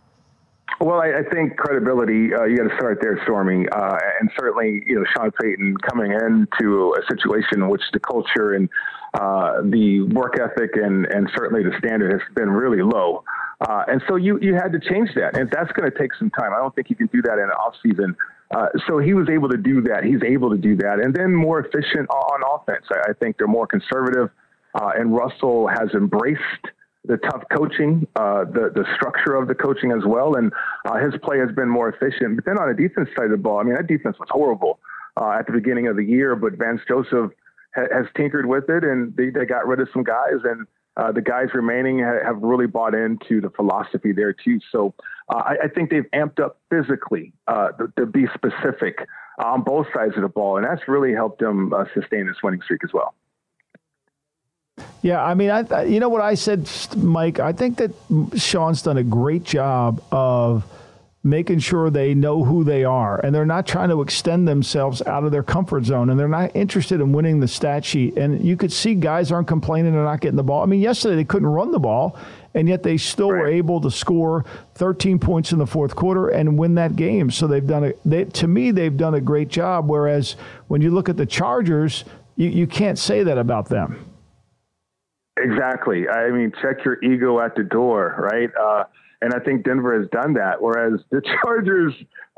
Well, 0.84 1.00
I, 1.00 1.20
I 1.20 1.22
think 1.32 1.56
credibility. 1.56 2.34
Uh, 2.34 2.44
you 2.44 2.58
got 2.58 2.68
to 2.68 2.76
start 2.76 2.98
there, 3.00 3.18
Stormy, 3.22 3.66
uh, 3.72 3.96
and 4.20 4.30
certainly, 4.38 4.82
you 4.86 4.96
know, 4.96 5.04
Sean 5.16 5.30
Payton 5.30 5.78
coming 5.78 6.12
into 6.12 6.94
a 7.00 7.00
situation 7.10 7.62
in 7.62 7.68
which 7.70 7.80
the 7.94 8.00
culture 8.00 8.52
and 8.52 8.68
uh, 9.14 9.62
the 9.64 10.02
work 10.12 10.34
ethic 10.38 10.72
and 10.76 11.06
and 11.06 11.30
certainly 11.34 11.62
the 11.62 11.72
standard 11.78 12.12
has 12.12 12.20
been 12.34 12.50
really 12.50 12.82
low, 12.82 13.24
uh, 13.66 13.84
and 13.88 14.02
so 14.06 14.16
you 14.16 14.38
you 14.42 14.52
had 14.52 14.72
to 14.72 14.78
change 14.78 15.08
that, 15.14 15.38
and 15.38 15.50
that's 15.50 15.72
going 15.72 15.90
to 15.90 15.98
take 15.98 16.12
some 16.18 16.28
time. 16.28 16.52
I 16.52 16.58
don't 16.58 16.74
think 16.74 16.90
you 16.90 16.96
can 16.96 17.06
do 17.06 17.22
that 17.22 17.38
in 17.38 17.44
an 17.44 17.50
off 17.52 17.76
season. 17.82 18.14
Uh, 18.54 18.66
so 18.86 18.98
he 18.98 19.14
was 19.14 19.30
able 19.30 19.48
to 19.48 19.56
do 19.56 19.80
that. 19.80 20.04
He's 20.04 20.22
able 20.22 20.50
to 20.50 20.58
do 20.58 20.76
that, 20.76 21.00
and 21.02 21.14
then 21.14 21.34
more 21.34 21.60
efficient 21.60 22.10
on 22.10 22.60
offense. 22.60 22.84
I, 22.90 23.08
I 23.08 23.12
think 23.14 23.38
they're 23.38 23.48
more 23.48 23.66
conservative, 23.66 24.28
uh, 24.74 24.90
and 24.98 25.16
Russell 25.16 25.66
has 25.66 25.88
embraced 25.94 26.66
the 27.04 27.18
tough 27.18 27.42
coaching, 27.50 28.06
uh, 28.16 28.44
the 28.44 28.70
the 28.74 28.84
structure 28.96 29.34
of 29.34 29.48
the 29.48 29.54
coaching 29.54 29.92
as 29.92 30.04
well, 30.06 30.34
and 30.34 30.52
uh, 30.86 30.96
his 30.96 31.14
play 31.22 31.38
has 31.38 31.50
been 31.54 31.68
more 31.68 31.88
efficient. 31.88 32.36
But 32.36 32.44
then 32.44 32.58
on 32.58 32.68
the 32.68 32.74
defense 32.74 33.08
side 33.16 33.26
of 33.26 33.30
the 33.30 33.36
ball, 33.36 33.60
I 33.60 33.62
mean 33.62 33.74
that 33.74 33.86
defense 33.86 34.16
was 34.18 34.28
horrible 34.30 34.80
uh, 35.20 35.36
at 35.38 35.46
the 35.46 35.52
beginning 35.52 35.86
of 35.86 35.96
the 35.96 36.04
year, 36.04 36.34
but 36.34 36.54
Vance 36.54 36.80
Joseph 36.88 37.32
ha- 37.74 37.88
has 37.92 38.06
tinkered 38.16 38.46
with 38.46 38.68
it, 38.68 38.84
and 38.84 39.14
they, 39.16 39.30
they 39.30 39.44
got 39.44 39.66
rid 39.66 39.80
of 39.80 39.88
some 39.92 40.02
guys, 40.02 40.40
and 40.44 40.66
uh, 40.96 41.12
the 41.12 41.20
guys 41.20 41.48
remaining 41.52 42.00
ha- 42.00 42.24
have 42.24 42.40
really 42.40 42.66
bought 42.66 42.94
into 42.94 43.40
the 43.40 43.50
philosophy 43.50 44.12
there 44.12 44.32
too. 44.32 44.58
So 44.72 44.94
uh, 45.28 45.42
I, 45.44 45.64
I, 45.64 45.68
think 45.68 45.90
they've 45.90 46.08
amped 46.14 46.40
up 46.40 46.60
physically 46.70 47.32
uh, 47.48 47.72
to, 47.72 47.92
to, 47.98 48.06
be 48.06 48.26
specific 48.32 49.06
on 49.42 49.62
both 49.62 49.86
sides 49.94 50.12
of 50.16 50.22
the 50.22 50.28
ball, 50.28 50.56
and 50.56 50.64
that's 50.64 50.86
really 50.88 51.12
helped 51.12 51.40
them 51.40 51.72
sustain 51.92 52.26
this 52.26 52.36
winning 52.42 52.62
streak 52.62 52.80
as 52.84 52.92
well. 52.92 53.14
Yeah, 55.04 55.22
I 55.22 55.34
mean, 55.34 55.50
I, 55.50 55.82
you 55.82 56.00
know 56.00 56.08
what 56.08 56.22
I 56.22 56.32
said, 56.32 56.66
Mike. 56.96 57.38
I 57.38 57.52
think 57.52 57.76
that 57.76 57.90
Sean's 58.36 58.80
done 58.80 58.96
a 58.96 59.04
great 59.04 59.44
job 59.44 60.02
of 60.10 60.64
making 61.22 61.58
sure 61.58 61.90
they 61.90 62.14
know 62.14 62.42
who 62.42 62.64
they 62.64 62.84
are, 62.84 63.18
and 63.18 63.34
they're 63.34 63.44
not 63.44 63.66
trying 63.66 63.90
to 63.90 64.00
extend 64.00 64.48
themselves 64.48 65.02
out 65.02 65.22
of 65.22 65.30
their 65.30 65.42
comfort 65.42 65.84
zone, 65.84 66.08
and 66.08 66.18
they're 66.18 66.26
not 66.26 66.56
interested 66.56 67.02
in 67.02 67.12
winning 67.12 67.38
the 67.38 67.46
stat 67.46 67.84
sheet. 67.84 68.16
And 68.16 68.42
you 68.42 68.56
could 68.56 68.72
see 68.72 68.94
guys 68.94 69.30
aren't 69.30 69.46
complaining 69.46 69.92
they're 69.92 70.04
not 70.04 70.22
getting 70.22 70.38
the 70.38 70.42
ball. 70.42 70.62
I 70.62 70.66
mean, 70.66 70.80
yesterday 70.80 71.16
they 71.16 71.24
couldn't 71.24 71.48
run 71.48 71.70
the 71.70 71.78
ball, 71.78 72.16
and 72.54 72.66
yet 72.66 72.82
they 72.82 72.96
still 72.96 73.30
right. 73.30 73.40
were 73.42 73.48
able 73.48 73.82
to 73.82 73.90
score 73.90 74.46
13 74.76 75.18
points 75.18 75.52
in 75.52 75.58
the 75.58 75.66
fourth 75.66 75.94
quarter 75.94 76.30
and 76.30 76.56
win 76.56 76.76
that 76.76 76.96
game. 76.96 77.30
So 77.30 77.46
they've 77.46 77.66
done 77.66 77.84
a. 77.84 77.92
They, 78.06 78.24
to 78.24 78.48
me, 78.48 78.70
they've 78.70 78.96
done 78.96 79.12
a 79.12 79.20
great 79.20 79.48
job. 79.48 79.86
Whereas 79.86 80.36
when 80.68 80.80
you 80.80 80.92
look 80.92 81.10
at 81.10 81.18
the 81.18 81.26
Chargers, 81.26 82.06
you, 82.36 82.48
you 82.48 82.66
can't 82.66 82.98
say 82.98 83.22
that 83.22 83.36
about 83.36 83.68
them. 83.68 84.13
Exactly. 85.44 86.08
I 86.08 86.30
mean, 86.30 86.52
check 86.62 86.84
your 86.84 87.02
ego 87.04 87.40
at 87.40 87.54
the 87.54 87.64
door, 87.64 88.28
right? 88.32 88.50
Uh, 88.58 88.84
and 89.20 89.34
I 89.34 89.38
think 89.38 89.64
Denver 89.64 89.98
has 90.00 90.08
done 90.10 90.34
that. 90.34 90.60
Whereas 90.60 91.00
the 91.10 91.20
Chargers, 91.42 91.92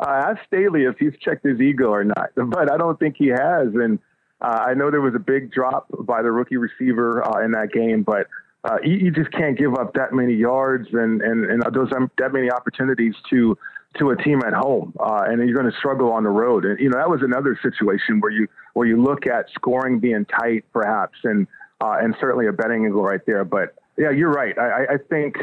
uh, 0.04 0.10
ask 0.10 0.40
Staley 0.46 0.84
if 0.84 0.96
he's 0.98 1.12
checked 1.20 1.46
his 1.46 1.60
ego 1.60 1.88
or 1.88 2.04
not, 2.04 2.30
but 2.34 2.72
I 2.72 2.76
don't 2.76 2.98
think 2.98 3.16
he 3.16 3.28
has. 3.28 3.68
And 3.74 3.98
uh, 4.40 4.64
I 4.68 4.74
know 4.74 4.90
there 4.90 5.00
was 5.00 5.14
a 5.14 5.20
big 5.20 5.52
drop 5.52 5.86
by 6.00 6.22
the 6.22 6.32
rookie 6.32 6.56
receiver 6.56 7.26
uh, 7.26 7.44
in 7.44 7.52
that 7.52 7.72
game, 7.72 8.02
but 8.02 8.26
uh, 8.64 8.78
you, 8.82 8.96
you, 8.96 9.10
just 9.12 9.30
can't 9.30 9.56
give 9.56 9.74
up 9.74 9.94
that 9.94 10.12
many 10.12 10.34
yards 10.34 10.88
and 10.92 11.22
and, 11.22 11.44
and 11.44 11.62
those 11.72 11.88
um, 11.96 12.10
that 12.18 12.32
many 12.32 12.50
opportunities 12.50 13.14
to 13.30 13.56
to 13.98 14.10
a 14.10 14.16
team 14.16 14.42
at 14.44 14.52
home, 14.52 14.92
uh, 14.98 15.22
and 15.26 15.38
you're 15.48 15.58
going 15.58 15.70
to 15.70 15.78
struggle 15.78 16.12
on 16.12 16.24
the 16.24 16.30
road. 16.30 16.64
And 16.64 16.78
you 16.80 16.90
know 16.90 16.98
that 16.98 17.08
was 17.08 17.22
another 17.22 17.58
situation 17.62 18.20
where 18.20 18.32
you 18.32 18.48
where 18.74 18.86
you 18.86 19.00
look 19.00 19.26
at 19.26 19.46
scoring 19.54 20.00
being 20.00 20.26
tight, 20.26 20.64
perhaps, 20.72 21.16
and 21.22 21.46
uh, 21.80 21.96
and 22.00 22.14
certainly 22.20 22.46
a 22.46 22.52
betting 22.52 22.84
angle 22.84 23.02
right 23.02 23.20
there. 23.26 23.44
But 23.44 23.74
yeah, 23.98 24.10
you're 24.10 24.32
right. 24.32 24.56
I, 24.58 24.94
I 24.94 24.96
think 25.08 25.36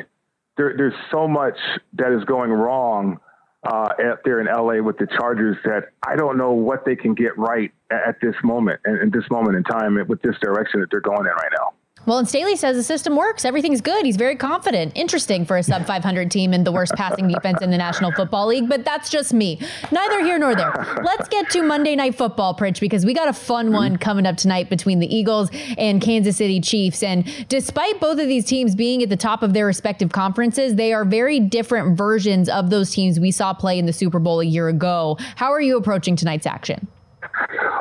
there, 0.58 0.76
there's 0.78 0.94
so 1.12 1.28
much 1.28 1.58
that 1.94 2.12
is 2.12 2.24
going 2.26 2.52
wrong 2.52 3.20
uh, 3.64 3.90
out 4.04 4.20
there 4.26 4.42
in 4.42 4.48
LA 4.48 4.84
with 4.84 4.98
the 4.98 5.08
Chargers 5.08 5.58
that 5.64 5.90
I 6.06 6.16
don't 6.16 6.38
know 6.38 6.52
what 6.52 6.86
they 6.86 6.96
can 6.96 7.14
get 7.14 7.38
right 7.38 7.72
at, 7.90 8.10
at 8.10 8.16
this 8.22 8.36
moment 8.44 8.82
and, 8.86 9.12
this 9.12 9.24
moment 9.32 9.56
in 9.56 9.64
time 9.64 9.98
with 10.08 10.22
this 10.22 10.36
direction 10.42 10.82
that 10.82 10.92
they're 10.92 11.00
going 11.00 11.26
in 11.26 11.32
right 11.32 11.52
now. 11.58 11.74
Well, 12.06 12.18
and 12.18 12.28
Staley 12.28 12.58
says 12.58 12.76
the 12.76 12.84
system 12.84 13.16
works. 13.16 13.46
Everything's 13.46 13.80
good. 13.80 14.06
He's 14.06 14.18
very 14.18 14.36
confident. 14.36 14.92
Interesting 14.96 15.46
for 15.46 15.56
a 15.56 15.64
sub 15.64 15.86
500 15.86 16.30
team 16.30 16.52
and 16.52 16.68
the 16.68 16.72
worst 16.72 16.94
passing 16.96 17.30
defense 17.30 17.62
in 17.62 17.72
the 17.72 17.78
National 17.78 18.12
Football 18.12 18.48
League, 18.48 18.68
but 18.68 18.84
that's 18.84 19.10
just 19.10 19.34
me. 19.34 19.58
Neither 19.90 20.22
here 20.22 20.38
nor 20.38 20.54
there. 20.54 20.74
Let's 21.02 21.30
get 21.30 21.50
to 21.52 21.64
Monday 21.64 21.96
Night 21.96 22.16
Football, 22.16 22.56
Pritch, 22.56 22.82
because 22.82 23.06
we 23.06 23.14
got 23.14 23.30
a 23.30 23.34
fun 23.34 23.72
one 23.72 23.96
coming 23.96 24.26
up 24.26 24.36
tonight 24.36 24.70
between 24.70 25.00
the 25.00 25.16
Eagles 25.16 25.50
and 25.78 26.02
Kansas 26.02 26.36
City 26.36 26.60
Chiefs. 26.60 27.04
And 27.04 27.26
despite 27.48 28.02
both 28.02 28.20
of 28.20 28.28
these 28.28 28.44
teams 28.44 28.76
being 28.76 29.02
at 29.02 29.08
the 29.08 29.16
top 29.16 29.42
of 29.42 29.54
their 29.54 29.66
respective 29.66 30.12
conferences, 30.12 30.76
they 30.76 30.92
are 30.92 31.06
very 31.06 31.40
different 31.40 31.98
versions 31.98 32.50
of 32.50 32.70
those 32.70 32.92
teams 32.92 33.18
we 33.18 33.32
saw 33.32 33.54
play 33.54 33.80
in 33.80 33.86
the 33.86 33.94
Super 33.94 34.20
Bowl 34.20 34.42
a 34.42 34.46
year 34.46 34.68
ago. 34.68 35.18
How 35.38 35.52
are 35.54 35.62
you 35.62 35.78
approaching 35.78 36.18
tonight's 36.18 36.46
action? 36.46 36.88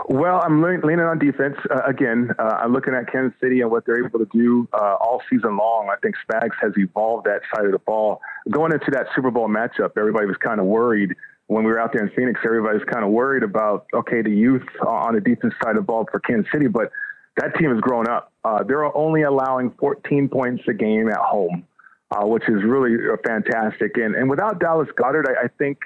Well, 0.09 0.43
I'm 0.45 0.61
leaning 0.63 1.01
on 1.01 1.19
defense 1.19 1.57
uh, 1.71 1.83
again. 1.87 2.31
Uh, 2.39 2.59
I'm 2.61 2.73
looking 2.73 2.95
at 2.95 3.11
Kansas 3.11 3.39
City 3.41 3.61
and 3.61 3.71
what 3.71 3.87
they're 3.87 4.05
able 4.05 4.19
to 4.19 4.29
do 4.33 4.69
uh, 4.73 4.97
all 5.01 5.23
season 5.31 5.57
long. 5.57 5.89
I 5.91 5.97
think 6.03 6.17
Spags 6.29 6.55
has 6.61 6.73
evolved 6.77 7.27
that 7.27 7.41
side 7.55 7.65
of 7.65 7.73
the 7.73 7.79
ball. 7.79 8.21
Going 8.51 8.73
into 8.73 8.91
that 8.91 9.07
Super 9.15 9.31
Bowl 9.31 9.49
matchup, 9.49 9.93
everybody 9.97 10.27
was 10.27 10.37
kind 10.37 10.61
of 10.61 10.67
worried 10.67 11.15
when 11.47 11.65
we 11.65 11.71
were 11.71 11.81
out 11.81 11.93
there 11.93 12.05
in 12.05 12.13
Phoenix. 12.15 12.41
Everybody 12.45 12.79
was 12.79 12.87
kind 12.91 13.05
of 13.05 13.11
worried 13.11 13.43
about 13.43 13.87
okay, 13.95 14.23
the 14.23 14.31
youth 14.31 14.67
on 14.87 15.15
the 15.15 15.21
defense 15.21 15.55
side 15.63 15.71
of 15.71 15.77
the 15.77 15.83
ball 15.83 16.07
for 16.11 16.21
Kansas 16.21 16.51
City, 16.53 16.67
but 16.67 16.91
that 17.37 17.57
team 17.57 17.71
has 17.71 17.81
grown 17.81 18.09
up. 18.09 18.33
Uh, 18.45 18.63
they're 18.65 18.95
only 18.97 19.23
allowing 19.23 19.71
14 19.79 20.29
points 20.29 20.63
a 20.69 20.75
game 20.75 21.09
at 21.09 21.17
home, 21.17 21.67
uh, 22.11 22.27
which 22.27 22.43
is 22.49 22.63
really 22.65 22.97
uh, 22.97 23.17
fantastic. 23.27 23.97
And 23.97 24.15
and 24.15 24.29
without 24.29 24.61
Dallas 24.61 24.89
Goedert, 24.97 25.25
I, 25.29 25.45
I 25.45 25.49
think 25.59 25.79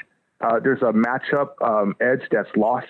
there's 0.62 0.82
a 0.82 0.92
matchup 0.92 1.50
um, 1.62 1.94
edge 2.00 2.22
that's 2.30 2.50
lost 2.56 2.86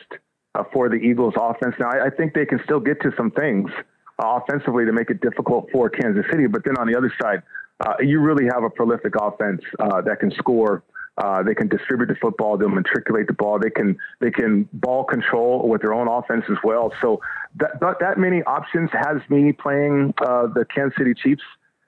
uh, 0.57 0.65
for 0.73 0.89
the 0.89 0.97
Eagles 0.97 1.35
offense. 1.37 1.75
Now, 1.79 1.91
I, 1.91 2.07
I, 2.07 2.11
think 2.11 2.35
they 2.35 2.47
can 2.47 2.61
still 2.65 2.81
get 2.81 3.01
to 3.03 3.13
some 3.17 3.31
things 3.31 3.71
uh, 4.19 4.41
offensively 4.41 4.85
to 4.85 4.93
make 4.93 5.11
it 5.11 5.21
difficult 5.21 5.69
for 5.73 5.91
Kansas 5.91 6.25
City. 6.31 6.47
But 6.47 6.65
then 6.65 6.77
on 6.79 6.87
the 6.87 6.97
other 6.97 7.13
side, 7.21 7.43
uh, 7.85 7.95
you 8.01 8.21
really 8.21 8.47
have 8.53 8.65
a 8.65 8.71
prolific 8.71 9.15
offense 9.21 9.61
uh, 9.79 10.01
that 10.03 10.21
can 10.21 10.31
score. 10.33 10.83
Uh, 11.19 11.43
they 11.43 11.55
can 11.55 11.69
distribute 11.69 12.07
the 12.07 12.15
football. 12.21 12.59
They'll 12.59 12.69
matriculate 12.69 13.27
the 13.27 13.33
ball. 13.33 13.59
They 13.59 13.71
can 13.71 13.97
they 14.21 14.31
can 14.31 14.69
ball 14.75 15.05
control 15.05 15.67
with 15.69 15.81
their 15.81 15.95
own 15.95 16.09
offense 16.09 16.45
as 16.51 16.59
well. 16.63 16.93
So 17.01 17.21
that 17.57 17.81
that, 17.81 17.97
that 18.01 18.19
many 18.19 18.43
options 18.43 18.91
has 18.93 19.23
me 19.31 19.53
playing 19.53 20.13
the 20.19 20.67
Kansas 20.75 20.97
City 20.99 21.15
Chiefs. 21.15 21.43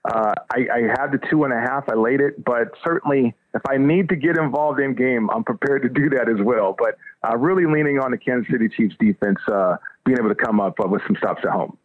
Uh, 0.08 0.32
I, 0.50 0.66
I 0.72 0.80
had 0.98 1.08
the 1.12 1.20
two 1.30 1.44
and 1.44 1.52
a 1.52 1.60
half. 1.60 1.88
I 1.88 1.94
laid 1.94 2.20
it, 2.20 2.42
but 2.42 2.72
certainly 2.82 3.34
if 3.54 3.62
I 3.68 3.76
need 3.76 4.08
to 4.08 4.16
get 4.16 4.38
involved 4.38 4.80
in 4.80 4.94
game, 4.94 5.28
I'm 5.30 5.44
prepared 5.44 5.82
to 5.82 5.88
do 5.90 6.08
that 6.10 6.28
as 6.30 6.42
well. 6.42 6.74
But 6.78 6.96
uh, 7.22 7.36
really 7.36 7.66
leaning 7.66 7.98
on 7.98 8.12
the 8.12 8.16
Kansas 8.16 8.50
City 8.50 8.68
Chiefs 8.68 8.94
defense, 8.98 9.38
uh, 9.52 9.76
being 10.06 10.18
able 10.18 10.30
to 10.30 10.34
come 10.34 10.60
up 10.60 10.80
uh, 10.82 10.88
with 10.88 11.02
some 11.06 11.16
stops 11.16 11.42
at 11.44 11.50
home. 11.50 11.76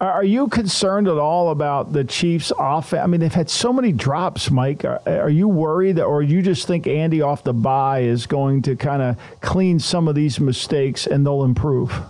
Are 0.00 0.24
you 0.24 0.48
concerned 0.48 1.08
at 1.08 1.18
all 1.18 1.50
about 1.50 1.92
the 1.92 2.04
Chiefs' 2.04 2.52
offense? 2.58 3.02
I 3.02 3.06
mean, 3.06 3.20
they've 3.20 3.32
had 3.32 3.48
so 3.48 3.72
many 3.72 3.90
drops, 3.90 4.50
Mike. 4.50 4.84
Are, 4.84 5.00
are 5.06 5.30
you 5.30 5.48
worried, 5.48 5.98
or 5.98 6.22
you 6.22 6.42
just 6.42 6.66
think 6.66 6.86
Andy 6.86 7.22
off 7.22 7.42
the 7.42 7.54
bye 7.54 8.00
is 8.00 8.26
going 8.26 8.62
to 8.62 8.76
kind 8.76 9.02
of 9.02 9.16
clean 9.40 9.78
some 9.78 10.06
of 10.06 10.14
these 10.14 10.38
mistakes 10.38 11.06
and 11.06 11.24
they'll 11.24 11.44
improve? 11.44 12.02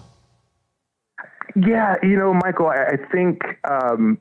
Yeah, 1.57 1.94
you 2.02 2.16
know, 2.16 2.34
Michael, 2.34 2.66
I, 2.66 2.94
I 2.94 2.96
think 3.12 3.42
um, 3.70 4.18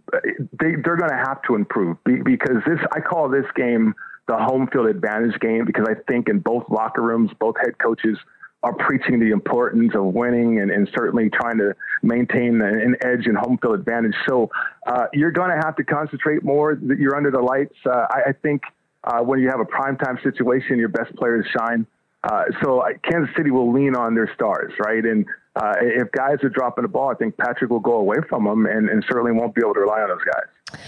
they, 0.60 0.76
they're 0.84 0.98
going 0.98 1.10
to 1.10 1.24
have 1.26 1.42
to 1.48 1.56
improve 1.56 1.98
because 2.04 2.58
this, 2.68 2.80
I 2.92 3.00
call 3.00 3.28
this 3.28 3.46
game 3.56 3.96
the 4.28 4.38
home 4.38 4.68
field 4.72 4.88
advantage 4.88 5.40
game 5.40 5.66
because 5.66 5.86
I 5.90 5.96
think 6.08 6.30
in 6.30 6.40
both 6.40 6.64
locker 6.70 7.02
rooms, 7.02 7.32
both 7.40 7.56
head 7.58 7.78
coaches 7.80 8.18
are 8.62 8.74
preaching 8.74 9.20
the 9.20 9.32
importance 9.32 9.94
of 9.94 10.06
winning 10.06 10.60
and, 10.60 10.72
and 10.72 10.88
certainly 10.96 11.30
trying 11.30 11.58
to 11.58 11.76
maintain 12.02 12.62
an 12.62 12.96
edge 13.04 13.26
and 13.26 13.38
home 13.38 13.58
field 13.62 13.76
advantage. 13.76 14.16
So 14.28 14.50
uh, 14.88 15.08
you're 15.12 15.32
going 15.32 15.50
to 15.50 15.58
have 15.58 15.76
to 15.76 15.84
concentrate 15.84 16.44
more. 16.44 16.80
You're 16.98 17.18
under 17.18 17.32
the 17.32 17.42
lights. 17.42 17.76
Uh, 17.86 18.06
I, 18.10 18.30
I, 18.30 18.32
think 18.42 18.62
uh, 19.04 19.20
when 19.20 19.40
you 19.40 19.50
have 19.50 19.60
a 19.60 19.66
primetime 19.66 20.22
situation, 20.24 20.78
your 20.78 20.88
best 20.88 21.14
players 21.16 21.46
shine. 21.58 21.86
Uh, 22.24 22.44
so 22.64 22.82
Kansas 23.04 23.36
City 23.36 23.52
will 23.52 23.74
lean 23.74 23.98
on 23.98 24.16
their 24.16 24.32
stars, 24.34 24.72
right? 24.86 25.04
And 25.04 25.26
uh, 25.56 25.74
if 25.82 26.12
guys 26.12 26.38
are 26.44 26.50
dropping 26.50 26.84
the 26.84 26.88
ball, 26.88 27.10
I 27.10 27.16
think 27.16 27.38
Patrick 27.38 27.70
will 27.70 27.80
go 27.80 27.94
away 27.94 28.18
from 28.28 28.46
them 28.46 28.66
and, 28.66 28.90
and 28.90 29.04
certainly 29.08 29.32
won't 29.32 29.54
be 29.54 29.62
able 29.64 29.76
to 29.76 29.82
rely 29.82 30.02
on 30.02 30.10
those 30.10 30.24
guys. 30.24 30.80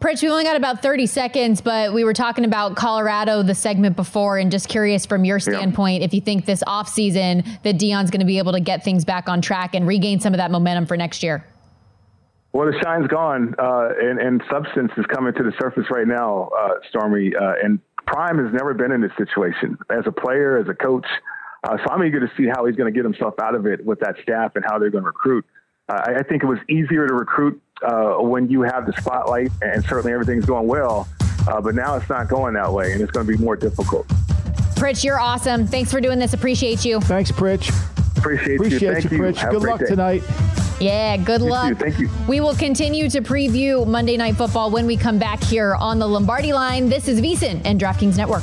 Pritch, 0.00 0.22
we 0.22 0.28
only 0.28 0.44
got 0.44 0.56
about 0.56 0.82
30 0.82 1.06
seconds, 1.06 1.60
but 1.62 1.94
we 1.94 2.04
were 2.04 2.12
talking 2.12 2.44
about 2.44 2.76
Colorado 2.76 3.42
the 3.42 3.54
segment 3.54 3.96
before, 3.96 4.36
and 4.36 4.50
just 4.50 4.68
curious 4.68 5.06
from 5.06 5.24
your 5.24 5.40
standpoint, 5.40 6.00
yeah. 6.00 6.04
if 6.04 6.12
you 6.12 6.20
think 6.20 6.44
this 6.44 6.62
offseason 6.66 7.42
that 7.62 7.76
Deion's 7.76 8.10
going 8.10 8.20
to 8.20 8.26
be 8.26 8.36
able 8.36 8.52
to 8.52 8.60
get 8.60 8.84
things 8.84 9.04
back 9.04 9.28
on 9.30 9.40
track 9.40 9.74
and 9.74 9.86
regain 9.86 10.20
some 10.20 10.34
of 10.34 10.38
that 10.38 10.50
momentum 10.50 10.84
for 10.84 10.96
next 10.96 11.22
year. 11.22 11.46
Well, 12.52 12.66
the 12.66 12.78
shine's 12.84 13.08
gone, 13.08 13.54
uh, 13.58 13.88
and, 14.00 14.20
and, 14.20 14.42
substance 14.50 14.92
is 14.96 15.04
coming 15.06 15.34
to 15.34 15.42
the 15.42 15.52
surface 15.58 15.86
right 15.90 16.06
now, 16.06 16.50
uh, 16.56 16.74
Stormy. 16.88 17.32
Uh, 17.34 17.54
and 17.62 17.80
Prime 18.06 18.38
has 18.38 18.52
never 18.52 18.74
been 18.74 18.92
in 18.92 19.00
this 19.00 19.10
situation 19.16 19.76
as 19.90 20.04
a 20.06 20.12
player, 20.12 20.58
as 20.58 20.68
a 20.68 20.74
coach. 20.74 21.06
Uh, 21.64 21.78
so 21.78 21.90
I'm 21.90 22.04
eager 22.04 22.20
to 22.20 22.30
see 22.36 22.46
how 22.46 22.66
he's 22.66 22.76
going 22.76 22.92
to 22.92 22.96
get 22.96 23.04
himself 23.04 23.34
out 23.40 23.54
of 23.54 23.66
it 23.66 23.84
with 23.84 23.98
that 24.00 24.16
staff 24.22 24.52
and 24.54 24.64
how 24.64 24.78
they're 24.78 24.90
going 24.90 25.04
to 25.04 25.08
recruit. 25.08 25.44
Uh, 25.88 26.02
I, 26.06 26.14
I 26.16 26.22
think 26.22 26.42
it 26.42 26.46
was 26.46 26.58
easier 26.68 27.06
to 27.06 27.14
recruit 27.14 27.60
uh, 27.82 28.16
when 28.16 28.50
you 28.50 28.62
have 28.62 28.86
the 28.86 28.92
spotlight 29.00 29.50
and 29.62 29.82
certainly 29.84 30.12
everything's 30.12 30.44
going 30.44 30.66
well. 30.66 31.08
Uh, 31.48 31.60
but 31.60 31.74
now 31.74 31.96
it's 31.96 32.08
not 32.08 32.28
going 32.28 32.54
that 32.54 32.72
way, 32.72 32.92
and 32.92 33.02
it's 33.02 33.10
going 33.10 33.26
to 33.26 33.36
be 33.36 33.42
more 33.42 33.54
difficult. 33.56 34.06
Pritch, 34.76 35.04
you're 35.04 35.20
awesome. 35.20 35.66
Thanks 35.66 35.90
for 35.90 36.00
doing 36.00 36.18
this. 36.18 36.32
Appreciate 36.32 36.84
you. 36.84 37.00
Thanks, 37.00 37.30
Pritch. 37.30 37.68
Appreciate, 38.16 38.56
Appreciate 38.56 38.82
you. 38.82 38.92
Thank 38.92 39.12
you, 39.12 39.18
Pritch. 39.18 39.36
Have 39.36 39.50
Good 39.50 39.62
luck 39.62 39.80
day. 39.80 39.86
tonight. 39.86 40.22
Yeah, 40.80 41.16
good 41.18 41.42
you 41.42 41.48
luck. 41.48 41.68
Too. 41.68 41.74
Thank 41.74 41.98
you. 41.98 42.10
We 42.26 42.40
will 42.40 42.54
continue 42.54 43.10
to 43.10 43.20
preview 43.20 43.86
Monday 43.86 44.16
Night 44.16 44.36
Football 44.36 44.70
when 44.70 44.86
we 44.86 44.96
come 44.96 45.18
back 45.18 45.42
here 45.42 45.74
on 45.74 45.98
the 45.98 46.08
Lombardi 46.08 46.52
line. 46.52 46.88
This 46.88 47.08
is 47.08 47.20
VSIN 47.20 47.60
and 47.64 47.78
DraftKings 47.78 48.16
Network. 48.16 48.42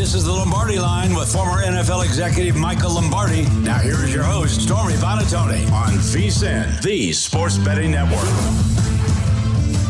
This 0.00 0.14
is 0.14 0.24
the 0.24 0.32
Lombardi 0.32 0.78
line 0.78 1.14
with 1.14 1.30
former 1.30 1.62
NFL 1.62 2.06
executive 2.06 2.56
Michael 2.56 2.94
Lombardi. 2.94 3.42
Now 3.60 3.80
here's 3.80 4.14
your 4.14 4.24
host, 4.24 4.62
Stormy 4.62 4.94
Buonantony 4.94 5.70
on 5.72 5.92
VSIN, 5.92 6.80
the 6.80 7.12
sports 7.12 7.58
betting 7.58 7.90
network. 7.90 8.79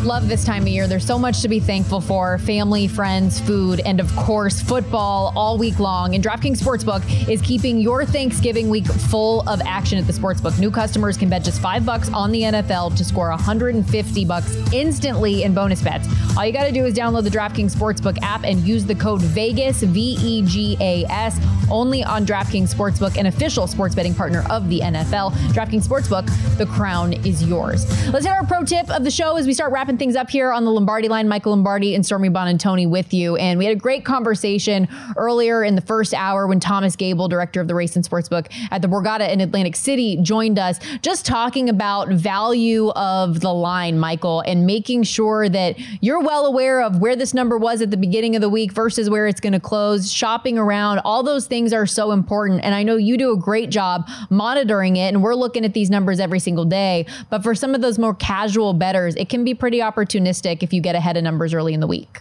Love 0.04 0.30
this 0.30 0.46
time 0.46 0.62
of 0.62 0.68
year. 0.68 0.86
There's 0.86 1.04
so 1.04 1.18
much 1.18 1.42
to 1.42 1.48
be 1.48 1.60
thankful 1.60 2.00
for 2.00 2.38
family, 2.38 2.88
friends, 2.88 3.38
food, 3.38 3.82
and 3.84 4.00
of 4.00 4.10
course, 4.16 4.58
football 4.58 5.30
all 5.36 5.58
week 5.58 5.78
long. 5.78 6.14
And 6.14 6.24
DraftKings 6.24 6.56
Sportsbook 6.56 7.28
is 7.28 7.42
keeping 7.42 7.78
your 7.78 8.06
Thanksgiving 8.06 8.70
week 8.70 8.86
full 8.86 9.46
of 9.46 9.60
action 9.66 9.98
at 9.98 10.06
the 10.06 10.12
Sportsbook. 10.14 10.58
New 10.58 10.70
customers 10.70 11.18
can 11.18 11.28
bet 11.28 11.44
just 11.44 11.60
five 11.60 11.84
bucks 11.84 12.08
on 12.14 12.32
the 12.32 12.40
NFL 12.40 12.96
to 12.96 13.04
score 13.04 13.28
150 13.28 14.24
bucks 14.24 14.56
instantly 14.72 15.42
in 15.42 15.52
bonus 15.52 15.82
bets. 15.82 16.08
All 16.34 16.46
you 16.46 16.52
got 16.52 16.64
to 16.64 16.72
do 16.72 16.86
is 16.86 16.94
download 16.94 17.24
the 17.24 17.30
DraftKings 17.30 17.76
Sportsbook 17.76 18.16
app 18.22 18.44
and 18.44 18.60
use 18.60 18.86
the 18.86 18.94
code 18.94 19.20
VEGAS, 19.20 19.82
V 19.82 20.16
E 20.22 20.42
G 20.46 20.78
A 20.80 21.04
S, 21.10 21.38
only 21.70 22.02
on 22.02 22.24
DraftKings 22.24 22.74
Sportsbook, 22.74 23.18
an 23.18 23.26
official 23.26 23.66
sports 23.66 23.94
betting 23.94 24.14
partner 24.14 24.44
of 24.48 24.70
the 24.70 24.80
NFL. 24.80 25.32
DraftKings 25.52 25.86
Sportsbook, 25.86 26.26
the 26.56 26.64
crown 26.64 27.12
is 27.12 27.44
yours. 27.44 27.84
Let's 28.08 28.24
hit 28.24 28.32
our 28.32 28.46
pro 28.46 28.64
tip 28.64 28.88
of 28.88 29.04
the 29.04 29.10
show 29.10 29.36
as 29.36 29.46
we 29.46 29.52
start 29.52 29.72
wrapping 29.72 29.89
things 29.98 30.16
up 30.16 30.30
here 30.30 30.52
on 30.52 30.64
the 30.64 30.70
Lombardi 30.70 31.08
line. 31.08 31.28
Michael 31.28 31.52
Lombardi 31.52 31.94
and 31.94 32.04
Stormy 32.04 32.28
Buonantony 32.28 32.88
with 32.88 33.12
you. 33.12 33.36
And 33.36 33.58
we 33.58 33.64
had 33.64 33.76
a 33.76 33.78
great 33.78 34.04
conversation 34.04 34.88
earlier 35.16 35.62
in 35.64 35.74
the 35.74 35.80
first 35.80 36.14
hour 36.14 36.46
when 36.46 36.60
Thomas 36.60 36.96
Gable, 36.96 37.28
director 37.28 37.60
of 37.60 37.68
the 37.68 37.74
Race 37.74 37.96
and 37.96 38.04
Sportsbook 38.08 38.46
at 38.70 38.82
the 38.82 38.88
Borgata 38.88 39.30
in 39.30 39.40
Atlantic 39.40 39.76
City, 39.76 40.18
joined 40.22 40.58
us, 40.58 40.78
just 41.02 41.26
talking 41.26 41.68
about 41.68 42.08
value 42.08 42.90
of 42.90 43.40
the 43.40 43.52
line, 43.52 43.98
Michael, 43.98 44.40
and 44.40 44.66
making 44.66 45.02
sure 45.02 45.48
that 45.48 45.78
you're 46.00 46.20
well 46.20 46.46
aware 46.46 46.82
of 46.82 46.98
where 47.00 47.16
this 47.16 47.34
number 47.34 47.58
was 47.58 47.82
at 47.82 47.90
the 47.90 47.96
beginning 47.96 48.34
of 48.36 48.40
the 48.40 48.48
week 48.48 48.72
versus 48.72 49.08
where 49.10 49.26
it's 49.26 49.40
going 49.40 49.52
to 49.52 49.60
close, 49.60 50.12
shopping 50.12 50.58
around. 50.58 51.00
All 51.04 51.22
those 51.22 51.46
things 51.46 51.72
are 51.72 51.86
so 51.86 52.12
important. 52.12 52.62
And 52.62 52.74
I 52.74 52.82
know 52.82 52.96
you 52.96 53.16
do 53.16 53.32
a 53.32 53.36
great 53.36 53.70
job 53.70 54.08
monitoring 54.28 54.96
it. 54.96 55.08
And 55.08 55.22
we're 55.22 55.34
looking 55.34 55.64
at 55.64 55.74
these 55.74 55.90
numbers 55.90 56.20
every 56.20 56.38
single 56.38 56.64
day. 56.64 57.06
But 57.28 57.42
for 57.42 57.54
some 57.54 57.74
of 57.74 57.80
those 57.80 57.98
more 57.98 58.14
casual 58.14 58.72
betters, 58.72 59.14
it 59.16 59.28
can 59.28 59.44
be 59.44 59.54
pretty 59.54 59.79
opportunistic 59.80 60.62
if 60.62 60.72
you 60.72 60.80
get 60.80 60.94
ahead 60.94 61.16
of 61.16 61.24
numbers 61.24 61.52
early 61.54 61.74
in 61.74 61.80
the 61.80 61.86
week. 61.86 62.20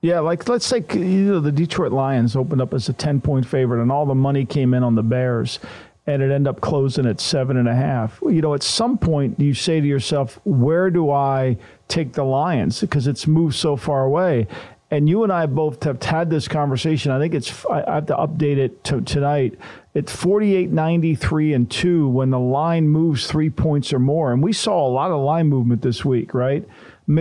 Yeah, 0.00 0.20
like 0.20 0.48
let's 0.48 0.66
say 0.66 0.84
you 0.92 1.32
know 1.32 1.40
the 1.40 1.50
Detroit 1.50 1.92
Lions 1.92 2.36
opened 2.36 2.60
up 2.60 2.72
as 2.72 2.88
a 2.88 2.92
ten 2.92 3.20
point 3.20 3.46
favorite, 3.46 3.82
and 3.82 3.90
all 3.90 4.06
the 4.06 4.14
money 4.14 4.44
came 4.44 4.72
in 4.72 4.84
on 4.84 4.94
the 4.94 5.02
Bears, 5.02 5.58
and 6.06 6.22
it 6.22 6.30
ended 6.30 6.46
up 6.46 6.60
closing 6.60 7.04
at 7.04 7.20
seven 7.20 7.56
and 7.56 7.68
a 7.68 7.74
half. 7.74 8.20
You 8.22 8.40
know, 8.40 8.54
at 8.54 8.62
some 8.62 8.96
point 8.96 9.40
you 9.40 9.54
say 9.54 9.80
to 9.80 9.86
yourself, 9.86 10.40
where 10.44 10.90
do 10.90 11.10
I 11.10 11.56
take 11.88 12.12
the 12.12 12.22
Lions 12.22 12.80
because 12.80 13.06
it's 13.06 13.26
moved 13.26 13.56
so 13.56 13.76
far 13.76 14.04
away. 14.04 14.46
And 14.90 15.06
you 15.08 15.22
and 15.22 15.30
I 15.30 15.44
both 15.46 15.82
have 15.84 16.02
had 16.02 16.30
this 16.30 16.48
conversation. 16.48 17.12
I 17.12 17.18
think 17.18 17.34
it's 17.34 17.66
I 17.66 17.94
have 17.94 18.06
to 18.06 18.16
update 18.16 18.56
it 18.56 18.82
to 18.84 19.02
tonight. 19.02 19.58
It's 19.94 20.14
48 20.14 20.70
93 20.70 21.52
and 21.52 21.70
2 21.70 22.08
when 22.08 22.30
the 22.30 22.38
line 22.38 22.88
moves 22.88 23.26
3 23.26 23.50
points 23.50 23.92
or 23.92 23.98
more. 23.98 24.32
And 24.32 24.42
we 24.42 24.52
saw 24.52 24.86
a 24.86 24.88
lot 24.88 25.10
of 25.10 25.20
line 25.20 25.48
movement 25.48 25.82
this 25.82 26.04
week, 26.04 26.32
right? 26.32 26.66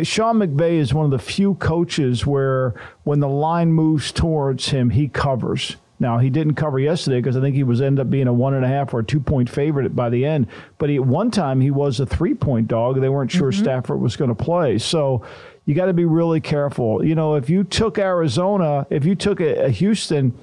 Sean 0.04 0.40
McVay 0.40 0.74
is 0.74 0.94
one 0.94 1.06
of 1.06 1.12
the 1.12 1.20
few 1.20 1.56
coaches 1.56 2.26
where 2.26 2.74
when 3.04 3.20
the 3.20 3.30
line 3.30 3.72
moves 3.72 4.12
towards 4.12 4.70
him, 4.70 4.90
he 4.90 5.08
covers. 5.08 5.78
Now 6.00 6.20
he 6.20 6.30
didn't 6.30 6.56
cover 6.56 6.78
yesterday 6.78 7.20
because 7.20 7.36
I 7.36 7.42
think 7.42 7.56
he 7.56 7.64
was 7.64 7.82
end 7.82 8.00
up 8.00 8.10
being 8.10 8.28
a 8.28 8.34
one 8.34 8.54
and 8.54 8.64
a 8.64 8.68
half 8.68 8.94
or 8.94 9.00
a 9.00 9.04
two 9.04 9.20
point 9.20 9.50
favorite 9.50 9.96
by 9.96 10.10
the 10.10 10.26
end. 10.26 10.48
But 10.78 10.90
he, 10.90 10.98
at 10.98 11.06
one 11.06 11.32
time 11.32 11.60
he 11.60 11.72
was 11.72 12.00
a 12.00 12.06
three 12.06 12.36
point 12.36 12.68
dog. 12.68 13.02
They 13.02 13.10
weren't 13.10 13.32
sure 13.32 13.52
mm-hmm. 13.52 13.64
Stafford 13.64 14.00
was 14.00 14.16
going 14.16 14.30
to 14.30 14.36
play, 14.36 14.78
so 14.78 15.24
you 15.68 15.76
got 15.76 15.88
to 15.88 15.94
be 15.94 16.06
really 16.06 16.40
careful. 16.40 17.06
You 17.06 17.14
know, 17.14 17.36
if 17.36 17.50
you 17.50 17.64
took 17.64 18.00
Arizona, 18.00 18.88
if 18.90 19.06
you 19.06 19.16
took 19.16 19.42
a, 19.42 19.66
a 19.66 19.70
Houston 19.70 20.34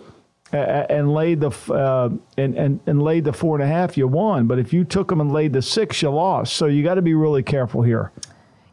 and 0.52 1.12
laid 1.12 1.40
the 1.40 1.50
uh, 1.72 2.10
and, 2.36 2.54
and 2.56 2.80
and 2.86 3.02
laid 3.02 3.24
the 3.24 3.32
four 3.32 3.56
and 3.56 3.64
a 3.64 3.66
half, 3.66 3.96
you 3.96 4.06
won. 4.06 4.46
But 4.46 4.58
if 4.58 4.72
you 4.72 4.84
took 4.84 5.08
them 5.08 5.22
and 5.22 5.32
laid 5.32 5.54
the 5.54 5.62
six, 5.62 6.02
you 6.02 6.10
lost. 6.10 6.52
So 6.52 6.66
you 6.66 6.84
got 6.84 6.94
to 6.94 7.02
be 7.02 7.14
really 7.14 7.42
careful 7.42 7.82
here. 7.82 8.12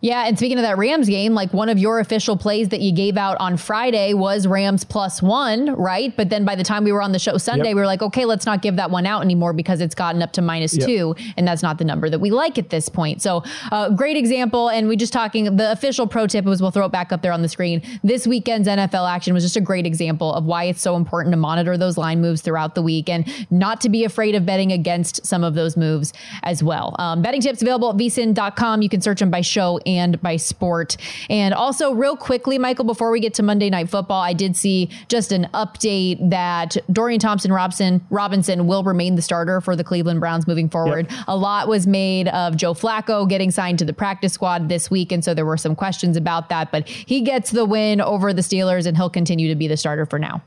Yeah, 0.01 0.25
and 0.25 0.35
speaking 0.35 0.57
of 0.57 0.63
that 0.63 0.79
Rams 0.79 1.07
game, 1.07 1.35
like 1.35 1.53
one 1.53 1.69
of 1.69 1.77
your 1.77 1.99
official 1.99 2.35
plays 2.35 2.69
that 2.69 2.81
you 2.81 2.91
gave 2.91 3.17
out 3.17 3.37
on 3.39 3.55
Friday 3.55 4.15
was 4.15 4.47
Rams 4.47 4.83
plus 4.83 5.21
one, 5.21 5.75
right? 5.75 6.15
But 6.17 6.31
then 6.31 6.43
by 6.43 6.55
the 6.55 6.63
time 6.63 6.83
we 6.83 6.91
were 6.91 7.03
on 7.03 7.11
the 7.11 7.19
show 7.19 7.37
Sunday, 7.37 7.67
yep. 7.67 7.75
we 7.75 7.81
were 7.81 7.85
like, 7.85 8.01
okay, 8.01 8.25
let's 8.25 8.47
not 8.47 8.63
give 8.63 8.77
that 8.77 8.89
one 8.89 9.05
out 9.05 9.21
anymore 9.21 9.53
because 9.53 9.79
it's 9.79 9.93
gotten 9.93 10.23
up 10.23 10.31
to 10.33 10.41
minus 10.41 10.75
yep. 10.75 10.87
two, 10.87 11.15
and 11.37 11.47
that's 11.47 11.61
not 11.61 11.77
the 11.77 11.85
number 11.85 12.09
that 12.09 12.17
we 12.17 12.31
like 12.31 12.57
at 12.57 12.71
this 12.71 12.89
point. 12.89 13.21
So, 13.21 13.43
uh, 13.71 13.89
great 13.89 14.17
example. 14.17 14.69
And 14.69 14.87
we 14.87 14.95
just 14.95 15.13
talking, 15.13 15.55
the 15.55 15.71
official 15.71 16.07
pro 16.07 16.25
tip 16.25 16.45
was 16.45 16.63
we'll 16.63 16.71
throw 16.71 16.87
it 16.87 16.91
back 16.91 17.11
up 17.11 17.21
there 17.21 17.31
on 17.31 17.43
the 17.43 17.49
screen. 17.49 17.83
This 18.03 18.25
weekend's 18.25 18.67
NFL 18.67 19.07
action 19.07 19.35
was 19.35 19.43
just 19.43 19.55
a 19.55 19.61
great 19.61 19.85
example 19.85 20.33
of 20.33 20.45
why 20.45 20.63
it's 20.63 20.81
so 20.81 20.95
important 20.95 21.31
to 21.33 21.37
monitor 21.37 21.77
those 21.77 21.95
line 21.95 22.21
moves 22.21 22.41
throughout 22.41 22.73
the 22.73 22.81
week 22.81 23.07
and 23.07 23.27
not 23.51 23.79
to 23.81 23.89
be 23.89 24.03
afraid 24.03 24.33
of 24.33 24.47
betting 24.47 24.71
against 24.71 25.23
some 25.27 25.43
of 25.43 25.53
those 25.53 25.77
moves 25.77 26.11
as 26.41 26.63
well. 26.63 26.95
Um, 26.97 27.21
betting 27.21 27.41
tips 27.41 27.61
available 27.61 27.91
at 27.91 27.97
vsin.com. 27.97 28.81
You 28.81 28.89
can 28.89 29.01
search 29.01 29.19
them 29.19 29.29
by 29.29 29.41
show 29.41 29.79
and 29.85 29.90
by 30.21 30.35
sport. 30.37 30.97
And 31.29 31.53
also, 31.53 31.93
real 31.93 32.15
quickly, 32.15 32.57
Michael, 32.57 32.85
before 32.85 33.11
we 33.11 33.19
get 33.19 33.33
to 33.35 33.43
Monday 33.43 33.69
Night 33.69 33.89
Football, 33.89 34.21
I 34.21 34.33
did 34.33 34.55
see 34.55 34.89
just 35.07 35.31
an 35.31 35.47
update 35.53 36.29
that 36.29 36.77
Dorian 36.91 37.19
Thompson 37.19 37.51
Robinson 37.51 38.05
Robinson 38.09 38.67
will 38.67 38.83
remain 38.83 39.15
the 39.15 39.21
starter 39.21 39.61
for 39.61 39.75
the 39.75 39.83
Cleveland 39.83 40.19
Browns 40.19 40.47
moving 40.47 40.69
forward. 40.69 41.07
Yep. 41.09 41.19
A 41.27 41.35
lot 41.35 41.67
was 41.67 41.87
made 41.87 42.27
of 42.29 42.55
Joe 42.55 42.73
Flacco 42.73 43.27
getting 43.27 43.51
signed 43.51 43.79
to 43.79 43.85
the 43.85 43.93
practice 43.93 44.33
squad 44.33 44.69
this 44.69 44.89
week, 44.89 45.11
and 45.11 45.23
so 45.23 45.33
there 45.33 45.45
were 45.45 45.57
some 45.57 45.75
questions 45.75 46.17
about 46.17 46.49
that. 46.49 46.71
But 46.71 46.87
he 46.87 47.21
gets 47.21 47.51
the 47.51 47.65
win 47.65 48.01
over 48.01 48.33
the 48.33 48.41
Steelers, 48.41 48.85
and 48.85 48.97
he'll 48.97 49.09
continue 49.09 49.49
to 49.49 49.55
be 49.55 49.67
the 49.67 49.77
starter 49.77 50.05
for 50.05 50.19
now. 50.19 50.41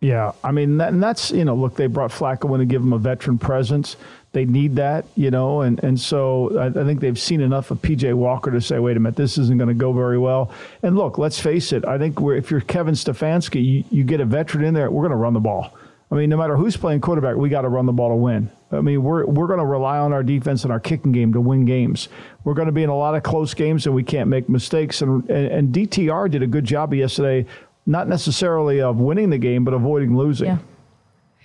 Yeah, 0.00 0.32
I 0.42 0.50
mean, 0.50 0.78
that, 0.78 0.92
and 0.92 1.02
that's 1.02 1.30
you 1.30 1.44
know, 1.44 1.54
look, 1.54 1.76
they 1.76 1.86
brought 1.86 2.10
Flacco 2.10 2.52
in 2.54 2.60
to 2.60 2.66
give 2.66 2.82
him 2.82 2.92
a 2.92 2.98
veteran 2.98 3.38
presence. 3.38 3.96
They 4.32 4.44
need 4.44 4.76
that, 4.76 5.06
you 5.16 5.30
know, 5.30 5.62
and 5.62 5.82
and 5.82 5.98
so 5.98 6.56
I, 6.56 6.66
I 6.66 6.84
think 6.84 7.00
they've 7.00 7.18
seen 7.18 7.40
enough 7.40 7.70
of 7.70 7.82
PJ 7.82 8.14
Walker 8.14 8.52
to 8.52 8.60
say, 8.60 8.78
wait 8.78 8.96
a 8.96 9.00
minute, 9.00 9.16
this 9.16 9.38
isn't 9.38 9.58
going 9.58 9.68
to 9.68 9.74
go 9.74 9.92
very 9.92 10.18
well. 10.18 10.52
And 10.82 10.96
look, 10.96 11.18
let's 11.18 11.40
face 11.40 11.72
it, 11.72 11.84
I 11.84 11.98
think 11.98 12.16
if 12.20 12.50
you're 12.50 12.60
Kevin 12.60 12.94
Stefanski, 12.94 13.64
you, 13.64 13.84
you 13.90 14.04
get 14.04 14.20
a 14.20 14.24
veteran 14.24 14.64
in 14.64 14.74
there, 14.74 14.88
we're 14.90 15.02
going 15.02 15.10
to 15.10 15.16
run 15.16 15.34
the 15.34 15.40
ball. 15.40 15.76
I 16.12 16.14
mean, 16.14 16.30
no 16.30 16.36
matter 16.36 16.56
who's 16.56 16.76
playing 16.76 17.00
quarterback, 17.00 17.36
we 17.36 17.48
got 17.48 17.62
to 17.62 17.68
run 17.68 17.86
the 17.86 17.92
ball 17.92 18.10
to 18.10 18.16
win. 18.16 18.50
I 18.72 18.80
mean, 18.80 19.02
we're 19.02 19.26
we're 19.26 19.48
going 19.48 19.58
to 19.58 19.66
rely 19.66 19.98
on 19.98 20.12
our 20.12 20.22
defense 20.22 20.62
and 20.62 20.72
our 20.72 20.80
kicking 20.80 21.10
game 21.10 21.32
to 21.32 21.40
win 21.40 21.64
games. 21.64 22.08
We're 22.44 22.54
going 22.54 22.66
to 22.66 22.72
be 22.72 22.84
in 22.84 22.88
a 22.88 22.96
lot 22.96 23.16
of 23.16 23.24
close 23.24 23.52
games, 23.54 23.86
and 23.86 23.94
we 23.94 24.04
can't 24.04 24.28
make 24.28 24.48
mistakes. 24.48 25.02
And, 25.02 25.28
and, 25.28 25.46
and 25.46 25.74
DTR 25.74 26.30
did 26.30 26.42
a 26.42 26.46
good 26.46 26.64
job 26.64 26.94
yesterday 26.94 27.46
not 27.86 28.08
necessarily 28.08 28.80
of 28.80 28.98
winning 28.98 29.30
the 29.30 29.38
game, 29.38 29.64
but 29.64 29.74
avoiding 29.74 30.16
losing. 30.16 30.48
Yeah. 30.48 30.58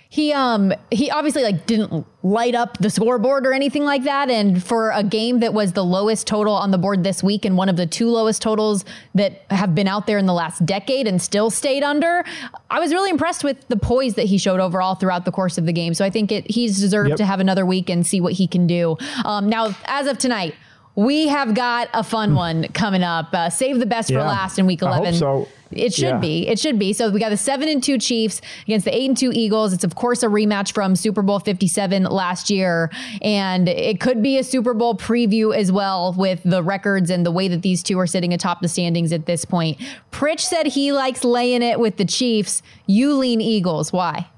He 0.08 0.32
um 0.32 0.72
he 0.90 1.10
obviously 1.10 1.42
like 1.42 1.66
didn't 1.66 2.06
light 2.22 2.54
up 2.54 2.78
the 2.78 2.90
scoreboard 2.90 3.46
or 3.46 3.52
anything 3.52 3.84
like 3.84 4.04
that 4.04 4.30
and 4.30 4.62
for 4.62 4.90
a 4.90 5.02
game 5.02 5.40
that 5.40 5.52
was 5.52 5.72
the 5.72 5.84
lowest 5.84 6.26
total 6.26 6.54
on 6.54 6.70
the 6.70 6.78
board 6.78 7.02
this 7.04 7.22
week 7.22 7.44
and 7.44 7.56
one 7.56 7.68
of 7.68 7.76
the 7.76 7.86
two 7.86 8.08
lowest 8.08 8.40
totals 8.40 8.84
that 9.14 9.44
have 9.50 9.74
been 9.74 9.88
out 9.88 10.06
there 10.06 10.18
in 10.18 10.26
the 10.26 10.32
last 10.32 10.64
decade 10.64 11.06
and 11.06 11.20
still 11.20 11.50
stayed 11.50 11.82
under 11.82 12.24
I 12.70 12.78
was 12.78 12.92
really 12.92 13.10
impressed 13.10 13.44
with 13.44 13.66
the 13.68 13.76
poise 13.76 14.14
that 14.14 14.26
he 14.26 14.38
showed 14.38 14.60
overall 14.60 14.94
throughout 14.94 15.24
the 15.24 15.32
course 15.32 15.58
of 15.58 15.66
the 15.66 15.72
game 15.72 15.92
so 15.92 16.04
I 16.04 16.10
think 16.10 16.32
it 16.32 16.48
he's 16.50 16.80
deserved 16.80 17.10
yep. 17.10 17.18
to 17.18 17.24
have 17.24 17.40
another 17.40 17.66
week 17.66 17.90
and 17.90 18.06
see 18.06 18.20
what 18.20 18.32
he 18.32 18.46
can 18.46 18.66
do 18.66 18.96
um, 19.24 19.48
now 19.48 19.74
as 19.86 20.06
of 20.06 20.18
tonight 20.18 20.54
we 20.96 21.28
have 21.28 21.54
got 21.54 21.88
a 21.92 22.02
fun 22.02 22.30
hmm. 22.30 22.36
one 22.36 22.68
coming 22.68 23.02
up. 23.02 23.32
Uh, 23.32 23.50
save 23.50 23.78
the 23.78 23.86
best 23.86 24.10
yeah, 24.10 24.18
for 24.18 24.24
last 24.24 24.58
in 24.58 24.66
week 24.66 24.82
11. 24.82 25.14
so. 25.14 25.46
It 25.70 25.94
should 25.94 26.04
yeah. 26.04 26.18
be. 26.18 26.48
It 26.48 26.58
should 26.58 26.78
be. 26.78 26.92
So 26.92 27.10
we 27.10 27.18
got 27.18 27.30
the 27.30 27.36
seven 27.36 27.68
and 27.68 27.82
two 27.82 27.98
Chiefs 27.98 28.40
against 28.62 28.84
the 28.84 28.94
eight 28.94 29.08
and 29.08 29.16
two 29.16 29.32
Eagles. 29.32 29.72
It's 29.72 29.84
of 29.84 29.94
course 29.94 30.22
a 30.22 30.26
rematch 30.26 30.72
from 30.72 30.94
Super 30.96 31.22
Bowl 31.22 31.38
57 31.38 32.04
last 32.04 32.50
year. 32.50 32.90
And 33.20 33.68
it 33.68 34.00
could 34.00 34.22
be 34.22 34.38
a 34.38 34.44
Super 34.44 34.74
Bowl 34.74 34.94
preview 34.94 35.54
as 35.54 35.72
well 35.72 36.12
with 36.12 36.40
the 36.44 36.62
records 36.62 37.10
and 37.10 37.26
the 37.26 37.32
way 37.32 37.48
that 37.48 37.62
these 37.62 37.82
two 37.82 37.98
are 37.98 38.06
sitting 38.06 38.32
atop 38.32 38.60
the 38.60 38.68
standings 38.68 39.12
at 39.12 39.26
this 39.26 39.44
point. 39.44 39.78
Pritch 40.12 40.40
said 40.40 40.66
he 40.66 40.92
likes 40.92 41.24
laying 41.24 41.62
it 41.62 41.80
with 41.80 41.96
the 41.96 42.04
Chiefs. 42.04 42.62
You 42.86 43.14
lean 43.14 43.40
Eagles. 43.40 43.92
Why? 43.92 44.28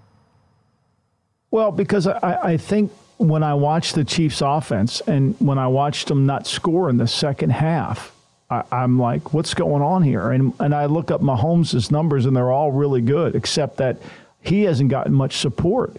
Well, 1.51 1.72
because 1.72 2.07
I, 2.07 2.39
I 2.43 2.57
think 2.57 2.93
when 3.18 3.43
I 3.43 3.55
watched 3.55 3.95
the 3.95 4.05
Chiefs 4.05 4.43
offense 4.43 5.01
and 5.03 5.35
when 5.41 5.59
I 5.59 5.66
watched 5.66 6.09
them 6.09 6.26
not 6.26 6.47
score 6.47 6.89
in 6.89 6.99
the 6.99 7.07
second 7.07 7.51
half, 7.51 8.12
I, 8.51 8.64
am 8.72 8.99
like, 8.99 9.34
what's 9.34 9.55
going 9.55 9.82
on 9.82 10.03
here? 10.03 10.30
And 10.30 10.55
and 10.59 10.74
I 10.74 10.86
look 10.86 11.11
up 11.11 11.20
Mahomes' 11.20 11.90
numbers, 11.90 12.26
and 12.26 12.36
they're 12.36 12.51
all 12.51 12.72
really 12.72 13.03
good, 13.03 13.34
except 13.34 13.76
that 13.76 13.99
he 14.40 14.62
hasn't 14.62 14.90
gotten 14.90 15.12
much 15.12 15.36
support. 15.36 15.96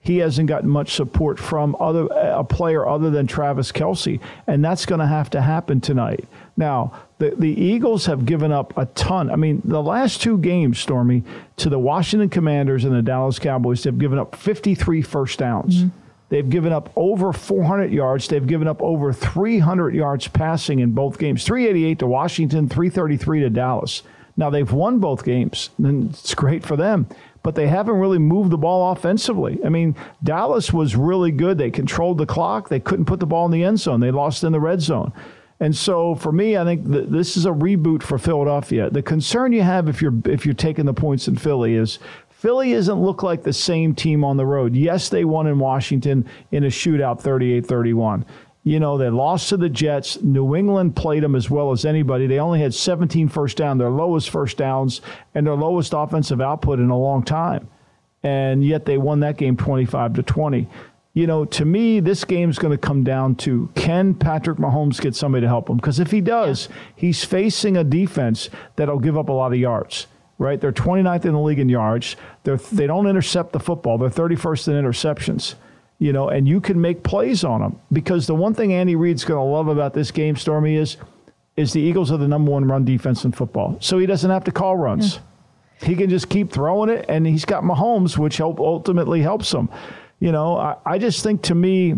He 0.00 0.18
hasn't 0.18 0.48
gotten 0.48 0.68
much 0.68 0.94
support 0.94 1.38
from 1.38 1.74
other 1.80 2.06
a 2.12 2.44
player 2.44 2.86
other 2.86 3.10
than 3.10 3.26
Travis 3.26 3.72
Kelce, 3.72 4.20
and 4.46 4.64
that's 4.64 4.86
going 4.86 5.00
to 5.00 5.06
have 5.06 5.30
to 5.30 5.40
happen 5.40 5.80
tonight. 5.80 6.26
Now, 6.56 6.92
the, 7.18 7.30
the 7.36 7.50
Eagles 7.50 8.06
have 8.06 8.24
given 8.24 8.52
up 8.52 8.76
a 8.76 8.86
ton. 8.86 9.30
I 9.30 9.36
mean, 9.36 9.62
the 9.64 9.82
last 9.82 10.22
two 10.22 10.38
games, 10.38 10.78
Stormy, 10.78 11.24
to 11.56 11.68
the 11.68 11.78
Washington 11.78 12.28
Commanders 12.28 12.84
and 12.84 12.94
the 12.94 13.02
Dallas 13.02 13.38
Cowboys, 13.38 13.82
they've 13.82 13.98
given 13.98 14.18
up 14.18 14.36
53 14.36 15.02
first 15.02 15.38
downs. 15.38 15.84
Mm-hmm. 15.84 15.98
They've 16.28 16.48
given 16.48 16.72
up 16.72 16.90
over 16.96 17.32
400 17.32 17.92
yards. 17.92 18.26
They've 18.28 18.46
given 18.46 18.66
up 18.66 18.82
over 18.82 19.12
300 19.12 19.94
yards 19.94 20.28
passing 20.28 20.80
in 20.80 20.92
both 20.92 21.18
games 21.18 21.44
388 21.44 22.00
to 22.00 22.06
Washington, 22.06 22.68
333 22.68 23.40
to 23.40 23.50
Dallas. 23.50 24.02
Now, 24.36 24.50
they've 24.50 24.70
won 24.70 24.98
both 24.98 25.24
games, 25.24 25.70
and 25.78 26.10
it's 26.10 26.34
great 26.34 26.64
for 26.64 26.76
them, 26.76 27.06
but 27.42 27.54
they 27.54 27.68
haven't 27.68 27.94
really 27.96 28.18
moved 28.18 28.50
the 28.50 28.58
ball 28.58 28.92
offensively. 28.92 29.58
I 29.64 29.70
mean, 29.70 29.96
Dallas 30.22 30.72
was 30.72 30.94
really 30.94 31.30
good. 31.30 31.56
They 31.56 31.70
controlled 31.70 32.18
the 32.18 32.26
clock, 32.26 32.68
they 32.68 32.80
couldn't 32.80 33.06
put 33.06 33.20
the 33.20 33.26
ball 33.26 33.46
in 33.46 33.52
the 33.52 33.64
end 33.64 33.80
zone, 33.80 34.00
they 34.00 34.10
lost 34.10 34.44
in 34.44 34.52
the 34.52 34.60
red 34.60 34.82
zone. 34.82 35.12
And 35.58 35.74
so 35.74 36.14
for 36.14 36.32
me, 36.32 36.56
I 36.58 36.64
think 36.64 36.82
this 36.84 37.36
is 37.36 37.46
a 37.46 37.50
reboot 37.50 38.02
for 38.02 38.18
Philadelphia. 38.18 38.90
The 38.90 39.02
concern 39.02 39.52
you 39.52 39.62
have 39.62 39.88
if 39.88 40.02
you're 40.02 40.12
if 40.26 40.44
you're 40.44 40.54
taking 40.54 40.84
the 40.84 40.92
points 40.92 41.28
in 41.28 41.36
Philly 41.36 41.76
is 41.76 41.98
Philly 42.36 42.74
doesn't 42.74 43.02
look 43.02 43.22
like 43.22 43.42
the 43.42 43.52
same 43.52 43.94
team 43.94 44.22
on 44.22 44.36
the 44.36 44.44
road. 44.44 44.76
Yes, 44.76 45.08
they 45.08 45.24
won 45.24 45.46
in 45.46 45.58
Washington 45.58 46.26
in 46.52 46.64
a 46.64 46.68
shootout 46.68 47.22
38-31. 47.22 48.26
You 48.62 48.78
know, 48.78 48.98
they 48.98 49.08
lost 49.08 49.48
to 49.48 49.56
the 49.56 49.70
Jets. 49.70 50.20
New 50.20 50.54
England 50.54 50.96
played 50.96 51.22
them 51.22 51.34
as 51.34 51.48
well 51.48 51.72
as 51.72 51.86
anybody. 51.86 52.26
They 52.26 52.38
only 52.38 52.60
had 52.60 52.74
17 52.74 53.28
first 53.28 53.56
down, 53.56 53.78
their 53.78 53.88
lowest 53.88 54.28
first 54.28 54.58
downs 54.58 55.00
and 55.34 55.46
their 55.46 55.54
lowest 55.54 55.94
offensive 55.96 56.42
output 56.42 56.78
in 56.78 56.90
a 56.90 56.98
long 56.98 57.22
time. 57.22 57.68
And 58.22 58.62
yet 58.62 58.84
they 58.84 58.98
won 58.98 59.20
that 59.20 59.38
game 59.38 59.56
25 59.56 60.14
to 60.14 60.22
20 60.22 60.68
you 61.16 61.26
know, 61.26 61.46
to 61.46 61.64
me, 61.64 61.98
this 61.98 62.24
game's 62.24 62.58
going 62.58 62.72
to 62.72 62.78
come 62.78 63.02
down 63.02 63.36
to 63.36 63.70
can 63.74 64.12
Patrick 64.12 64.58
Mahomes 64.58 65.00
get 65.00 65.16
somebody 65.16 65.40
to 65.40 65.48
help 65.48 65.70
him? 65.70 65.76
Because 65.76 65.98
if 65.98 66.10
he 66.10 66.20
does, 66.20 66.68
yeah. 66.68 66.76
he's 66.94 67.24
facing 67.24 67.74
a 67.74 67.82
defense 67.82 68.50
that'll 68.76 68.98
give 68.98 69.16
up 69.16 69.30
a 69.30 69.32
lot 69.32 69.54
of 69.54 69.58
yards. 69.58 70.08
Right? 70.38 70.60
They're 70.60 70.72
29th 70.72 71.24
in 71.24 71.32
the 71.32 71.40
league 71.40 71.58
in 71.58 71.68
yards. 71.68 72.16
They're, 72.44 72.58
they 72.58 72.86
don't 72.86 73.06
intercept 73.06 73.52
the 73.52 73.60
football. 73.60 73.96
They're 73.96 74.10
31st 74.10 74.68
in 74.68 74.74
interceptions. 74.84 75.54
You 75.98 76.12
know, 76.12 76.28
and 76.28 76.46
you 76.46 76.60
can 76.60 76.78
make 76.78 77.02
plays 77.02 77.42
on 77.42 77.62
them 77.62 77.80
because 77.90 78.26
the 78.26 78.34
one 78.34 78.52
thing 78.52 78.74
Andy 78.74 78.96
Reid's 78.96 79.24
going 79.24 79.38
to 79.38 79.50
love 79.50 79.68
about 79.68 79.94
this 79.94 80.10
game, 80.10 80.36
Stormy, 80.36 80.76
is 80.76 80.98
is 81.56 81.72
the 81.72 81.80
Eagles 81.80 82.12
are 82.12 82.18
the 82.18 82.28
number 82.28 82.50
one 82.50 82.66
run 82.66 82.84
defense 82.84 83.24
in 83.24 83.32
football. 83.32 83.78
So 83.80 83.98
he 83.98 84.06
doesn't 84.06 84.30
have 84.30 84.44
to 84.44 84.52
call 84.52 84.76
runs. 84.76 85.20
He 85.82 85.94
can 85.94 86.08
just 86.10 86.28
keep 86.28 86.52
throwing 86.52 86.90
it, 86.90 87.04
and 87.08 87.26
he's 87.26 87.44
got 87.44 87.62
Mahomes, 87.62 88.16
which 88.16 88.36
help, 88.36 88.60
ultimately 88.60 89.22
helps 89.22 89.52
him. 89.52 89.68
You 90.20 90.32
know, 90.32 90.56
I, 90.56 90.76
I 90.84 90.98
just 90.98 91.22
think 91.22 91.42
to 91.42 91.54
me, 91.54 91.94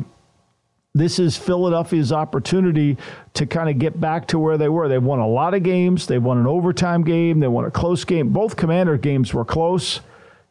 this 0.94 1.18
is 1.18 1.36
Philadelphia's 1.36 2.12
opportunity 2.12 2.96
to 3.34 3.46
kind 3.46 3.68
of 3.68 3.78
get 3.78 4.00
back 4.00 4.26
to 4.28 4.38
where 4.38 4.58
they 4.58 4.68
were. 4.68 4.88
They've 4.88 5.02
won 5.02 5.18
a 5.18 5.28
lot 5.28 5.54
of 5.54 5.62
games. 5.62 6.06
They 6.06 6.18
won 6.18 6.38
an 6.38 6.46
overtime 6.46 7.04
game. 7.04 7.40
They 7.40 7.48
won 7.48 7.66
a 7.66 7.70
close 7.70 8.04
game. 8.04 8.30
Both 8.30 8.56
Commander 8.56 8.96
games 8.96 9.32
were 9.34 9.44
close. 9.44 10.00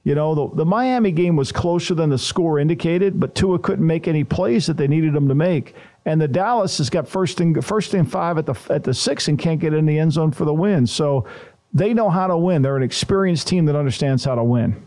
You 0.04 0.16
know, 0.16 0.36
the, 0.36 0.56
the 0.56 0.66
Miami 0.66 1.12
game 1.12 1.36
was 1.36 1.52
closer 1.52 1.94
than 1.94 2.10
the 2.10 2.18
score 2.18 2.60
indicated, 2.60 3.20
but 3.20 3.36
Tua 3.36 3.60
couldn't 3.60 3.86
make 3.86 4.08
any 4.08 4.24
plays 4.24 4.66
that 4.68 4.78
they 4.78 4.88
needed 4.88 5.14
him 5.14 5.28
to 5.28 5.36
make. 5.36 5.76
And 6.06 6.22
the 6.22 6.30
Dallas 6.30 6.78
has 6.78 6.90
got 6.90 7.10
first 7.10 7.42
and 7.42 7.66
first 7.66 7.94
and 7.94 8.10
five 8.10 8.38
at 8.38 8.46
the 8.46 8.56
at 8.70 8.86
the 8.86 8.94
six 8.94 9.28
and 9.28 9.38
can't 9.38 9.60
get 9.60 9.74
in 9.74 9.86
the 9.86 10.00
end 10.00 10.14
zone 10.14 10.32
for 10.32 10.46
the 10.46 10.54
win. 10.54 10.88
So 10.88 11.26
they 11.74 11.94
know 11.94 12.10
how 12.10 12.28
to 12.28 12.38
win. 12.38 12.62
They're 12.62 12.78
an 12.78 12.84
experienced 12.84 13.48
team 13.48 13.66
that 13.66 13.76
understands 13.76 14.24
how 14.24 14.36
to 14.36 14.44
win. 14.46 14.87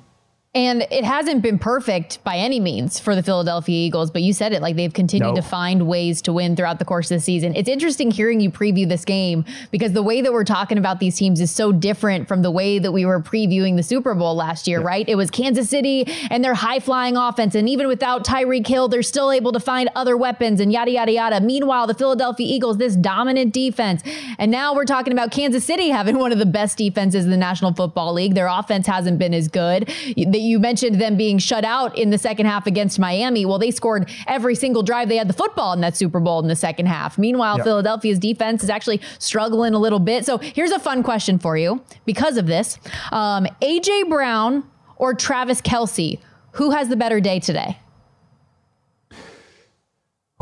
And 0.52 0.82
it 0.90 1.04
hasn't 1.04 1.42
been 1.42 1.60
perfect 1.60 2.24
by 2.24 2.36
any 2.36 2.58
means 2.58 2.98
for 2.98 3.14
the 3.14 3.22
Philadelphia 3.22 3.86
Eagles, 3.86 4.10
but 4.10 4.22
you 4.22 4.32
said 4.32 4.52
it 4.52 4.60
like 4.60 4.74
they've 4.74 4.92
continued 4.92 5.36
to 5.36 5.42
find 5.42 5.86
ways 5.86 6.20
to 6.22 6.32
win 6.32 6.56
throughout 6.56 6.80
the 6.80 6.84
course 6.84 7.08
of 7.08 7.18
the 7.18 7.20
season. 7.20 7.54
It's 7.54 7.68
interesting 7.68 8.10
hearing 8.10 8.40
you 8.40 8.50
preview 8.50 8.88
this 8.88 9.04
game 9.04 9.44
because 9.70 9.92
the 9.92 10.02
way 10.02 10.22
that 10.22 10.32
we're 10.32 10.42
talking 10.42 10.76
about 10.76 10.98
these 10.98 11.16
teams 11.16 11.40
is 11.40 11.52
so 11.52 11.70
different 11.70 12.26
from 12.26 12.42
the 12.42 12.50
way 12.50 12.80
that 12.80 12.90
we 12.90 13.06
were 13.06 13.20
previewing 13.20 13.76
the 13.76 13.84
Super 13.84 14.12
Bowl 14.12 14.34
last 14.34 14.66
year, 14.66 14.80
yeah. 14.80 14.86
right? 14.86 15.08
It 15.08 15.14
was 15.14 15.30
Kansas 15.30 15.70
City 15.70 16.04
and 16.30 16.42
their 16.42 16.54
high 16.54 16.80
flying 16.80 17.16
offense. 17.16 17.54
And 17.54 17.68
even 17.68 17.86
without 17.86 18.24
Tyreek 18.24 18.66
Hill, 18.66 18.88
they're 18.88 19.04
still 19.04 19.30
able 19.30 19.52
to 19.52 19.60
find 19.60 19.88
other 19.94 20.16
weapons 20.16 20.58
and 20.58 20.72
yada, 20.72 20.90
yada, 20.90 21.12
yada. 21.12 21.40
Meanwhile, 21.40 21.86
the 21.86 21.94
Philadelphia 21.94 22.48
Eagles, 22.48 22.78
this 22.78 22.96
dominant 22.96 23.54
defense. 23.54 24.02
And 24.36 24.50
now 24.50 24.74
we're 24.74 24.84
talking 24.84 25.12
about 25.12 25.30
Kansas 25.30 25.64
City 25.64 25.90
having 25.90 26.18
one 26.18 26.32
of 26.32 26.40
the 26.40 26.46
best 26.46 26.76
defenses 26.76 27.24
in 27.24 27.30
the 27.30 27.36
National 27.36 27.72
Football 27.72 28.14
League. 28.14 28.34
Their 28.34 28.48
offense 28.48 28.88
hasn't 28.88 29.20
been 29.20 29.32
as 29.32 29.46
good. 29.46 29.88
They 30.16 30.39
you 30.40 30.58
mentioned 30.58 31.00
them 31.00 31.16
being 31.16 31.38
shut 31.38 31.64
out 31.64 31.96
in 31.96 32.10
the 32.10 32.18
second 32.18 32.46
half 32.46 32.66
against 32.66 32.98
Miami. 32.98 33.44
Well, 33.44 33.58
they 33.58 33.70
scored 33.70 34.10
every 34.26 34.54
single 34.54 34.82
drive 34.82 35.08
they 35.08 35.16
had 35.16 35.28
the 35.28 35.34
football 35.34 35.72
in 35.72 35.80
that 35.80 35.96
Super 35.96 36.20
Bowl 36.20 36.40
in 36.40 36.48
the 36.48 36.56
second 36.56 36.86
half. 36.86 37.18
Meanwhile, 37.18 37.58
yep. 37.58 37.64
Philadelphia's 37.64 38.18
defense 38.18 38.62
is 38.62 38.70
actually 38.70 39.00
struggling 39.18 39.74
a 39.74 39.78
little 39.78 39.98
bit. 39.98 40.24
So 40.24 40.38
here's 40.38 40.70
a 40.70 40.78
fun 40.78 41.02
question 41.02 41.38
for 41.38 41.56
you 41.56 41.82
because 42.04 42.36
of 42.36 42.46
this 42.46 42.78
um, 43.12 43.46
AJ 43.62 44.08
Brown 44.08 44.64
or 44.96 45.14
Travis 45.14 45.60
Kelce, 45.60 46.18
who 46.52 46.70
has 46.70 46.88
the 46.88 46.96
better 46.96 47.20
day 47.20 47.40
today? 47.40 47.78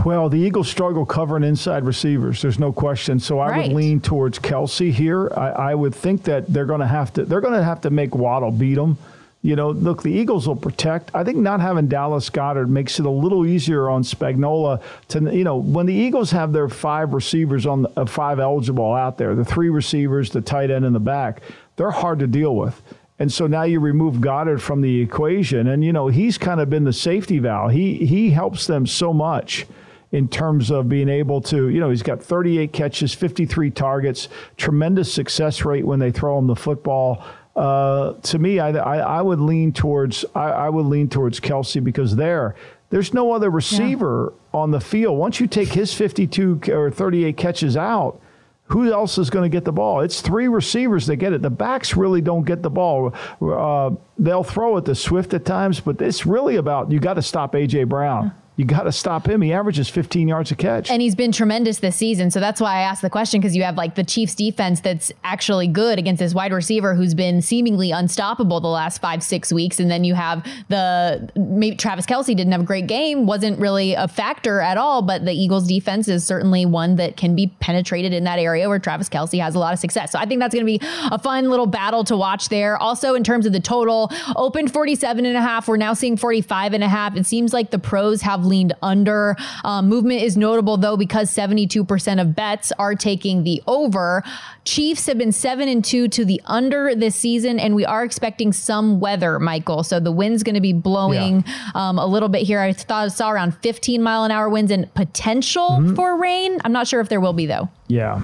Well, 0.05 0.28
the 0.28 0.38
Eagles 0.38 0.68
struggle 0.68 1.05
covering 1.05 1.42
inside 1.42 1.84
receivers. 1.84 2.40
There's 2.40 2.59
no 2.59 2.72
question. 2.72 3.18
So 3.18 3.40
I 3.40 3.51
right. 3.51 3.68
would 3.68 3.76
lean 3.76 4.01
towards 4.01 4.38
Kelce 4.38 4.92
here. 4.92 5.30
I, 5.36 5.49
I 5.49 5.74
would 5.74 5.94
think 5.94 6.22
that 6.24 6.46
they're 6.46 6.66
going 6.66 6.80
to 6.80 6.86
have 6.86 7.12
to. 7.14 7.24
They're 7.24 7.40
going 7.40 7.55
to 7.55 7.64
have 7.64 7.80
to 7.82 7.90
make 7.90 8.14
Waddle 8.14 8.53
beat 8.53 8.76
them. 8.76 8.96
You 9.43 9.55
know, 9.55 9.70
look, 9.70 10.03
the 10.03 10.11
Eagles 10.11 10.49
will 10.49 10.57
protect. 10.57 11.12
I 11.14 11.22
think 11.22 11.39
not 11.39 11.61
having 11.61 11.86
Dallas 11.86 12.28
Goedert 12.28 12.68
makes 12.68 12.99
it 12.99 13.07
a 13.07 13.11
little 13.11 13.47
easier 13.47 13.89
on 13.89 14.03
Spagnuolo 14.03 14.82
to, 15.09 15.20
you 15.34 15.45
know, 15.45 15.57
when 15.57 15.86
the 15.86 15.95
Eagles 15.95 16.32
have 16.32 16.53
their 16.53 16.68
five 16.68 17.14
receivers 17.14 17.64
on 17.64 17.82
the, 17.82 18.01
uh, 18.01 18.05
five 18.05 18.41
eligible 18.41 18.93
out 18.95 19.16
there, 19.16 19.36
the 19.36 19.45
three 19.45 19.70
receivers, 19.70 20.30
the 20.30 20.41
tight 20.41 20.72
end 20.72 20.84
in 20.84 20.93
the 20.93 21.01
back, 21.01 21.43
they're 21.76 21.93
hard 21.93 22.18
to 22.18 22.26
deal 22.26 22.57
with. 22.57 22.82
And 23.20 23.32
so 23.32 23.47
now 23.47 23.62
you 23.62 23.78
remove 23.78 24.16
Goedert 24.16 24.61
from 24.61 24.80
the 24.80 25.01
equation, 25.01 25.68
and 25.68 25.84
you 25.84 25.93
know 25.93 26.07
he's 26.09 26.39
kind 26.39 26.61
of 26.61 26.70
been 26.70 26.84
the 26.84 26.93
safety 26.93 27.41
valve. 27.41 27.72
He 27.72 28.07
he 28.07 28.30
helps 28.30 28.66
them 28.66 28.86
so 28.86 29.12
much 29.12 29.66
in 30.12 30.28
terms 30.28 30.70
of 30.70 30.89
being 30.89 31.09
able 31.09 31.41
to, 31.43 31.68
you 31.68 31.80
know, 31.80 31.91
he's 31.91 32.03
got 32.03 32.22
38 32.22 32.72
catches, 32.72 33.12
53 33.12 33.70
targets, 33.70 34.28
tremendous 34.57 35.12
success 35.12 35.64
rate 35.64 35.84
when 35.84 35.99
they 35.99 36.11
throw 36.11 36.39
him 36.39 36.47
the 36.47 36.57
football. 36.57 37.22
Uh, 37.59 38.12
to 38.22 38.38
me, 38.38 38.61
I, 38.61 38.70
I, 38.70 38.98
I, 38.98 39.20
would 39.20 39.40
lean 39.40 39.72
towards 39.72 40.24
I, 40.32 40.50
I, 40.50 40.68
would 40.68 40.86
lean 40.86 41.09
towards 41.09 41.40
Kelce 41.40 41.82
because 41.82 42.14
there 42.14 42.54
there's 42.90 43.12
no 43.12 43.32
other 43.32 43.50
receiver 43.50 44.32
yeah. 44.32 44.61
on 44.61 44.70
the 44.70 44.78
field. 44.78 45.18
Once 45.18 45.40
you 45.40 45.48
take 45.48 45.70
his 45.70 45.92
52 45.92 46.61
or 46.68 46.88
38 46.92 47.36
catches 47.36 47.76
out, 47.76 48.20
who 48.66 48.92
else 48.92 49.18
is 49.18 49.28
going 49.28 49.42
to 49.42 49.48
get 49.48 49.64
the 49.64 49.72
ball? 49.72 50.02
It's 50.02 50.20
three 50.20 50.46
receivers 50.46 51.06
that 51.09 51.16
get 51.16 51.32
it. 51.32 51.42
The 51.42 51.50
backs 51.50 51.96
really 51.96 52.20
don't 52.20 52.44
get 52.44 52.62
the 52.62 52.70
ball. 52.70 53.12
Uh, 53.42 53.90
they'll 54.20 54.44
throw 54.44 54.76
it 54.76 54.84
to 54.84 54.94
Swift 54.94 55.34
at 55.34 55.44
times, 55.44 55.80
but 55.80 56.00
it's 56.00 56.24
really 56.24 56.56
about 56.56 56.92
you 56.92 57.00
got 57.00 57.14
to 57.14 57.22
stop 57.22 57.54
AJ 57.54 57.88
Brown. 57.88 58.26
Yeah 58.26 58.42
you 58.59 58.64
got 58.64 58.82
to 58.82 58.92
stop 58.92 59.28
him. 59.28 59.40
He 59.40 59.52
averages 59.52 59.88
15 59.88 60.26
yards 60.26 60.50
a 60.50 60.56
catch. 60.56 60.90
And 60.90 61.00
he's 61.00 61.14
been 61.14 61.30
tremendous 61.30 61.78
this 61.78 61.94
season. 61.94 62.32
So 62.32 62.40
that's 62.40 62.61
why 62.61 62.78
I 62.78 62.80
asked 62.80 63.02
the 63.02 63.09
question 63.09 63.40
because 63.40 63.54
you 63.54 63.62
have 63.62 63.76
like 63.76 63.94
the 63.94 64.02
Chiefs 64.02 64.34
defense 64.34 64.80
that's 64.80 65.12
actually 65.22 65.68
good 65.68 65.96
against 65.96 66.18
this 66.18 66.34
wide 66.34 66.52
receiver 66.52 66.96
who's 66.96 67.14
been 67.14 67.40
seemingly 67.40 67.92
unstoppable 67.92 68.59
the 68.59 68.66
last 68.66 69.00
five, 69.00 69.22
six 69.22 69.52
weeks. 69.52 69.78
And 69.78 69.88
then 69.88 70.02
you 70.02 70.14
have 70.14 70.44
the 70.66 71.30
maybe 71.36 71.76
Travis 71.76 72.04
Kelce 72.04 72.34
didn't 72.34 72.50
have 72.50 72.62
a 72.62 72.64
great 72.64 72.88
game, 72.88 73.26
wasn't 73.26 73.61
really 73.61 73.94
a 73.94 74.09
factor 74.09 74.61
at 74.61 74.76
all. 74.76 75.02
But 75.02 75.24
the 75.24 75.32
Eagles 75.32 75.68
defense 75.68 76.09
is 76.09 76.26
certainly 76.26 76.66
one 76.66 76.96
that 76.96 77.16
can 77.16 77.36
be 77.36 77.46
penetrated 77.61 78.12
in 78.12 78.24
that 78.24 78.40
area 78.40 78.68
where 78.68 78.80
Travis 78.80 79.09
Kelce 79.09 79.40
has 79.40 79.54
a 79.54 79.61
lot 79.61 79.72
of 79.72 79.78
success. 79.78 80.11
So 80.11 80.18
I 80.18 80.26
think 80.26 80.40
that's 80.40 80.52
going 80.52 80.66
to 80.66 80.78
be 80.78 80.80
a 81.12 81.18
fun 81.20 81.48
little 81.48 81.66
battle 81.66 82.02
to 82.02 82.16
watch 82.16 82.48
there. 82.48 82.76
Also, 82.76 83.14
in 83.14 83.22
terms 83.22 83.46
of 83.46 83.52
the 83.52 83.61
total, 83.61 84.11
open 84.34 84.66
47 84.66 85.24
and 85.24 85.36
a 85.36 85.40
half. 85.40 85.68
We're 85.68 85.76
now 85.76 85.94
seeing 85.94 86.16
45 86.16 86.72
and 86.72 86.82
a 86.82 86.88
half. 86.88 87.16
It 87.16 87.24
seems 87.24 87.52
like 87.52 87.70
the 87.70 87.78
pros 87.78 88.20
have 88.22 88.47
leaned 88.49 88.72
under. 88.82 89.36
Um, 89.64 89.88
movement 89.88 90.22
is 90.22 90.36
notable 90.36 90.76
though 90.76 90.96
because 90.96 91.30
72% 91.34 92.20
of 92.20 92.34
bets 92.34 92.72
are 92.78 92.94
taking 92.94 93.44
the 93.44 93.62
over. 93.66 94.22
Chiefs 94.64 95.07
have 95.07 95.16
been 95.16 95.32
seven 95.32 95.68
and 95.68 95.84
two 95.84 96.09
to 96.09 96.24
the 96.24 96.40
under 96.44 96.94
this 96.94 97.16
season, 97.16 97.59
and 97.59 97.74
we 97.74 97.84
are 97.84 98.05
expecting 98.05 98.53
some 98.53 99.01
weather, 99.01 99.38
Michael. 99.38 99.82
So 99.82 100.01
the 100.01 100.12
wind's 100.12 100.42
going 100.42 100.57
to 100.57 100.61
be 100.61 100.72
blowing 100.72 101.44
yeah. 101.46 101.70
um, 101.74 101.99
a 101.99 102.07
little 102.07 102.28
bit 102.28 102.42
here. 102.42 102.61
I 102.61 102.72
thought 102.72 103.05
I 103.07 103.09
saw 103.09 103.30
around 103.30 103.57
15 103.62 104.03
mile 104.03 104.24
an 104.24 104.30
hour 104.30 104.49
winds 104.49 104.70
and 104.70 104.92
potential 104.94 105.70
mm-hmm. 105.70 105.94
for 105.94 106.20
rain. 106.20 106.59
I'm 106.64 106.72
not 106.72 106.86
sure 106.86 107.01
if 107.01 107.09
there 107.09 107.20
will 107.20 107.32
be 107.32 107.46
though. 107.46 107.68
Yeah. 107.86 108.22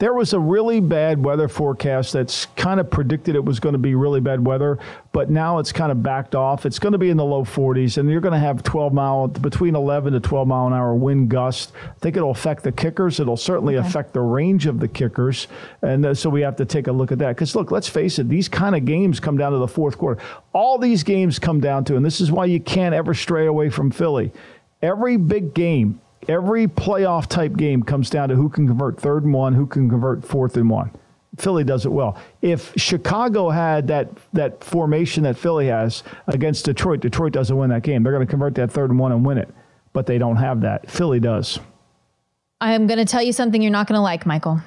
There 0.00 0.14
was 0.14 0.32
a 0.32 0.38
really 0.38 0.80
bad 0.80 1.24
weather 1.24 1.46
forecast 1.46 2.12
that's 2.12 2.46
kind 2.56 2.80
of 2.80 2.90
predicted 2.90 3.36
it 3.36 3.44
was 3.44 3.60
going 3.60 3.74
to 3.74 3.78
be 3.78 3.94
really 3.94 4.20
bad 4.20 4.44
weather, 4.44 4.78
but 5.12 5.30
now 5.30 5.58
it's 5.58 5.70
kind 5.70 5.92
of 5.92 6.02
backed 6.02 6.34
off. 6.34 6.66
It's 6.66 6.80
going 6.80 6.92
to 6.92 6.98
be 6.98 7.08
in 7.08 7.16
the 7.16 7.24
low 7.24 7.44
40s, 7.44 7.96
and 7.96 8.10
you're 8.10 8.20
going 8.20 8.32
to 8.32 8.38
have 8.38 8.64
12 8.64 8.92
mile, 8.92 9.28
between 9.28 9.76
11 9.76 10.14
to 10.14 10.20
12 10.20 10.48
mile 10.48 10.66
an 10.66 10.72
hour 10.72 10.94
wind 10.94 11.28
gust. 11.28 11.72
I 11.84 11.92
think 12.00 12.16
it'll 12.16 12.32
affect 12.32 12.64
the 12.64 12.72
kickers. 12.72 13.20
It'll 13.20 13.36
certainly 13.36 13.76
okay. 13.76 13.86
affect 13.86 14.12
the 14.12 14.20
range 14.20 14.66
of 14.66 14.80
the 14.80 14.88
kickers, 14.88 15.46
and 15.82 16.04
uh, 16.04 16.14
so 16.14 16.30
we 16.30 16.40
have 16.40 16.56
to 16.56 16.64
take 16.64 16.88
a 16.88 16.92
look 16.92 17.12
at 17.12 17.18
that. 17.18 17.36
Because 17.36 17.54
look, 17.54 17.70
let's 17.70 17.88
face 17.88 18.18
it, 18.18 18.28
these 18.28 18.48
kind 18.48 18.74
of 18.74 18.84
games 18.84 19.20
come 19.20 19.36
down 19.36 19.52
to 19.52 19.58
the 19.58 19.68
fourth 19.68 19.98
quarter. 19.98 20.20
All 20.52 20.78
these 20.78 21.04
games 21.04 21.38
come 21.38 21.60
down 21.60 21.84
to, 21.84 21.96
and 21.96 22.04
this 22.04 22.20
is 22.20 22.32
why 22.32 22.46
you 22.46 22.58
can't 22.58 22.94
ever 22.94 23.14
stray 23.14 23.46
away 23.46 23.70
from 23.70 23.92
Philly. 23.92 24.32
Every 24.82 25.16
big 25.16 25.54
game 25.54 26.00
every 26.28 26.66
playoff 26.66 27.26
type 27.26 27.56
game 27.56 27.82
comes 27.82 28.10
down 28.10 28.28
to 28.28 28.34
who 28.34 28.48
can 28.48 28.66
convert 28.66 29.00
third 29.00 29.24
and 29.24 29.34
one, 29.34 29.54
who 29.54 29.66
can 29.66 29.88
convert 29.88 30.24
fourth 30.24 30.56
and 30.56 30.68
one. 30.68 30.90
Philly 31.38 31.64
does 31.64 31.86
it 31.86 31.92
well. 31.92 32.18
If 32.42 32.72
Chicago 32.76 33.50
had 33.50 33.86
that 33.88 34.08
that 34.32 34.62
formation 34.62 35.22
that 35.24 35.36
Philly 35.36 35.68
has 35.68 36.02
against 36.26 36.64
Detroit, 36.64 37.00
Detroit 37.00 37.32
doesn't 37.32 37.56
win 37.56 37.70
that 37.70 37.82
game. 37.82 38.02
They're 38.02 38.12
going 38.12 38.26
to 38.26 38.30
convert 38.30 38.54
that 38.56 38.70
third 38.70 38.90
and 38.90 38.98
one 38.98 39.12
and 39.12 39.24
win 39.24 39.38
it, 39.38 39.48
but 39.92 40.06
they 40.06 40.18
don't 40.18 40.36
have 40.36 40.60
that. 40.62 40.90
Philly 40.90 41.20
does. 41.20 41.60
I 42.60 42.72
am 42.72 42.86
going 42.86 42.98
to 42.98 43.06
tell 43.06 43.22
you 43.22 43.32
something 43.32 43.62
you're 43.62 43.70
not 43.70 43.86
going 43.86 43.96
to 43.96 44.02
like, 44.02 44.26
Michael. 44.26 44.60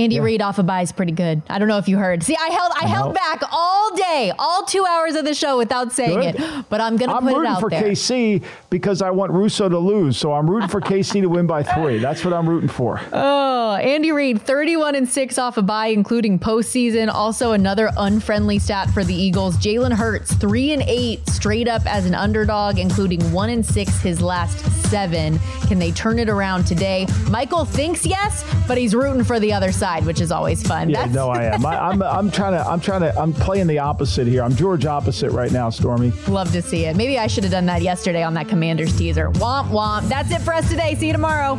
Andy 0.00 0.16
yeah. 0.16 0.22
Reid 0.22 0.42
off 0.42 0.58
a 0.58 0.62
bye 0.62 0.82
is 0.82 0.92
pretty 0.92 1.12
good. 1.12 1.42
I 1.48 1.58
don't 1.58 1.68
know 1.68 1.78
if 1.78 1.88
you 1.88 1.98
heard. 1.98 2.22
See, 2.22 2.36
I 2.36 2.48
held 2.48 2.72
I, 2.76 2.84
I 2.84 2.88
held 2.88 3.14
back 3.14 3.42
all 3.52 3.94
day, 3.94 4.32
all 4.38 4.64
two 4.64 4.84
hours 4.86 5.14
of 5.14 5.24
the 5.24 5.34
show 5.34 5.58
without 5.58 5.92
saying 5.92 6.20
good. 6.20 6.36
it. 6.40 6.64
But 6.68 6.80
I'm 6.80 6.96
going 6.96 7.10
to 7.10 7.18
put 7.20 7.28
it 7.28 7.46
out 7.46 7.60
there. 7.70 7.80
I'm 7.80 7.84
rooting 7.84 7.94
for 7.96 8.40
KC 8.40 8.44
because 8.70 9.02
I 9.02 9.10
want 9.10 9.32
Russo 9.32 9.68
to 9.68 9.78
lose. 9.78 10.16
So 10.16 10.32
I'm 10.32 10.48
rooting 10.48 10.68
for 10.68 10.80
KC 10.80 11.20
to 11.20 11.26
win 11.28 11.46
by 11.46 11.62
three. 11.62 11.98
That's 11.98 12.24
what 12.24 12.32
I'm 12.34 12.48
rooting 12.48 12.68
for. 12.68 13.00
Oh, 13.12 13.74
Andy 13.74 14.10
Reid, 14.10 14.42
31 14.42 14.96
and 14.96 15.08
six 15.08 15.38
off 15.38 15.56
a 15.56 15.62
bye, 15.62 15.88
including 15.88 16.38
postseason. 16.38 17.08
Also, 17.12 17.52
another 17.52 17.90
unfriendly 17.96 18.58
stat 18.58 18.90
for 18.90 19.04
the 19.04 19.14
Eagles. 19.14 19.56
Jalen 19.58 19.92
Hurts, 19.92 20.34
three 20.34 20.72
and 20.72 20.82
eight 20.86 21.28
straight 21.28 21.68
up 21.68 21.82
as 21.86 22.06
an 22.06 22.14
underdog, 22.14 22.78
including 22.78 23.20
one 23.32 23.50
and 23.50 23.64
six 23.64 24.00
his 24.00 24.20
last 24.20 24.58
seven. 24.90 25.38
Can 25.68 25.78
they 25.78 25.92
turn 25.92 26.18
it 26.18 26.28
around 26.28 26.64
today? 26.64 27.06
Michael 27.28 27.64
thinks 27.64 28.04
yes, 28.06 28.44
but 28.66 28.76
he's 28.78 28.94
rooting 28.94 29.22
for 29.22 29.38
the 29.38 29.52
other 29.52 29.70
side, 29.70 29.89
which 29.98 30.20
is 30.20 30.30
always 30.30 30.62
fun. 30.62 30.88
Yeah, 30.90 30.98
That's- 30.98 31.14
no, 31.14 31.28
I 31.30 31.44
am. 31.44 31.66
I, 31.66 31.92
am 31.92 32.02
I'm, 32.02 32.02
I'm 32.02 32.30
trying 32.30 32.52
to. 32.52 32.66
I'm 32.66 32.80
trying 32.80 33.00
to. 33.02 33.18
I'm 33.18 33.32
playing 33.32 33.66
the 33.66 33.78
opposite 33.78 34.26
here. 34.26 34.42
I'm 34.42 34.54
George 34.54 34.86
opposite 34.86 35.30
right 35.30 35.50
now, 35.50 35.70
Stormy. 35.70 36.12
Love 36.28 36.52
to 36.52 36.62
see 36.62 36.86
it. 36.86 36.96
Maybe 36.96 37.18
I 37.18 37.26
should 37.26 37.44
have 37.44 37.52
done 37.52 37.66
that 37.66 37.82
yesterday 37.82 38.22
on 38.22 38.34
that 38.34 38.48
Commanders 38.48 38.96
teaser. 38.96 39.30
Womp 39.32 39.68
womp. 39.68 40.08
That's 40.08 40.30
it 40.30 40.40
for 40.40 40.54
us 40.54 40.68
today. 40.68 40.94
See 40.94 41.08
you 41.08 41.12
tomorrow. 41.12 41.58